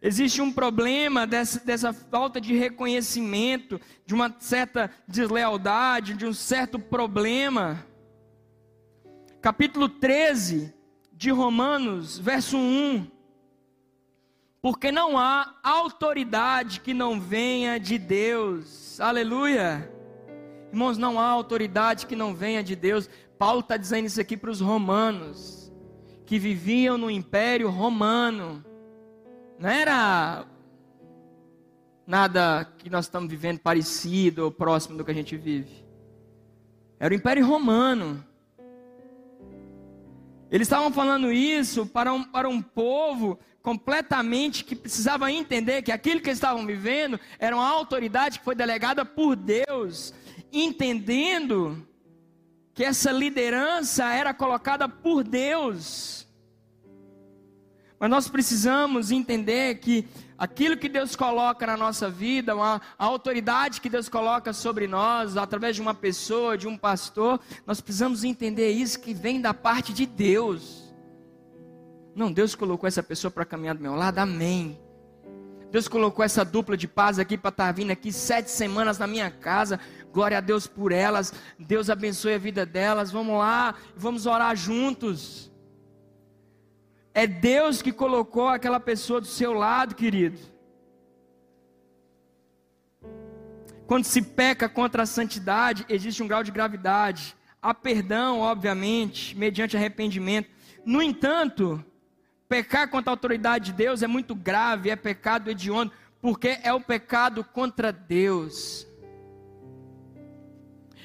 Existe 0.01 0.41
um 0.41 0.51
problema 0.51 1.27
dessa, 1.27 1.61
dessa 1.61 1.93
falta 1.93 2.41
de 2.41 2.57
reconhecimento, 2.57 3.79
de 4.07 4.15
uma 4.15 4.35
certa 4.39 4.91
deslealdade, 5.07 6.15
de 6.15 6.25
um 6.25 6.33
certo 6.33 6.79
problema. 6.79 7.85
Capítulo 9.43 9.91
13 9.91 10.73
de 11.13 11.31
Romanos, 11.31 12.19
verso 12.19 12.57
1. 12.57 13.07
Porque 14.63 14.91
não 14.91 15.19
há 15.19 15.55
autoridade 15.63 16.81
que 16.81 16.95
não 16.95 17.21
venha 17.21 17.79
de 17.79 17.99
Deus. 17.99 18.99
Aleluia. 18.99 19.93
Irmãos, 20.73 20.97
não 20.97 21.21
há 21.21 21.27
autoridade 21.27 22.07
que 22.07 22.17
não 22.17 22.35
venha 22.35 22.63
de 22.63 22.75
Deus. 22.75 23.11
Paulo 23.41 23.61
está 23.61 23.79
dizendo 23.79 24.05
isso 24.05 24.21
aqui 24.21 24.37
para 24.37 24.51
os 24.51 24.61
romanos, 24.61 25.73
que 26.27 26.39
viviam 26.39 26.99
no 26.99 27.11
Império 27.11 27.71
Romano. 27.71 28.63
Não 29.59 29.67
era 29.67 30.45
nada 32.07 32.71
que 32.77 32.91
nós 32.91 33.07
estamos 33.07 33.31
vivendo 33.31 33.59
parecido 33.59 34.45
ou 34.45 34.51
próximo 34.51 34.99
do 34.99 35.07
que 35.07 35.11
a 35.11 35.15
gente 35.15 35.39
vive. 35.39 35.87
Era 36.99 37.15
o 37.15 37.17
Império 37.17 37.47
Romano. 37.47 38.23
Eles 40.51 40.67
estavam 40.67 40.93
falando 40.93 41.33
isso 41.33 41.87
para 41.87 42.13
um, 42.13 42.23
para 42.23 42.47
um 42.47 42.61
povo 42.61 43.39
completamente 43.63 44.67
que 44.67 44.77
precisava 44.77 45.33
entender 45.33 45.81
que 45.81 45.93
aquilo 45.93 46.21
que 46.21 46.29
eles 46.29 46.37
estavam 46.37 46.67
vivendo 46.67 47.19
era 47.39 47.57
uma 47.57 47.67
autoridade 47.67 48.39
que 48.39 48.45
foi 48.45 48.55
delegada 48.55 49.03
por 49.03 49.35
Deus, 49.35 50.13
entendendo 50.53 51.89
que 52.75 52.85
essa 52.85 53.11
liderança 53.11 54.05
era 54.13 54.33
colocada 54.33 54.89
por 54.89 55.23
Deus. 55.23 56.27
Mas 57.99 58.09
nós 58.09 58.29
precisamos 58.29 59.11
entender 59.11 59.75
que 59.77 60.09
aquilo 60.39 60.77
que 60.77 60.89
Deus 60.89 61.15
coloca 61.15 61.67
na 61.67 61.77
nossa 61.77 62.09
vida, 62.09 62.55
a 62.55 62.81
autoridade 63.05 63.81
que 63.81 63.91
Deus 63.91 64.09
coloca 64.09 64.55
sobre 64.55 64.87
nós, 64.89 65.37
através 65.37 65.77
de 65.77 65.83
uma 65.83 65.93
pessoa, 65.93 66.57
de 66.57 66.67
um 66.67 66.79
pastor, 66.79 67.39
nós 67.67 67.81
precisamos 67.81 68.25
entender 68.25 68.71
isso 68.71 69.01
que 69.01 69.13
vem 69.13 69.39
da 69.39 69.53
parte 69.53 69.93
de 69.93 70.07
Deus. 70.07 70.91
Não, 72.15 72.33
Deus 72.33 72.55
colocou 72.55 72.89
essa 72.89 73.03
pessoa 73.03 73.31
para 73.31 73.45
caminhar 73.45 73.75
do 73.75 73.83
meu 73.83 73.95
lado, 73.95 74.19
amém. 74.19 74.81
Deus 75.71 75.87
colocou 75.87 76.25
essa 76.25 76.45
dupla 76.45 76.77
de 76.77 76.89
paz 76.89 77.19
aqui 77.19 77.39
para 77.39 77.51
estar 77.51 77.67
tá 77.67 77.73
vindo 77.73 77.93
aqui 77.93 78.13
sete 78.13 78.51
semanas 78.51 78.99
na 78.99 79.07
minha 79.07 79.31
casa. 79.31 79.79
Glória 80.13 80.39
a 80.39 80.41
Deus 80.41 80.67
por 80.67 80.91
elas. 80.91 81.33
Deus 81.59 81.89
abençoe 81.89 82.35
a 82.35 82.39
vida 82.39 82.67
delas. 82.67 83.11
Vamos 83.11 83.39
lá, 83.39 83.75
vamos 83.97 84.27
orar 84.27 84.57
juntos. 84.57 85.51
É 87.15 87.27
Deus 87.27 87.83
que 87.83 87.93
colocou 87.93 88.49
aquela 88.49 88.81
pessoa 88.81 89.21
do 89.21 89.27
seu 89.27 89.53
lado, 89.53 89.95
querido. 89.95 90.39
Quando 93.87 94.05
se 94.05 94.23
peca 94.23 94.69
contra 94.69 95.03
a 95.03 95.07
santidade, 95.07 95.85
existe 95.89 96.23
um 96.23 96.29
grau 96.29 96.43
de 96.43 96.53
gravidade. 96.53 97.37
Há 97.63 97.75
perdão, 97.75 98.41
obviamente, 98.41 99.37
mediante 99.37 99.77
arrependimento. 99.77 100.49
No 100.85 101.03
entanto, 101.03 101.85
pecar 102.51 102.89
contra 102.89 103.13
a 103.13 103.15
autoridade 103.15 103.67
de 103.67 103.73
Deus 103.73 104.03
é 104.03 104.09
muito 104.09 104.35
grave, 104.35 104.91
é 104.91 104.97
pecado 104.97 105.49
hediondo, 105.49 105.93
porque 106.21 106.59
é 106.65 106.75
o 106.75 106.81
pecado 106.81 107.45
contra 107.45 107.93
Deus. 107.93 108.85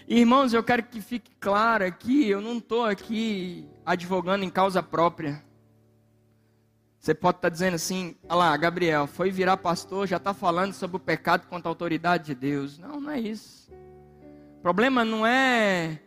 Irmãos, 0.07 0.53
eu 0.53 0.63
quero 0.63 0.81
que 0.81 0.99
fique 0.99 1.31
claro 1.39 1.85
aqui, 1.85 2.27
eu 2.27 2.41
não 2.41 2.57
estou 2.57 2.83
aqui 2.83 3.69
advogando 3.85 4.43
em 4.43 4.49
causa 4.49 4.81
própria. 4.81 5.43
Você 6.99 7.13
pode 7.13 7.37
estar 7.37 7.49
tá 7.49 7.53
dizendo 7.53 7.75
assim, 7.75 8.15
olha 8.27 8.37
lá, 8.37 8.57
Gabriel, 8.57 9.05
foi 9.05 9.29
virar 9.29 9.57
pastor, 9.57 10.07
já 10.07 10.17
está 10.17 10.33
falando 10.33 10.73
sobre 10.73 10.97
o 10.97 10.99
pecado 10.99 11.45
contra 11.45 11.69
a 11.69 11.71
autoridade 11.71 12.25
de 12.25 12.33
Deus. 12.33 12.79
Não, 12.79 12.99
não 12.99 13.11
é 13.11 13.19
isso. 13.19 13.71
O 14.57 14.61
problema 14.63 15.05
não 15.05 15.27
é, 15.27 15.99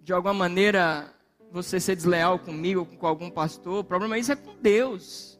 de 0.00 0.12
alguma 0.12 0.34
maneira, 0.34 1.14
você 1.52 1.78
ser 1.78 1.94
desleal 1.94 2.38
comigo 2.38 2.80
ou 2.80 2.86
com 2.86 3.06
algum 3.06 3.30
pastor. 3.30 3.80
O 3.80 3.84
problema 3.84 4.16
é 4.16 4.20
isso 4.20 4.32
é 4.32 4.36
com 4.36 4.56
Deus. 4.56 5.38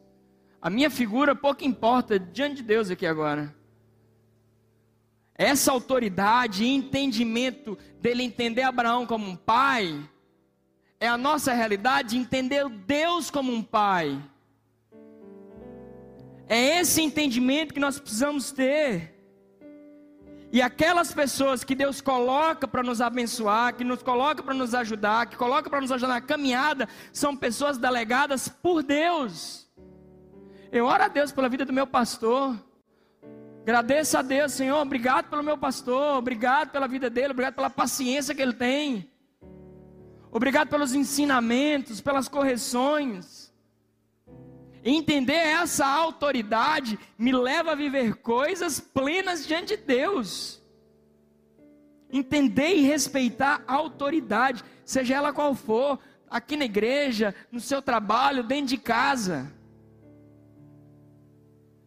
A 0.61 0.69
minha 0.69 0.89
figura 0.89 1.35
pouco 1.35 1.65
importa 1.65 2.19
diante 2.19 2.57
de 2.57 2.63
Deus 2.63 2.89
aqui 2.89 3.05
agora. 3.05 3.53
Essa 5.35 5.71
autoridade 5.71 6.63
e 6.63 6.67
entendimento 6.73 7.77
dele 7.99 8.23
entender 8.23 8.61
Abraão 8.61 9.05
como 9.05 9.27
um 9.27 9.35
pai, 9.35 10.07
é 10.99 11.07
a 11.07 11.17
nossa 11.17 11.51
realidade 11.51 12.15
entender 12.15 12.69
Deus 12.69 13.31
como 13.31 13.51
um 13.51 13.63
pai. 13.63 14.21
É 16.47 16.79
esse 16.79 17.01
entendimento 17.01 17.73
que 17.73 17.79
nós 17.79 17.99
precisamos 17.99 18.51
ter. 18.51 19.12
E 20.53 20.61
aquelas 20.61 21.11
pessoas 21.11 21.63
que 21.63 21.73
Deus 21.73 21.99
coloca 21.99 22.67
para 22.67 22.83
nos 22.83 23.01
abençoar, 23.01 23.73
que 23.75 23.83
nos 23.83 24.03
coloca 24.03 24.43
para 24.43 24.53
nos 24.53 24.75
ajudar, 24.75 25.25
que 25.25 25.35
coloca 25.35 25.67
para 25.67 25.81
nos 25.81 25.91
ajudar 25.91 26.13
na 26.13 26.21
caminhada, 26.21 26.87
são 27.11 27.35
pessoas 27.35 27.79
delegadas 27.79 28.47
por 28.49 28.83
Deus. 28.83 29.67
Eu 30.71 30.85
oro 30.85 31.05
a 31.05 31.07
Deus 31.07 31.31
pela 31.31 31.49
vida 31.49 31.65
do 31.65 31.73
meu 31.73 31.87
pastor. 31.87 32.55
Agradeço 33.63 34.15
a 34.15 34.21
Deus, 34.21 34.51
Senhor, 34.51 34.79
obrigado 34.79 35.27
pelo 35.27 35.41
meu 35.41 35.57
pastor, 35.57 36.17
obrigado 36.17 36.69
pela 36.69 36.87
vida 36.87 37.09
dele, 37.09 37.31
obrigado 37.31 37.55
pela 37.55 37.71
paciência 37.71 38.35
que 38.35 38.41
ele 38.43 38.53
tem. 38.53 39.11
Obrigado 40.29 40.67
pelos 40.69 40.93
ensinamentos, 40.93 41.99
pelas 41.99 42.27
correções. 42.27 43.42
Entender 44.83 45.33
essa 45.33 45.85
autoridade 45.85 46.99
me 47.17 47.31
leva 47.31 47.71
a 47.71 47.75
viver 47.75 48.15
coisas 48.15 48.79
plenas 48.79 49.47
diante 49.47 49.77
de 49.77 49.83
Deus. 49.83 50.61
Entender 52.11 52.75
e 52.75 52.81
respeitar 52.81 53.63
a 53.65 53.73
autoridade, 53.75 54.63
seja 54.83 55.15
ela 55.15 55.31
qual 55.31 55.55
for, 55.55 55.97
aqui 56.29 56.57
na 56.57 56.65
igreja, 56.65 57.33
no 57.51 57.59
seu 57.59 57.81
trabalho, 57.81 58.43
dentro 58.43 58.67
de 58.67 58.77
casa. 58.77 59.51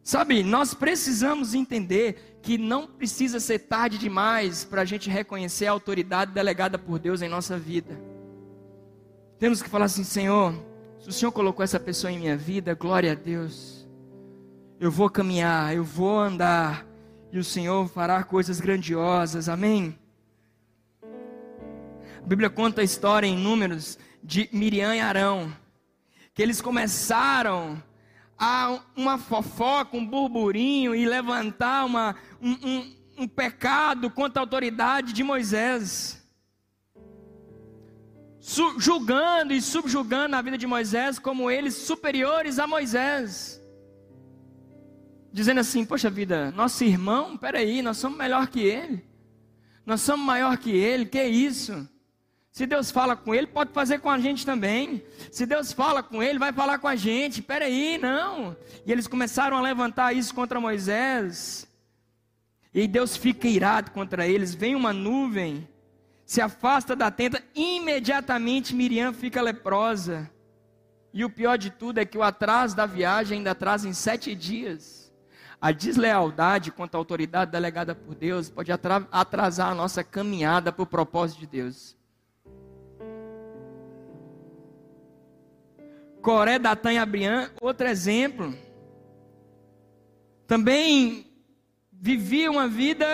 Sabe, 0.03 0.43
nós 0.43 0.73
precisamos 0.73 1.53
entender 1.53 2.39
que 2.41 2.57
não 2.57 2.87
precisa 2.87 3.41
ser 3.41 3.59
tarde 3.59 3.99
demais 3.99 4.65
para 4.65 4.83
a 4.83 4.85
gente 4.85 5.11
reconhecer 5.11 5.67
a 5.67 5.73
autoridade 5.73 6.33
delegada 6.33 6.79
por 6.79 6.99
Deus 6.99 7.21
em 7.21 7.29
nossa 7.29 7.59
vida. 7.59 8.01
Temos 9.39 9.61
que 9.61 9.69
falar 9.69 9.87
assim, 9.87 10.05
Senhor, 10.05 10.55
se 11.07 11.11
o 11.11 11.13
Senhor 11.13 11.31
colocou 11.31 11.63
essa 11.63 11.79
pessoa 11.79 12.11
em 12.11 12.19
minha 12.19 12.37
vida, 12.37 12.75
glória 12.75 13.13
a 13.13 13.15
Deus. 13.15 13.87
Eu 14.81 14.91
vou 14.91 15.09
caminhar, 15.09 15.73
eu 15.73 15.85
vou 15.85 16.19
andar, 16.19 16.85
e 17.31 17.39
o 17.39 17.45
Senhor 17.45 17.89
fará 17.89 18.25
coisas 18.25 18.59
grandiosas, 18.59 19.49
amém? 19.49 19.97
A 21.01 22.27
Bíblia 22.27 22.51
conta 22.51 22.81
a 22.81 22.85
história 22.85 23.25
em 23.25 23.39
números 23.39 23.97
de 24.21 24.49
Miriam 24.53 24.97
e 24.97 25.01
Arão, 25.01 25.55
que 26.35 26.43
eles 26.43 26.61
começaram 26.61 27.81
a 28.37 28.81
uma 28.97 29.17
fofoca, 29.17 29.97
um 29.97 30.05
burburinho 30.05 30.93
e 30.93 31.07
levantar 31.07 31.85
uma, 31.85 32.17
um, 32.43 32.51
um, 32.51 32.97
um 33.19 33.29
pecado 33.29 34.11
contra 34.11 34.41
a 34.41 34.43
autoridade 34.43 35.13
de 35.13 35.23
Moisés 35.23 36.26
julgando 38.79 39.53
e 39.53 39.61
subjugando 39.61 40.37
a 40.37 40.43
vida 40.43 40.57
de 40.57 40.67
Moisés 40.67 41.19
como 41.19 41.51
eles 41.51 41.75
superiores 41.75 42.59
a 42.59 42.67
Moisés. 42.67 43.61
Dizendo 45.33 45.61
assim: 45.61 45.85
Poxa 45.85 46.09
vida, 46.09 46.53
nosso 46.53 46.85
irmão, 46.85 47.37
peraí, 47.37 47.83
nós 47.83 47.97
somos 47.99 48.17
melhor 48.17 48.47
que 48.47 48.61
ele, 48.61 49.05
nós 49.85 50.01
somos 50.01 50.25
maior 50.25 50.57
que 50.57 50.71
ele, 50.71 51.07
que 51.07 51.23
isso? 51.23 51.89
Se 52.57 52.65
Deus 52.65 52.91
fala 52.91 53.15
com 53.15 53.35
ele, 53.35 53.47
pode 53.47 53.71
fazer 53.71 53.99
com 53.99 54.09
a 54.09 54.19
gente 54.19 54.47
também. 54.47 55.03
Se 55.31 55.45
Deus 55.45 55.75
fala 55.75 56.03
com 56.03 56.23
ele, 56.23 56.39
vai 56.39 56.55
falar 56.55 56.79
com 56.79 56.89
a 56.89 56.97
gente. 56.97 57.43
Peraí, 57.43 57.99
não. 57.99 58.57
E 58.87 58.91
eles 58.91 59.07
começaram 59.07 59.59
a 59.59 59.61
levantar 59.61 60.15
isso 60.15 60.35
contra 60.35 60.59
Moisés. 60.59 61.69
E 62.73 62.89
Deus 62.89 63.15
fica 63.15 63.47
irado 63.47 63.91
contra 63.91 64.27
eles. 64.27 64.55
Vem 64.55 64.75
uma 64.75 64.91
nuvem, 64.91 65.69
se 66.27 66.41
afasta 66.41 66.97
da 66.97 67.11
tenda. 67.11 67.43
Imediatamente 67.55 68.75
Miriam 68.75 69.13
fica 69.15 69.41
leprosa. 69.41 70.29
E 71.15 71.25
o 71.25 71.31
pior 71.31 71.57
de 71.57 71.71
tudo 71.71 71.99
é 71.99 72.05
que 72.05 72.19
o 72.19 72.23
atraso 72.23 72.77
da 72.77 72.85
viagem 72.85 73.39
ainda 73.39 73.53
atrasa 73.53 73.89
em 73.89 73.93
sete 73.95 74.35
dias. 74.35 75.11
A 75.59 75.73
deslealdade 75.73 76.71
contra 76.71 76.99
a 76.99 77.01
autoridade 77.01 77.53
delegada 77.53 77.95
por 77.95 78.15
Deus 78.15 78.51
pode 78.51 78.71
atrasar 78.71 79.71
a 79.71 79.75
nossa 79.75 80.05
caminhada 80.05 80.71
para 80.71 80.83
o 80.83 80.87
propósito 80.87 81.41
de 81.41 81.47
Deus. 81.47 81.97
Coré, 86.21 86.59
Datã 86.59 86.93
e 86.93 86.99
Abrião, 86.99 87.49
outro 87.61 87.87
exemplo. 87.87 88.53
Também 90.47 91.33
vivia 91.91 92.51
uma 92.51 92.69
vida 92.69 93.07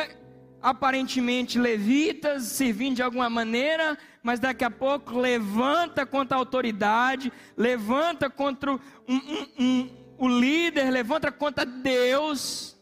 aparentemente 0.63 1.59
levitas, 1.59 2.45
servindo 2.45 2.97
de 2.97 3.03
alguma 3.03 3.29
maneira, 3.29 3.99
mas 4.23 4.39
daqui 4.39 4.65
a 4.65 4.71
pouco 4.71 5.19
levanta 5.19 6.07
contra 6.07 6.37
a 6.37 6.39
autoridade, 6.39 7.33
levanta 7.57 8.31
contra 8.31 8.73
um, 8.73 8.79
um, 9.09 9.49
um, 9.59 9.91
o 10.17 10.29
líder, 10.29 10.91
levanta 10.91 11.33
contra 11.33 11.67
Deus. 11.67 12.81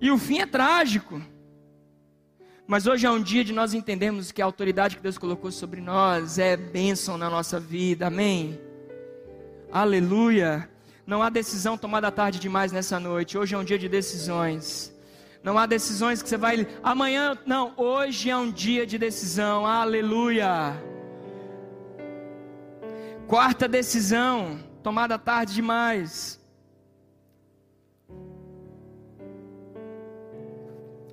E 0.00 0.10
o 0.10 0.16
fim 0.16 0.38
é 0.38 0.46
trágico. 0.46 1.20
Mas 2.66 2.86
hoje 2.86 3.04
é 3.04 3.10
um 3.10 3.22
dia 3.22 3.44
de 3.44 3.52
nós 3.52 3.74
entendermos 3.74 4.32
que 4.32 4.40
a 4.40 4.44
autoridade 4.44 4.96
que 4.96 5.02
Deus 5.02 5.18
colocou 5.18 5.52
sobre 5.52 5.80
nós 5.80 6.38
é 6.38 6.56
bênção 6.56 7.18
na 7.18 7.28
nossa 7.28 7.60
vida, 7.60 8.06
amém? 8.06 8.58
Aleluia. 9.70 10.70
Não 11.06 11.22
há 11.22 11.28
decisão 11.28 11.76
tomada 11.76 12.10
tarde 12.10 12.38
demais 12.38 12.72
nessa 12.72 12.98
noite. 12.98 13.36
Hoje 13.36 13.54
é 13.54 13.58
um 13.58 13.64
dia 13.64 13.78
de 13.78 13.88
decisões. 13.88 14.91
Não 15.42 15.58
há 15.58 15.66
decisões 15.66 16.22
que 16.22 16.28
você 16.28 16.36
vai. 16.36 16.66
Amanhã, 16.82 17.36
não. 17.44 17.74
Hoje 17.76 18.30
é 18.30 18.36
um 18.36 18.50
dia 18.50 18.86
de 18.86 18.96
decisão. 18.96 19.66
Aleluia. 19.66 20.80
Quarta 23.26 23.66
decisão, 23.66 24.62
tomada 24.82 25.18
tarde 25.18 25.54
demais. 25.54 26.40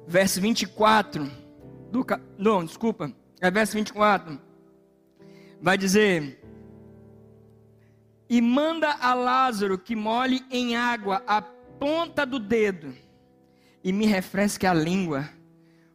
Verso 0.05 0.39
24. 0.39 1.31
Do, 1.91 2.05
não, 2.37 2.63
desculpa. 2.63 3.11
É 3.41 3.49
verso 3.49 3.73
24. 3.73 4.39
Vai 5.59 5.77
dizer: 5.77 6.39
e 8.29 8.41
manda 8.41 8.91
a 8.91 9.15
Lázaro 9.15 9.77
que 9.79 9.95
molhe 9.95 10.45
em 10.51 10.75
água 10.75 11.23
a 11.25 11.41
ponta 11.41 12.25
do 12.25 12.37
dedo 12.37 12.93
e 13.83 13.91
me 13.91 14.05
refresque 14.05 14.65
a 14.65 14.73
língua, 14.73 15.29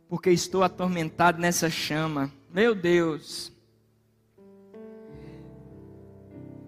porque 0.08 0.30
estou 0.30 0.62
atormentado 0.62 1.40
nessa 1.40 1.68
chama. 1.68 2.30
Meu 2.52 2.74
Deus. 2.74 3.52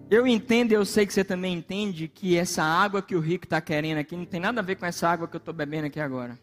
Eu 0.09 0.25
entendo, 0.25 0.71
eu 0.71 0.85
sei 0.85 1.05
que 1.05 1.13
você 1.13 1.23
também 1.23 1.53
entende 1.53 2.07
que 2.07 2.37
essa 2.37 2.63
água 2.63 3.01
que 3.01 3.15
o 3.15 3.19
rico 3.19 3.43
está 3.43 3.59
querendo 3.59 3.97
aqui 3.97 4.15
não 4.15 4.25
tem 4.25 4.39
nada 4.39 4.61
a 4.61 4.63
ver 4.63 4.75
com 4.75 4.85
essa 4.85 5.09
água 5.09 5.27
que 5.27 5.35
eu 5.35 5.39
estou 5.39 5.53
bebendo 5.53 5.87
aqui 5.87 5.99
agora. 5.99 6.39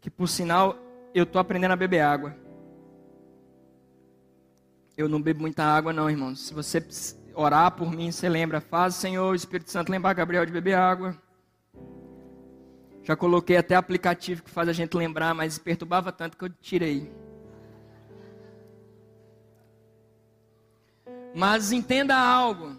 Que 0.00 0.08
por 0.08 0.28
sinal 0.28 0.78
eu 1.12 1.24
estou 1.24 1.40
aprendendo 1.40 1.72
a 1.72 1.76
beber 1.76 2.00
água. 2.00 2.36
Eu 4.96 5.08
não 5.08 5.20
bebo 5.20 5.40
muita 5.40 5.64
água, 5.64 5.92
não, 5.92 6.08
irmãos. 6.08 6.46
Se 6.46 6.54
você 6.54 6.84
orar 7.34 7.72
por 7.72 7.90
mim, 7.90 8.10
você 8.10 8.28
lembra, 8.28 8.60
faz, 8.60 8.94
Senhor, 8.96 9.34
Espírito 9.34 9.70
Santo 9.70 9.90
lembrar 9.90 10.12
Gabriel 10.12 10.46
de 10.46 10.52
beber 10.52 10.74
água. 10.74 11.16
Já 13.08 13.16
coloquei 13.16 13.56
até 13.56 13.74
aplicativo 13.74 14.42
que 14.42 14.50
faz 14.50 14.68
a 14.68 14.72
gente 14.74 14.94
lembrar, 14.94 15.32
mas 15.32 15.56
perturbava 15.56 16.12
tanto 16.12 16.36
que 16.36 16.44
eu 16.44 16.50
tirei. 16.50 17.10
Mas 21.34 21.72
entenda 21.72 22.14
algo. 22.14 22.76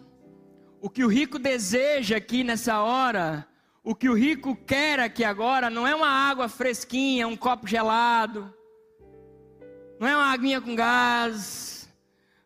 O 0.79 0.87
que 0.87 1.03
o 1.03 1.07
rico 1.07 1.39
deseja 1.39 2.17
aqui 2.17 2.43
nessa 2.43 2.79
hora, 2.79 3.47
o 3.83 3.95
que 3.95 4.07
o 4.07 4.13
rico 4.13 4.55
quer 4.55 4.99
aqui 4.99 5.23
agora, 5.23 5.67
não 5.67 5.87
é 5.87 5.95
uma 5.95 6.09
água 6.09 6.47
fresquinha, 6.47 7.27
um 7.27 7.35
copo 7.35 7.65
gelado, 7.65 8.53
não 9.99 10.07
é 10.07 10.15
uma 10.15 10.31
aguinha 10.31 10.61
com 10.61 10.75
gás, 10.75 11.89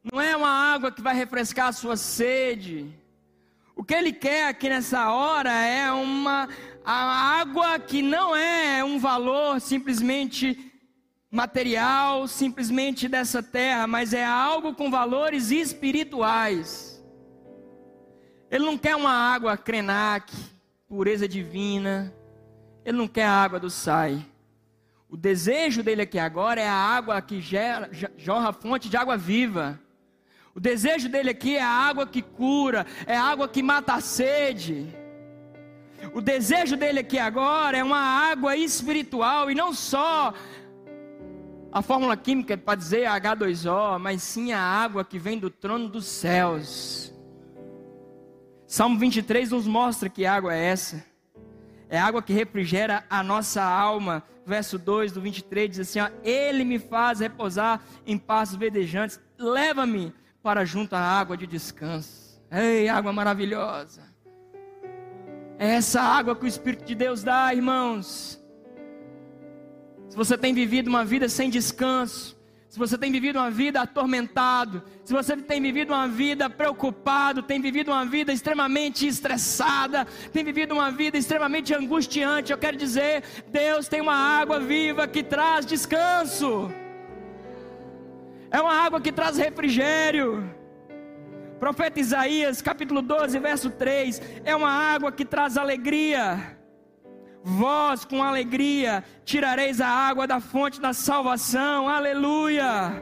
não 0.10 0.22
é 0.22 0.34
uma 0.38 0.74
água 0.74 0.90
que 0.90 1.02
vai 1.02 1.14
refrescar 1.14 1.68
a 1.68 1.74
sua 1.74 1.98
sede. 1.98 2.98
O 3.76 3.84
que 3.84 3.94
ele 3.94 4.14
quer 4.14 4.48
aqui 4.48 4.70
nessa 4.70 5.12
hora 5.12 5.52
é 5.52 5.92
uma 5.92 6.48
a 6.86 7.40
água 7.40 7.80
que 7.80 8.02
não 8.02 8.36
é 8.36 8.84
um 8.84 9.00
valor 9.00 9.62
simplesmente 9.62 10.72
material, 11.32 12.28
simplesmente 12.28 13.08
dessa 13.08 13.42
terra, 13.42 13.88
mas 13.88 14.14
é 14.14 14.26
algo 14.26 14.76
com 14.76 14.92
valores 14.92 15.50
espirituais. 15.50 17.04
Ele 18.52 18.66
não 18.66 18.78
quer 18.78 18.96
uma 18.96 19.12
água 19.12 19.58
krenak, 19.58 20.32
pureza 20.88 21.28
divina. 21.28 22.14
Ele 22.86 22.98
não 22.98 23.08
quer 23.08 23.26
a 23.26 23.32
água 23.32 23.60
do 23.60 23.70
sai. 23.70 24.24
O 25.10 25.18
desejo 25.18 25.82
dele 25.82 26.04
aqui 26.04 26.20
agora 26.20 26.62
é 26.62 26.68
a 26.68 26.74
água 26.74 27.22
que 27.22 27.40
gera, 27.40 27.90
jorra 28.18 28.54
fonte 28.54 28.90
de 28.90 28.98
água 28.98 29.18
viva. 29.18 29.80
O 30.54 30.60
desejo 30.60 31.10
dele 31.10 31.32
aqui 31.32 31.56
é 31.56 31.64
a 31.64 31.68
água 31.68 32.06
que 32.06 32.22
cura, 32.22 32.86
é 33.08 33.16
a 33.16 33.24
água 33.24 33.48
que 33.48 33.64
mata 33.64 33.94
a 33.94 34.02
sede. 34.02 35.03
O 36.12 36.20
desejo 36.22 36.76
dele 36.76 37.00
aqui 37.00 37.18
agora 37.18 37.78
é 37.78 37.84
uma 37.84 38.00
água 38.00 38.58
espiritual 38.58 39.50
e 39.50 39.56
não 39.56 39.74
só 39.74 40.34
a 41.72 41.82
fórmula 41.82 42.16
química 42.18 42.58
para 42.58 42.76
dizer 42.76 43.08
H2O, 43.08 43.98
mas 44.00 44.22
sim 44.22 44.52
a 44.52 44.60
água 44.60 45.04
que 45.04 45.18
vem 45.18 45.40
do 45.40 45.50
trono 45.50 45.88
dos 45.88 46.06
céus. 46.06 47.14
Salmo 48.68 49.00
23 49.00 49.52
nos 49.52 49.66
mostra 49.66 50.10
que 50.10 50.26
água 50.26 50.54
é 50.54 50.66
essa. 50.66 51.04
É 51.90 52.00
água 52.00 52.22
que 52.22 52.34
refrigera 52.34 53.06
a 53.10 53.24
nossa 53.24 53.64
alma. 53.64 54.24
Verso 54.46 54.78
2 54.78 55.12
do 55.14 55.22
23 55.22 55.70
diz 55.70 55.80
assim: 55.80 56.00
ó, 56.00 56.10
Ele 56.24 56.64
me 56.64 56.80
faz 56.80 57.20
repousar 57.20 57.82
em 58.06 58.18
passos 58.18 58.56
verdejantes. 58.56 59.20
Leva-me 59.38 60.14
para 60.42 60.66
junto 60.66 60.96
à 60.96 61.00
água 61.00 61.38
de 61.38 61.48
descanso. 61.48 62.42
Ei, 62.52 62.90
água 62.90 63.14
maravilhosa. 63.14 64.13
É 65.58 65.70
essa 65.76 66.02
água 66.02 66.36
que 66.36 66.46
o 66.46 66.48
Espírito 66.48 66.86
de 66.86 66.96
Deus 66.96 67.24
dá, 67.24 67.54
irmãos. 67.54 68.42
Se 70.10 70.16
você 70.16 70.38
tem 70.38 70.54
vivido 70.54 70.88
uma 70.88 71.04
vida 71.04 71.28
sem 71.30 71.50
descanso, 71.50 72.38
se 72.70 72.78
você 72.78 72.98
tem 72.98 73.12
vivido 73.12 73.38
uma 73.38 73.52
vida 73.52 73.82
atormentado, 73.82 74.84
se 75.04 75.14
você 75.14 75.38
tem 75.38 75.62
vivido 75.62 75.94
uma 75.94 76.08
vida 76.08 76.50
preocupado, 76.50 77.44
tem 77.44 77.62
vivido 77.62 77.90
uma 77.92 78.06
vida 78.06 78.34
extremamente 78.34 79.08
estressada, 79.08 80.06
tem 80.32 80.44
vivido 80.44 80.74
uma 80.74 80.92
vida 80.92 81.18
extremamente 81.18 81.74
angustiante, 81.74 82.52
eu 82.52 82.58
quero 82.58 82.78
dizer, 82.78 83.24
Deus 83.52 83.88
tem 83.88 84.02
uma 84.02 84.16
água 84.16 84.60
viva 84.60 85.08
que 85.08 85.24
traz 85.24 85.66
descanso 85.66 86.72
é 88.54 88.62
uma 88.62 88.72
água 88.72 89.02
que 89.02 89.12
traz 89.12 89.36
refrigério. 89.36 90.48
Profeta 91.64 91.98
Isaías, 91.98 92.62
capítulo 92.62 93.02
12, 93.02 93.40
verso 93.40 93.70
3, 93.70 94.22
é 94.44 94.54
uma 94.54 94.70
água 94.70 95.14
que 95.14 95.24
traz 95.24 95.56
alegria. 95.56 96.58
Vós 97.42 98.04
com 98.04 98.22
alegria 98.22 99.02
tirareis 99.24 99.80
a 99.80 99.88
água 99.88 100.28
da 100.28 100.42
fonte 100.42 100.82
da 100.82 100.92
salvação. 100.92 101.88
Aleluia. 101.88 103.02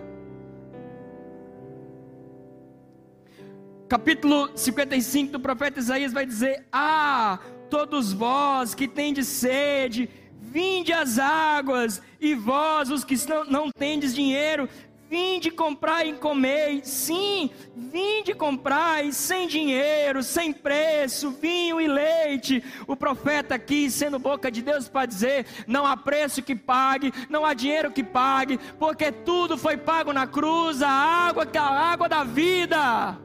Capítulo 3.89 4.55
55 4.55 5.31
do 5.31 5.39
profeta 5.39 5.79
Isaías 5.79 6.13
vai 6.13 6.27
dizer: 6.27 6.67
Ah, 6.71 7.39
todos 7.67 8.13
vós 8.13 8.75
que 8.75 8.87
tendes 8.87 9.25
sede, 9.25 10.07
vinde 10.39 10.93
às 10.93 11.17
águas, 11.17 11.99
e 12.19 12.35
vós, 12.35 12.91
os 12.91 13.03
que 13.03 13.15
não, 13.49 13.71
tendes 13.71 14.13
dinheiro, 14.13 14.69
Vinde 15.11 15.51
comprar 15.51 16.05
e 16.05 16.13
comer, 16.13 16.85
sim, 16.85 17.49
vinde 17.75 18.33
comprar 18.33 19.03
sem 19.11 19.45
dinheiro, 19.45 20.23
sem 20.23 20.53
preço, 20.53 21.31
vinho 21.31 21.81
e 21.81 21.85
leite. 21.85 22.63
O 22.87 22.95
profeta 22.95 23.55
aqui, 23.55 23.91
sendo 23.91 24.17
boca 24.17 24.49
de 24.49 24.61
Deus, 24.61 24.87
para 24.87 25.05
dizer: 25.05 25.45
não 25.67 25.85
há 25.85 25.97
preço 25.97 26.41
que 26.41 26.55
pague, 26.55 27.11
não 27.29 27.45
há 27.45 27.53
dinheiro 27.53 27.91
que 27.91 28.01
pague, 28.01 28.57
porque 28.79 29.11
tudo 29.11 29.57
foi 29.57 29.75
pago 29.75 30.13
na 30.13 30.25
cruz, 30.25 30.81
a 30.81 30.87
água, 30.87 31.45
é 31.53 31.57
a 31.57 31.63
água 31.63 32.07
da 32.07 32.23
vida. 32.23 33.19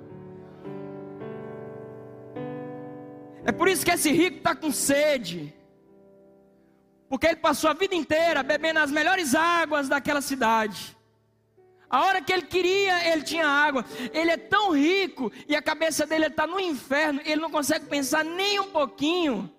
É 3.45 3.53
por 3.53 3.69
isso 3.69 3.85
que 3.85 3.93
esse 3.93 4.11
rico 4.11 4.39
está 4.39 4.57
com 4.57 4.73
sede. 4.73 5.55
Porque 7.09 7.29
ele 7.29 7.37
passou 7.37 7.71
a 7.71 7.75
vida 7.75 7.95
inteira 7.95 8.43
bebendo 8.43 8.81
as 8.81 8.91
melhores 8.91 9.37
águas 9.37 9.89
daquela 9.89 10.21
cidade 10.21 10.96
A 11.89 12.05
hora 12.05 12.21
que 12.21 12.33
ele 12.33 12.43
queria, 12.43 13.13
ele 13.13 13.23
tinha 13.23 13.47
água. 13.47 13.85
Ele 14.13 14.31
é 14.31 14.37
tão 14.37 14.73
rico 14.73 15.31
e 15.49 15.55
a 15.55 15.63
cabeça 15.63 16.07
dele 16.07 16.27
está 16.27 16.47
no 16.47 16.59
inferno. 16.59 17.21
Ele 17.25 17.41
não 17.41 17.51
consegue 17.51 17.87
pensar 17.87 18.25
nem 18.25 18.59
um 18.59 18.71
pouquinho. 18.71 19.53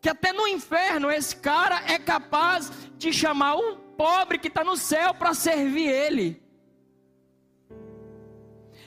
Que 0.00 0.08
até 0.08 0.32
no 0.32 0.46
inferno 0.48 1.10
esse 1.10 1.36
cara 1.36 1.82
é 1.86 1.98
capaz 1.98 2.72
de 2.96 3.12
chamar 3.12 3.54
um 3.56 3.76
pobre 3.96 4.38
que 4.38 4.48
está 4.48 4.64
no 4.64 4.76
céu 4.76 5.14
para 5.14 5.34
servir 5.34 5.88
ele. 5.88 6.42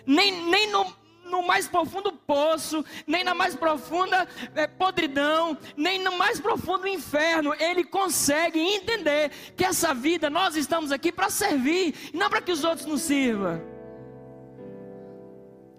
Nem, 0.05 0.49
nem 0.49 0.69
no, 0.69 0.85
no 1.25 1.41
mais 1.41 1.67
profundo 1.67 2.11
poço, 2.11 2.83
nem 3.07 3.23
na 3.23 3.33
mais 3.33 3.55
profunda 3.55 4.27
é, 4.55 4.67
podridão, 4.67 5.57
nem 5.75 5.99
no 5.99 6.17
mais 6.17 6.39
profundo 6.39 6.87
inferno, 6.87 7.53
ele 7.59 7.83
consegue 7.83 8.59
entender 8.59 9.31
que 9.55 9.63
essa 9.63 9.93
vida 9.93 10.29
nós 10.29 10.55
estamos 10.55 10.91
aqui 10.91 11.11
para 11.11 11.29
servir, 11.29 12.11
não 12.13 12.29
para 12.29 12.41
que 12.41 12.51
os 12.51 12.63
outros 12.63 12.85
nos 12.85 13.01
sirvam. 13.01 13.61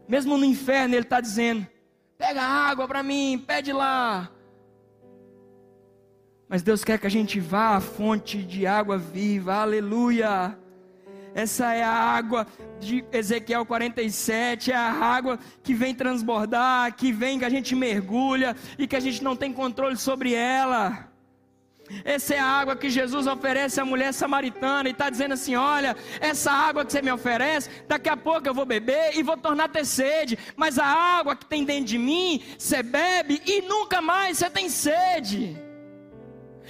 Mesmo 0.09 0.37
no 0.37 0.45
inferno, 0.45 0.95
ele 0.95 1.03
está 1.03 1.21
dizendo: 1.21 1.67
pega 2.19 2.43
água 2.43 2.87
para 2.87 3.03
mim, 3.03 3.43
pede 3.47 3.73
lá. 3.73 4.31
Mas 6.49 6.63
Deus 6.63 6.85
quer 6.85 6.99
que 6.99 7.07
a 7.07 7.11
gente 7.11 7.41
vá 7.41 7.77
à 7.77 7.81
fonte 7.81 8.43
de 8.43 8.67
água 8.67 8.99
viva, 8.99 9.55
aleluia. 9.55 10.59
Essa 11.35 11.75
é 11.75 11.83
a 11.83 11.91
água 11.91 12.47
de 12.79 13.05
Ezequiel 13.13 13.67
47, 13.67 14.71
é 14.71 14.77
a 14.77 14.93
água 14.93 15.39
que 15.63 15.75
vem 15.75 15.95
transbordar, 15.95 16.95
que 16.95 17.13
vem 17.13 17.39
que 17.39 17.45
a 17.45 17.51
gente 17.51 17.75
mergulha 17.75 18.55
e 18.79 18.87
que 18.87 18.95
a 18.95 19.01
gente 19.01 19.23
não 19.23 19.35
tem 19.35 19.53
controle 19.53 19.97
sobre 19.97 20.33
ela. 20.33 21.11
Essa 22.05 22.35
é 22.35 22.39
a 22.39 22.47
água 22.47 22.77
que 22.77 22.89
Jesus 22.89 23.27
oferece 23.27 23.81
à 23.81 23.85
mulher 23.85 24.13
samaritana 24.13 24.89
e 24.89 24.93
está 24.93 25.11
dizendo 25.11 25.35
assim: 25.35 25.55
olha, 25.55 25.97
essa 26.21 26.51
água 26.51 26.85
que 26.85 26.93
você 26.93 27.03
me 27.03 27.13
oferece, 27.13 27.69
daqui 27.87 28.09
a 28.09 28.17
pouco 28.17 28.49
eu 28.49 28.55
vou 28.55 28.65
beber 28.65 29.17
e 29.17 29.23
vou 29.23 29.37
tornar 29.37 29.69
ter 29.69 29.85
sede, 29.85 30.39
mas 30.57 30.79
a 30.79 30.87
água 30.87 31.37
que 31.37 31.45
tem 31.45 31.65
dentro 31.65 31.87
de 31.87 31.99
mim, 31.99 32.43
você 32.59 32.83
bebe 32.83 33.43
e 33.45 33.61
nunca 33.63 34.01
mais 34.01 34.39
você 34.39 34.49
tem 34.49 34.69
sede. 34.69 35.64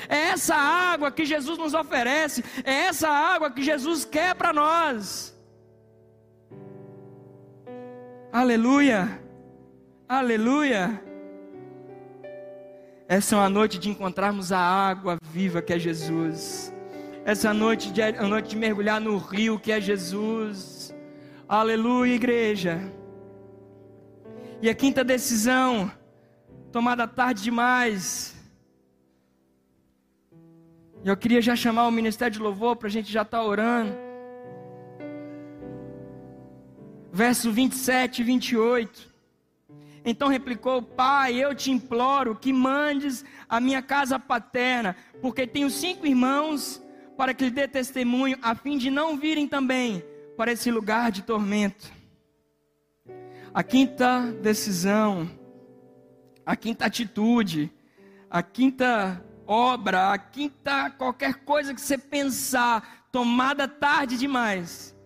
É 0.09 0.16
essa 0.16 0.55
água 0.55 1.11
que 1.11 1.24
Jesus 1.24 1.59
nos 1.59 1.74
oferece, 1.74 2.45
é 2.64 2.86
essa 2.86 3.09
água 3.09 3.51
que 3.51 3.62
Jesus 3.62 4.05
quer 4.05 4.34
para 4.34 4.53
nós. 4.53 5.34
Aleluia, 8.32 9.22
aleluia. 10.09 11.01
Essa 13.07 13.36
é 13.36 13.38
uma 13.38 13.49
noite 13.49 13.78
de 13.78 13.90
encontrarmos 13.90 14.51
a 14.51 14.59
água 14.59 15.18
viva 15.30 15.62
que 15.62 15.72
é 15.72 15.78
Jesus. 15.78 16.72
Essa 17.24 17.49
é 17.49 17.51
a 17.51 17.55
noite 17.55 17.92
de, 17.92 18.03
a 18.03 18.22
noite 18.22 18.51
de 18.51 18.57
mergulhar 18.57 19.01
no 19.01 19.16
rio 19.18 19.59
que 19.59 19.70
é 19.70 19.80
Jesus. 19.80 20.95
Aleluia, 21.49 22.14
igreja. 22.14 22.80
E 24.61 24.68
a 24.68 24.74
quinta 24.74 25.05
decisão, 25.05 25.90
tomada 26.72 27.07
tarde 27.07 27.42
demais, 27.42 28.34
eu 31.11 31.16
queria 31.16 31.42
já 31.42 31.55
chamar 31.55 31.86
o 31.86 31.90
ministério 31.90 32.32
de 32.32 32.38
louvor 32.40 32.76
para 32.76 32.88
a 32.88 32.90
gente 32.90 33.12
já 33.12 33.22
estar 33.22 33.38
tá 33.38 33.44
orando. 33.44 33.94
Verso 37.12 37.52
27 37.52 38.22
e 38.22 38.24
28. 38.24 39.14
Então 40.05 40.28
replicou: 40.28 40.82
Pai, 40.82 41.34
eu 41.34 41.55
te 41.55 41.70
imploro 41.70 42.34
que 42.34 42.52
mandes 42.52 43.24
a 43.48 43.61
minha 43.61 43.82
casa 43.82 44.18
paterna, 44.18 44.96
porque 45.20 45.46
tenho 45.46 45.68
cinco 45.68 46.07
irmãos, 46.07 46.82
para 47.16 47.34
que 47.34 47.44
lhe 47.44 47.50
dê 47.50 47.68
testemunho, 47.68 48.38
a 48.42 48.55
fim 48.55 48.76
de 48.78 48.90
não 48.90 49.16
virem 49.16 49.46
também 49.46 50.02
para 50.36 50.52
esse 50.52 50.70
lugar 50.70 51.12
de 51.12 51.22
tormento. 51.22 51.92
A 53.52 53.62
quinta 53.62 54.20
decisão, 54.42 55.30
a 56.44 56.57
quinta 56.57 56.86
atitude, 56.86 57.70
a 58.28 58.42
quinta 58.42 59.24
obra, 59.47 60.12
a 60.12 60.18
quinta, 60.18 60.90
qualquer 60.90 61.34
coisa 61.45 61.74
que 61.74 61.80
você 61.80 61.99
pensar, 61.99 63.07
tomada 63.12 63.68
tarde 63.68 64.16
demais, 64.16 64.97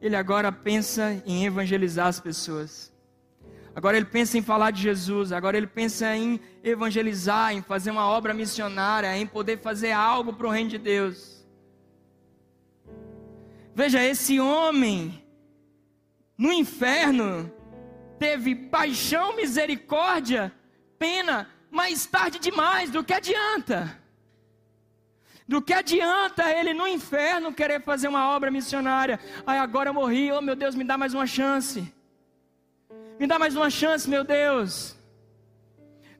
ele 0.00 0.16
agora 0.16 0.52
pensa 0.52 1.22
em 1.24 1.44
evangelizar 1.46 2.06
as 2.06 2.20
pessoas. 2.20 2.92
Agora 3.74 3.96
ele 3.96 4.06
pensa 4.06 4.38
em 4.38 4.42
falar 4.42 4.70
de 4.70 4.80
Jesus, 4.80 5.32
agora 5.32 5.56
ele 5.56 5.66
pensa 5.66 6.16
em 6.16 6.40
evangelizar, 6.64 7.52
em 7.52 7.60
fazer 7.60 7.90
uma 7.90 8.06
obra 8.06 8.32
missionária, 8.32 9.16
em 9.16 9.26
poder 9.26 9.58
fazer 9.58 9.92
algo 9.92 10.32
para 10.32 10.46
o 10.46 10.50
reino 10.50 10.70
de 10.70 10.78
Deus. 10.78 11.46
Veja, 13.74 14.02
esse 14.02 14.40
homem 14.40 15.22
no 16.38 16.50
inferno 16.50 17.52
teve 18.18 18.54
paixão, 18.54 19.36
misericórdia, 19.36 20.50
pena 20.98 21.46
mais 21.76 22.06
tarde 22.06 22.38
demais, 22.38 22.90
do 22.90 23.04
que 23.04 23.12
adianta? 23.12 23.78
Do 25.46 25.62
que 25.62 25.72
adianta 25.72 26.50
ele 26.50 26.74
no 26.74 26.88
inferno 26.88 27.52
querer 27.52 27.80
fazer 27.82 28.08
uma 28.08 28.30
obra 28.34 28.50
missionária? 28.50 29.20
Ai, 29.46 29.58
agora 29.58 29.90
eu 29.90 29.94
morri, 29.94 30.32
oh 30.32 30.40
meu 30.40 30.56
Deus, 30.56 30.74
me 30.74 30.82
dá 30.82 30.98
mais 30.98 31.14
uma 31.14 31.26
chance. 31.26 31.94
Me 33.20 33.26
dá 33.26 33.38
mais 33.38 33.54
uma 33.54 33.70
chance, 33.70 34.08
meu 34.10 34.24
Deus. 34.24 34.96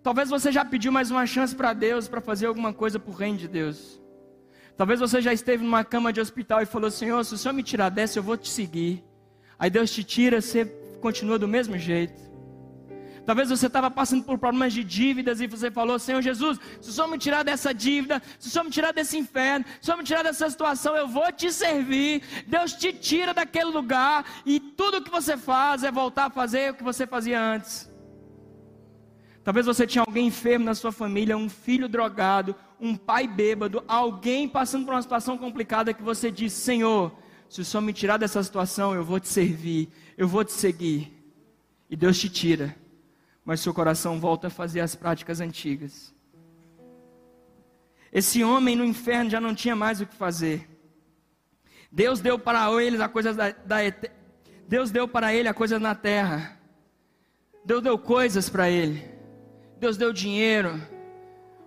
Talvez 0.02 0.30
você 0.30 0.52
já 0.52 0.64
pediu 0.64 0.92
mais 0.92 1.11
uma 1.11 1.26
chance 1.26 1.52
para 1.57 1.72
Deus 1.72 2.07
para 2.07 2.20
fazer 2.20 2.46
alguma 2.46 2.72
coisa 2.72 3.00
para 3.00 3.11
o 3.11 3.14
reino 3.14 3.38
de 3.38 3.48
Deus. 3.48 4.00
Talvez 4.76 5.00
você 5.00 5.20
já 5.20 5.32
esteve 5.32 5.64
numa 5.64 5.82
cama 5.82 6.12
de 6.12 6.20
hospital 6.20 6.62
e 6.62 6.66
falou: 6.66 6.90
Senhor, 6.90 7.24
se 7.24 7.34
o 7.34 7.38
Senhor 7.38 7.54
me 7.54 7.62
tirar 7.62 7.88
dessa, 7.88 8.18
eu 8.18 8.22
vou 8.22 8.36
te 8.36 8.48
seguir. 8.48 9.02
Aí 9.59 9.68
Deus 9.68 9.90
te 9.90 10.04
tira, 10.04 10.40
você 10.40 10.66
continua 11.00 11.38
do 11.38 11.48
mesmo 11.48 11.76
jeito. 11.76 12.22
Talvez 13.26 13.50
você 13.50 13.66
estava 13.66 13.90
passando 13.90 14.22
por 14.22 14.38
problemas 14.38 14.72
de 14.72 14.84
dívidas 14.84 15.40
e 15.40 15.48
você 15.48 15.68
falou: 15.68 15.98
Senhor 15.98 16.22
Jesus, 16.22 16.60
se 16.80 16.90
o 16.90 16.92
Senhor 16.92 17.08
me 17.08 17.18
tirar 17.18 17.42
dessa 17.42 17.74
dívida, 17.74 18.22
se 18.38 18.46
o 18.46 18.50
Senhor 18.52 18.64
me 18.64 18.70
tirar 18.70 18.92
desse 18.92 19.18
inferno, 19.18 19.64
se 19.66 19.82
o 19.82 19.84
Senhor 19.86 19.98
me 19.98 20.04
tirar 20.04 20.22
dessa 20.22 20.48
situação, 20.48 20.94
eu 20.96 21.08
vou 21.08 21.32
te 21.32 21.52
servir. 21.52 22.22
Deus 22.46 22.72
te 22.72 22.92
tira 22.92 23.34
daquele 23.34 23.70
lugar 23.72 24.24
e 24.46 24.60
tudo 24.60 25.02
que 25.02 25.10
você 25.10 25.36
faz 25.36 25.82
é 25.82 25.90
voltar 25.90 26.26
a 26.26 26.30
fazer 26.30 26.70
o 26.70 26.74
que 26.74 26.84
você 26.84 27.04
fazia 27.04 27.42
antes. 27.42 27.90
Talvez 29.42 29.66
você 29.66 29.88
tinha 29.88 30.04
alguém 30.06 30.28
enfermo 30.28 30.64
na 30.64 30.74
sua 30.74 30.92
família, 30.92 31.36
um 31.36 31.48
filho 31.48 31.88
drogado, 31.88 32.54
um 32.80 32.96
pai 32.96 33.26
bêbado, 33.26 33.82
alguém 33.88 34.48
passando 34.48 34.84
por 34.84 34.94
uma 34.94 35.02
situação 35.02 35.36
complicada 35.36 35.92
que 35.92 36.02
você 36.02 36.30
diz: 36.30 36.52
Senhor, 36.52 37.12
se 37.48 37.60
o 37.60 37.64
Senhor 37.64 37.82
me 37.82 37.92
tirar 37.92 38.18
dessa 38.18 38.40
situação, 38.40 38.94
eu 38.94 39.02
vou 39.02 39.18
te 39.18 39.26
servir, 39.26 39.88
eu 40.16 40.28
vou 40.28 40.44
te 40.44 40.52
seguir. 40.52 41.12
E 41.90 41.96
Deus 41.96 42.18
te 42.18 42.28
tira 42.28 42.86
mas 43.47 43.61
seu 43.61 43.72
coração 43.72 44.18
volta 44.18 44.49
a 44.49 44.51
fazer 44.51 44.80
as 44.80 44.97
práticas 44.97 45.40
antigas. 45.40 46.12
Esse 48.12 48.42
homem 48.42 48.74
no 48.74 48.84
inferno 48.84 49.30
já 49.30 49.40
não 49.40 49.55
tinha 49.55 49.76
mais 49.76 50.01
o 50.01 50.07
que 50.07 50.16
fazer. 50.16 50.68
Deus 51.90 52.20
deu 52.20 52.38
para 52.40 52.68
ele 52.82 53.01
a 53.01 53.09
coisa 53.09 53.32
da, 53.32 53.53
da 53.53 53.76
Deus 54.66 54.90
deu 54.90 55.07
para 55.07 55.32
ele 55.32 55.49
a 55.49 55.55
coisa 55.55 55.78
na 55.78 55.94
terra. 55.94 56.59
Deus 57.64 57.80
deu 57.82 57.97
coisas 57.97 58.49
para 58.49 58.68
ele. 58.68 59.09
Deus 59.78 59.97
deu 59.97 60.12
dinheiro. 60.12 60.82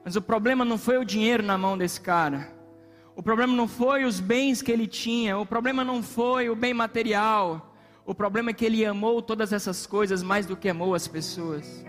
Mas 0.04 0.18
o 0.18 0.22
problema 0.22 0.66
não 0.66 0.78
foi 0.78 0.98
o 0.98 1.06
dinheiro 1.06 1.44
na 1.44 1.58
mão 1.58 1.78
desse 1.78 2.02
cara. 2.02 2.52
O 3.16 3.24
problema 3.24 3.54
não 3.54 3.68
foi 3.70 4.04
os 4.04 4.20
bens 4.20 4.62
que 4.62 4.72
ele 4.72 4.88
tinha. 4.88 5.38
O 5.38 5.46
problema 5.46 5.84
não 5.84 6.04
foi 6.04 6.50
o 6.50 6.56
bem 6.56 6.74
material. 6.74 7.69
O 8.10 8.16
problema 8.16 8.49
é 8.49 8.53
que 8.53 8.66
ele 8.66 8.84
amou 8.84 9.22
todas 9.22 9.53
essas 9.53 9.86
coisas 9.86 10.24
mais 10.24 10.47
do 10.47 10.57
que 10.57 10.68
amou 10.68 10.95
as 10.95 11.07
pessoas. 11.07 11.86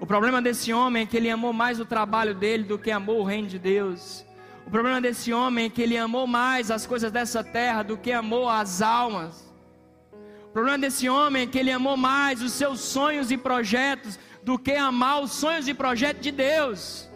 O 0.00 0.06
problema 0.06 0.40
desse 0.40 0.72
homem 0.72 1.02
é 1.02 1.06
que 1.06 1.18
ele 1.18 1.28
amou 1.28 1.52
mais 1.52 1.78
o 1.78 1.84
trabalho 1.84 2.34
dele 2.34 2.64
do 2.64 2.78
que 2.78 2.90
amou 2.90 3.20
o 3.20 3.24
reino 3.24 3.46
de 3.46 3.58
Deus. 3.58 4.24
O 4.66 4.70
problema 4.70 5.02
desse 5.02 5.34
homem 5.34 5.66
é 5.66 5.68
que 5.68 5.82
ele 5.82 5.98
amou 5.98 6.26
mais 6.26 6.70
as 6.70 6.86
coisas 6.86 7.12
dessa 7.12 7.44
terra 7.44 7.82
do 7.82 7.98
que 7.98 8.10
amou 8.10 8.48
as 8.48 8.80
almas. 8.80 9.52
O 10.44 10.48
problema 10.50 10.78
desse 10.78 11.10
homem 11.10 11.42
é 11.42 11.46
que 11.46 11.58
ele 11.58 11.70
amou 11.70 11.94
mais 11.94 12.40
os 12.40 12.52
seus 12.52 12.80
sonhos 12.80 13.30
e 13.30 13.36
projetos 13.36 14.18
do 14.42 14.58
que 14.58 14.72
amar 14.72 15.20
os 15.22 15.30
sonhos 15.30 15.68
e 15.68 15.74
projetos 15.74 16.22
de 16.22 16.30
Deus. 16.30 17.06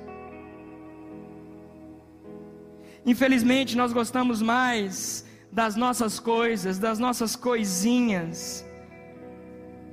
Infelizmente, 3.07 3.75
nós 3.75 3.91
gostamos 3.91 4.43
mais 4.43 5.25
das 5.55 5.77
nossas 5.77 6.19
coisas, 6.19 6.81
das 6.81 6.99
nossas 6.99 7.37
coisinhas, 7.37 8.67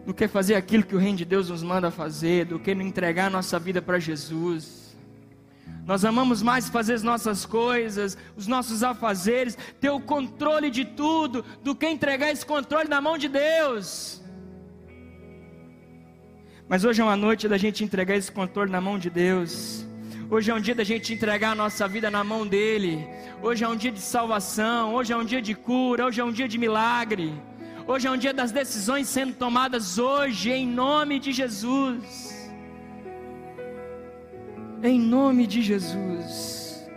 do 0.04 0.12
que 0.12 0.28
fazer 0.28 0.56
aquilo 0.56 0.84
que 0.84 0.96
o 0.96 0.98
Reino 0.98 1.20
de 1.20 1.26
Deus 1.26 1.50
nos 1.50 1.62
manda 1.62 1.92
fazer, 1.92 2.46
do 2.46 2.60
que 2.60 2.72
entregar 2.72 3.28
a 3.28 3.30
nossa 3.30 3.60
vida 3.60 3.80
para 3.80 4.00
Jesus. 4.00 4.98
Nós 5.86 6.04
amamos 6.04 6.42
mais 6.42 6.68
fazer 6.68 6.96
as 6.96 7.04
nossas 7.04 7.46
coisas, 7.46 8.18
os 8.36 8.48
nossos 8.48 8.82
afazeres, 8.82 9.56
ter 9.80 9.92
o 9.92 10.00
controle 10.00 10.72
de 10.72 10.84
tudo, 10.84 11.46
do 11.64 11.76
que 11.76 11.88
entregar 11.88 12.32
esse 12.32 12.46
controle 12.46 12.90
na 12.90 13.00
mão 13.00 13.16
de 13.16 13.28
Deus. 13.28 14.20
Mas 16.68 16.84
hoje 16.84 17.02
é 17.02 17.04
uma 17.04 17.18
noite 17.18 17.48
da 17.48 17.58
gente 17.58 17.84
entregar 17.84 18.16
esse 18.16 18.32
controle 18.32 18.72
na 18.72 18.82
mão 18.82 18.98
de 18.98 19.12
Deus. 19.12 19.86
Hoje 20.34 20.50
é 20.50 20.54
um 20.54 20.62
dia 20.62 20.74
da 20.74 20.86
gente 20.86 21.14
entregar 21.14 21.52
a 21.52 21.56
nossa 21.56 21.86
vida 21.90 22.10
na 22.10 22.24
mão 22.24 22.48
dele. 22.48 23.06
Hoje 23.42 23.66
é 23.66 23.68
um 23.68 23.76
dia 23.76 23.92
de 23.92 24.00
salvação, 24.00 24.96
hoje 24.96 25.12
é 25.12 25.18
um 25.18 25.26
dia 25.26 25.42
de 25.42 25.54
cura, 25.54 26.06
hoje 26.06 26.22
é 26.22 26.24
um 26.24 26.32
dia 26.32 26.48
de 26.48 26.58
milagre. 26.58 27.34
Hoje 27.86 28.08
é 28.08 28.12
um 28.12 28.16
dia 28.16 28.34
das 28.34 28.50
decisões 28.50 29.10
sendo 29.10 29.34
tomadas 29.34 29.98
hoje 29.98 30.50
em 30.50 30.66
nome 30.66 31.20
de 31.20 31.34
Jesus. 31.34 32.50
Em 34.82 34.98
nome 34.98 35.46
de 35.46 35.62
Jesus. 35.62 36.90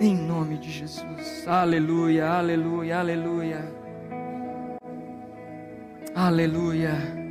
Em 0.00 0.14
nome 0.14 0.58
de 0.58 0.70
Jesus. 0.70 1.44
Aleluia, 1.48 2.28
aleluia, 2.28 3.00
aleluia. 3.00 3.72
Aleluia. 6.14 7.25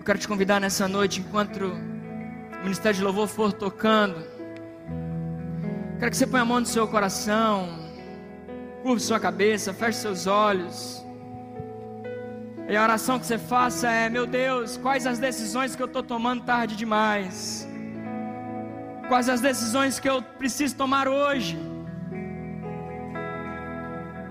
Eu 0.00 0.04
quero 0.04 0.18
te 0.18 0.26
convidar 0.26 0.58
nessa 0.58 0.88
noite, 0.88 1.20
enquanto 1.20 1.62
o 1.62 2.62
Ministério 2.62 2.96
de 2.96 3.04
Louvor 3.04 3.28
for 3.28 3.52
tocando. 3.52 4.16
Quero 5.98 6.10
que 6.10 6.16
você 6.16 6.26
ponha 6.26 6.42
a 6.42 6.46
mão 6.46 6.60
no 6.60 6.64
seu 6.64 6.88
coração, 6.88 7.68
curve 8.82 8.98
sua 9.02 9.20
cabeça, 9.20 9.74
feche 9.74 9.98
seus 9.98 10.26
olhos. 10.26 11.04
E 12.66 12.74
a 12.74 12.82
oração 12.82 13.18
que 13.18 13.26
você 13.26 13.36
faça 13.36 13.90
é: 13.90 14.08
Meu 14.08 14.26
Deus, 14.26 14.78
quais 14.78 15.06
as 15.06 15.18
decisões 15.18 15.76
que 15.76 15.82
eu 15.82 15.86
estou 15.86 16.02
tomando 16.02 16.44
tarde 16.44 16.76
demais? 16.76 17.68
Quais 19.06 19.28
as 19.28 19.42
decisões 19.42 20.00
que 20.00 20.08
eu 20.08 20.22
preciso 20.22 20.76
tomar 20.76 21.08
hoje? 21.08 21.58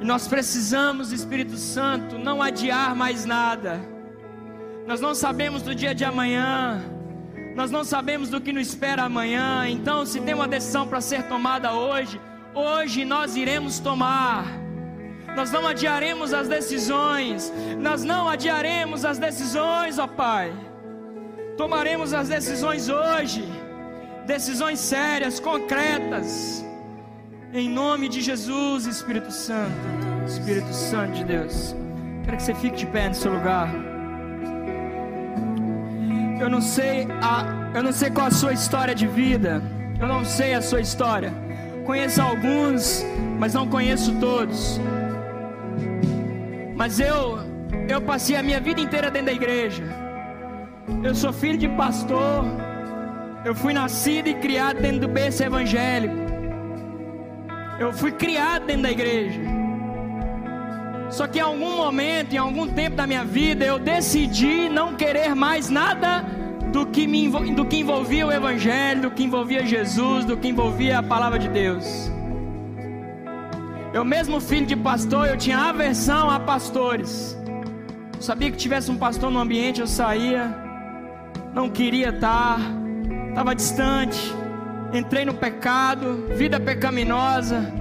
E 0.01 0.03
nós 0.03 0.28
precisamos, 0.28 1.11
Espírito 1.11 1.57
Santo, 1.57 2.17
não 2.17 2.41
adiar 2.41 2.95
mais 2.95 3.24
nada. 3.24 3.99
Nós 4.90 5.00
não 5.00 5.14
sabemos 5.14 5.62
do 5.62 5.76
dia 5.76 5.94
de 5.94 6.04
amanhã. 6.04 6.84
Nós 7.56 7.70
não 7.70 7.84
sabemos 7.84 8.28
do 8.28 8.42
que 8.42 8.52
nos 8.52 8.70
espera 8.70 9.04
amanhã. 9.04 9.70
Então, 9.70 10.04
se 10.04 10.20
tem 10.20 10.34
uma 10.34 10.48
decisão 10.48 10.88
para 10.88 11.00
ser 11.00 11.22
tomada 11.28 11.74
hoje, 11.74 12.20
hoje 12.56 13.06
nós 13.06 13.36
iremos 13.36 13.78
tomar. 13.78 14.48
Nós 15.36 15.52
não 15.52 15.68
adiaremos 15.68 16.34
as 16.34 16.48
decisões. 16.48 17.54
Nós 17.78 18.04
não 18.04 18.28
adiaremos 18.28 19.06
as 19.06 19.20
decisões, 19.20 20.00
ó 20.00 20.08
Pai. 20.08 20.52
Tomaremos 21.56 22.12
as 22.12 22.28
decisões 22.28 22.90
hoje. 22.90 23.48
Decisões 24.26 24.80
sérias, 24.80 25.40
concretas 25.40 26.66
em 27.54 27.70
nome 27.70 28.10
de 28.10 28.22
Jesus, 28.22 28.88
Espírito 28.88 29.32
Santo, 29.32 29.72
Espírito 30.26 30.74
Santo 30.74 31.14
de 31.14 31.26
Deus. 31.26 31.76
Quero 32.26 32.38
que 32.38 32.44
você 32.44 32.56
fique 32.56 32.78
de 32.78 32.88
pé 32.88 33.08
no 33.08 33.14
seu 33.14 33.32
lugar. 33.32 33.89
Eu 36.40 36.50
não 36.50 36.62
sei 36.62 37.06
a, 37.22 37.72
eu 37.76 37.84
não 37.84 37.92
sei 37.92 38.10
qual 38.10 38.28
a 38.28 38.32
sua 38.32 38.54
história 38.54 38.96
de 38.96 39.08
vida. 39.08 39.62
Eu 40.00 40.08
não 40.08 40.24
sei 40.24 40.54
a 40.54 40.62
sua 40.62 40.80
história. 40.80 41.34
Conheço 41.86 42.22
alguns, 42.22 43.04
mas 43.38 43.54
não 43.54 43.68
conheço 43.68 44.16
todos. 44.20 44.80
Mas 46.76 47.00
eu 47.00 47.40
eu 47.90 48.02
passei 48.02 48.36
a 48.36 48.44
minha 48.44 48.60
vida 48.60 48.80
inteira 48.80 49.12
dentro 49.12 49.28
da 49.28 49.34
igreja. 49.34 49.84
Eu 51.04 51.14
sou 51.14 51.34
filho 51.34 51.58
de 51.58 51.68
pastor. 51.70 52.46
Eu 53.44 53.54
fui 53.54 53.74
nascido 53.74 54.28
e 54.28 54.36
criado 54.36 54.80
dentro 54.80 55.02
do 55.02 55.08
berço 55.08 55.44
evangélico. 55.44 56.16
Eu 57.80 57.92
fui 57.92 58.12
criado 58.12 58.66
dentro 58.66 58.84
da 58.84 58.92
igreja. 58.92 59.59
Só 61.10 61.28
que 61.28 61.39
em 61.39 61.41
algum 61.41 61.78
momento, 61.78 62.34
em 62.34 62.38
algum 62.38 62.68
tempo 62.68 62.95
da 62.95 63.07
minha 63.07 63.24
vida, 63.24 63.66
eu 63.66 63.80
decidi 63.80 64.70
não 64.70 64.95
querer 64.95 65.36
mais 65.36 65.70
nada 65.70 66.24
do 66.72 66.86
que, 66.86 67.07
me, 67.07 67.28
do 67.51 67.66
que 67.66 67.78
envolvia 67.78 68.28
o 68.28 68.32
Evangelho, 68.32 69.01
do 69.03 69.12
que 69.12 69.24
envolvia 69.24 69.66
Jesus, 69.66 70.26
do 70.26 70.38
que 70.38 70.47
envolvia 70.47 70.99
a 70.99 71.03
palavra 71.03 71.39
de 71.39 71.49
Deus. 71.49 72.12
Eu 73.91 74.05
mesmo 74.05 74.39
filho 74.39 74.68
de 74.68 74.76
pastor, 74.76 75.28
eu 75.28 75.38
tinha 75.38 75.57
aversão 75.57 76.30
a 76.30 76.39
pastores. 76.39 77.36
Eu 78.16 78.22
sabia 78.22 78.51
que 78.51 78.57
tivesse 78.57 78.91
um 78.91 78.97
pastor 78.97 79.32
no 79.32 79.39
ambiente, 79.39 79.82
eu 79.82 79.88
saía, 79.88 80.55
não 81.53 81.70
queria 81.70 82.10
estar, 82.10 82.60
estava 83.30 83.55
distante 83.55 84.20
entrei 84.93 85.26
no 85.26 85.34
pecado, 85.34 86.28
vida 86.36 86.60
pecaminosa. 86.60 87.72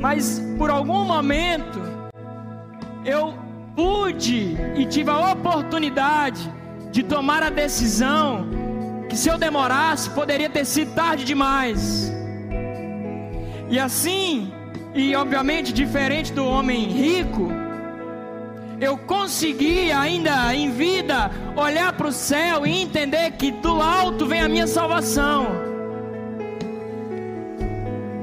Mas 0.00 0.42
por 0.58 0.70
algum 0.70 1.04
momento 1.04 1.80
eu 3.04 3.34
pude 3.74 4.56
e 4.76 4.86
tive 4.86 5.10
a 5.10 5.32
oportunidade 5.32 6.50
de 6.90 7.02
tomar 7.02 7.42
a 7.42 7.50
decisão 7.50 8.46
que 9.08 9.16
se 9.16 9.28
eu 9.28 9.36
demorasse 9.36 10.10
poderia 10.10 10.48
ter 10.48 10.64
sido 10.64 10.94
tarde 10.94 11.24
demais. 11.24 12.12
E 13.68 13.78
assim, 13.78 14.52
e 14.94 15.14
obviamente 15.16 15.72
diferente 15.72 16.32
do 16.32 16.46
homem 16.46 16.86
rico, 16.86 17.50
eu 18.80 18.96
consegui 18.98 19.90
ainda 19.90 20.54
em 20.54 20.70
vida 20.70 21.30
olhar 21.56 21.92
para 21.92 22.08
o 22.08 22.12
céu 22.12 22.66
e 22.66 22.82
entender 22.82 23.32
que 23.32 23.50
do 23.50 23.80
alto 23.80 24.26
vem 24.26 24.40
a 24.40 24.48
minha 24.48 24.66
salvação. 24.66 25.46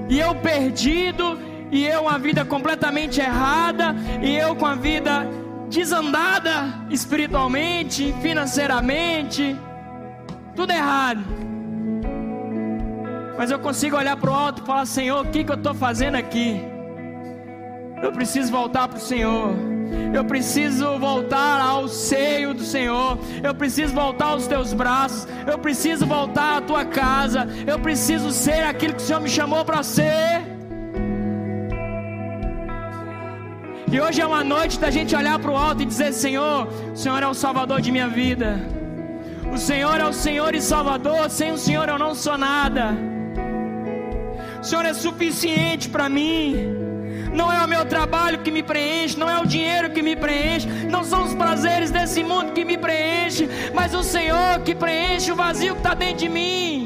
E 0.10 0.20
eu 0.20 0.36
perdido, 0.36 1.40
e 1.72 1.88
eu 1.88 2.02
uma 2.02 2.20
vida 2.20 2.44
completamente 2.44 3.22
errada, 3.22 3.96
e 4.22 4.36
eu 4.36 4.56
com 4.56 4.66
a 4.66 4.76
vida 4.76 5.26
desandada 5.70 6.66
espiritualmente, 6.90 8.14
financeiramente, 8.22 9.56
tudo 10.54 10.72
errado. 10.72 11.24
Mas 13.38 13.50
eu 13.50 13.58
consigo 13.58 13.96
olhar 13.96 14.18
para 14.18 14.30
o 14.30 14.34
alto 14.34 14.62
e 14.62 14.66
falar: 14.66 14.86
Senhor, 14.86 15.26
o 15.26 15.30
que, 15.30 15.44
que 15.44 15.52
eu 15.52 15.56
estou 15.56 15.74
fazendo 15.74 16.16
aqui? 16.16 16.62
Eu 18.04 18.12
preciso 18.12 18.52
voltar 18.52 18.88
para 18.88 18.98
o 18.98 19.02
Senhor. 19.02 19.56
Eu 20.14 20.26
preciso 20.26 20.98
voltar 21.00 21.62
ao 21.62 21.88
seio 21.88 22.54
do 22.54 22.64
Senhor. 22.64 23.18
Eu 23.42 23.56
preciso 23.56 23.94
voltar 23.94 24.28
aos 24.28 24.48
teus 24.48 24.74
braços. 24.74 25.28
Eu 25.48 25.58
preciso 25.58 26.06
voltar 26.06 26.58
à 26.58 26.62
tua 26.62 26.84
casa. 26.84 27.48
Eu 27.66 27.80
preciso 27.80 28.32
ser 28.32 28.64
aquilo 28.64 28.94
que 28.94 29.02
o 29.02 29.06
Senhor 29.06 29.22
me 29.22 29.30
chamou 29.30 29.64
para 29.64 29.84
ser. 29.84 30.51
E 33.92 34.00
hoje 34.00 34.22
é 34.22 34.26
uma 34.26 34.42
noite 34.42 34.80
da 34.80 34.90
gente 34.90 35.14
olhar 35.14 35.38
para 35.38 35.52
o 35.52 35.58
alto 35.58 35.84
e 35.84 35.86
dizer: 35.86 36.14
Senhor, 36.14 36.66
o 36.94 36.96
Senhor 36.96 37.22
é 37.22 37.28
o 37.28 37.34
Salvador 37.34 37.82
de 37.82 37.92
minha 37.92 38.08
vida. 38.08 38.50
O 39.54 39.58
Senhor 39.58 40.00
é 40.00 40.06
o 40.06 40.14
Senhor 40.14 40.56
e 40.56 40.62
Salvador. 40.62 41.30
Sem 41.30 41.52
o 41.52 41.58
Senhor 41.58 41.90
eu 41.90 42.00
não 42.00 42.16
sou 42.16 42.38
nada. 42.38 42.96
O 44.62 44.64
Senhor 44.64 44.86
é 44.86 44.94
suficiente 44.94 45.90
para 45.90 46.08
mim. 46.08 46.56
Não 47.34 47.52
é 47.52 47.60
o 47.66 47.68
meu 47.68 47.84
trabalho 47.86 48.40
que 48.40 48.52
me 48.52 48.64
preenche, 48.64 49.20
não 49.20 49.30
é 49.30 49.38
o 49.42 49.46
dinheiro 49.46 49.90
que 49.90 50.02
me 50.02 50.16
preenche, 50.16 50.68
não 50.90 51.04
são 51.04 51.24
os 51.24 51.34
prazeres 51.34 51.90
desse 51.90 52.24
mundo 52.24 52.52
que 52.52 52.66
me 52.66 52.78
preenche, 52.78 53.50
mas 53.74 53.94
o 53.94 54.04
Senhor 54.04 54.60
que 54.66 54.76
preenche 54.76 55.32
o 55.32 55.36
vazio 55.36 55.74
que 55.76 55.80
está 55.80 55.94
dentro 55.94 56.18
de 56.18 56.30
mim. 56.30 56.81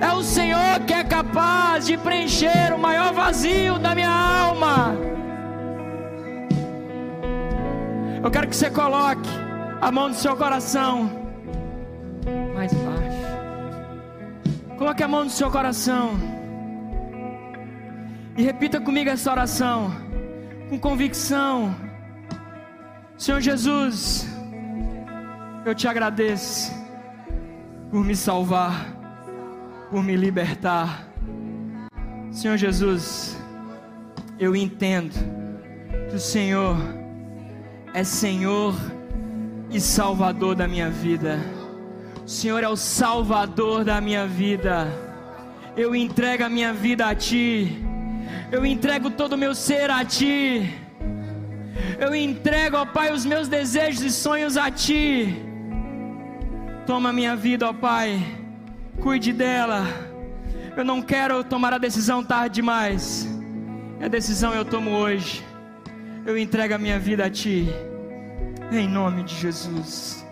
É 0.00 0.12
o 0.12 0.22
Senhor 0.22 0.80
que 0.86 0.92
é 0.92 1.02
capaz 1.04 1.86
de 1.86 1.96
preencher 1.96 2.74
o 2.74 2.78
maior 2.78 3.12
vazio 3.12 3.78
da 3.78 3.94
minha 3.94 4.10
alma. 4.10 4.94
Eu 8.22 8.30
quero 8.30 8.48
que 8.48 8.56
você 8.56 8.70
coloque 8.70 9.28
a 9.80 9.90
mão 9.92 10.08
no 10.08 10.14
seu 10.14 10.36
coração. 10.36 11.10
Mais 12.54 12.72
baixo. 12.72 13.26
Coloque 14.76 15.02
a 15.02 15.08
mão 15.08 15.24
no 15.24 15.30
seu 15.30 15.50
coração. 15.50 16.10
E 18.36 18.42
repita 18.42 18.80
comigo 18.80 19.08
essa 19.08 19.30
oração, 19.30 19.90
com 20.68 20.78
convicção. 20.78 21.74
Senhor 23.16 23.40
Jesus, 23.40 24.28
eu 25.64 25.74
te 25.74 25.88
agradeço 25.88 26.70
por 27.90 28.04
me 28.04 28.14
salvar, 28.14 28.95
por 29.90 30.02
me 30.02 30.16
libertar. 30.16 31.08
Senhor 32.30 32.56
Jesus, 32.56 33.36
eu 34.38 34.54
entendo 34.54 35.14
que 36.10 36.16
o 36.16 36.20
Senhor 36.20 36.76
é 37.94 38.04
Senhor 38.04 38.74
e 39.70 39.80
Salvador 39.80 40.54
da 40.54 40.68
minha 40.68 40.90
vida. 40.90 41.38
O 42.24 42.28
Senhor 42.28 42.62
é 42.62 42.68
o 42.68 42.76
Salvador 42.76 43.84
da 43.84 44.00
minha 44.00 44.26
vida. 44.26 44.88
Eu 45.76 45.94
entrego 45.94 46.44
a 46.44 46.48
minha 46.48 46.72
vida 46.72 47.06
a 47.06 47.14
Ti. 47.14 47.84
Eu 48.50 48.66
entrego 48.66 49.10
todo 49.10 49.34
o 49.34 49.38
meu 49.38 49.54
ser 49.54 49.90
a 49.90 50.04
Ti. 50.04 50.74
Eu 51.98 52.14
entrego, 52.14 52.76
ó 52.76 52.84
Pai, 52.84 53.12
os 53.12 53.24
meus 53.24 53.48
desejos 53.48 54.02
e 54.02 54.10
sonhos 54.10 54.56
a 54.56 54.70
Ti. 54.70 55.34
Toma 56.86 57.12
minha 57.12 57.34
vida, 57.34 57.68
ó 57.68 57.72
Pai. 57.72 58.45
Cuide 59.00 59.32
dela. 59.32 59.84
Eu 60.76 60.84
não 60.84 61.00
quero 61.00 61.42
tomar 61.44 61.72
a 61.72 61.78
decisão 61.78 62.22
tarde 62.22 62.56
demais. 62.56 63.26
A 64.00 64.08
decisão 64.08 64.52
eu 64.52 64.64
tomo 64.64 64.90
hoje. 64.90 65.44
Eu 66.26 66.36
entrego 66.36 66.74
a 66.74 66.78
minha 66.78 66.98
vida 66.98 67.24
a 67.24 67.30
Ti. 67.30 67.68
Em 68.72 68.88
nome 68.88 69.22
de 69.22 69.34
Jesus. 69.34 70.26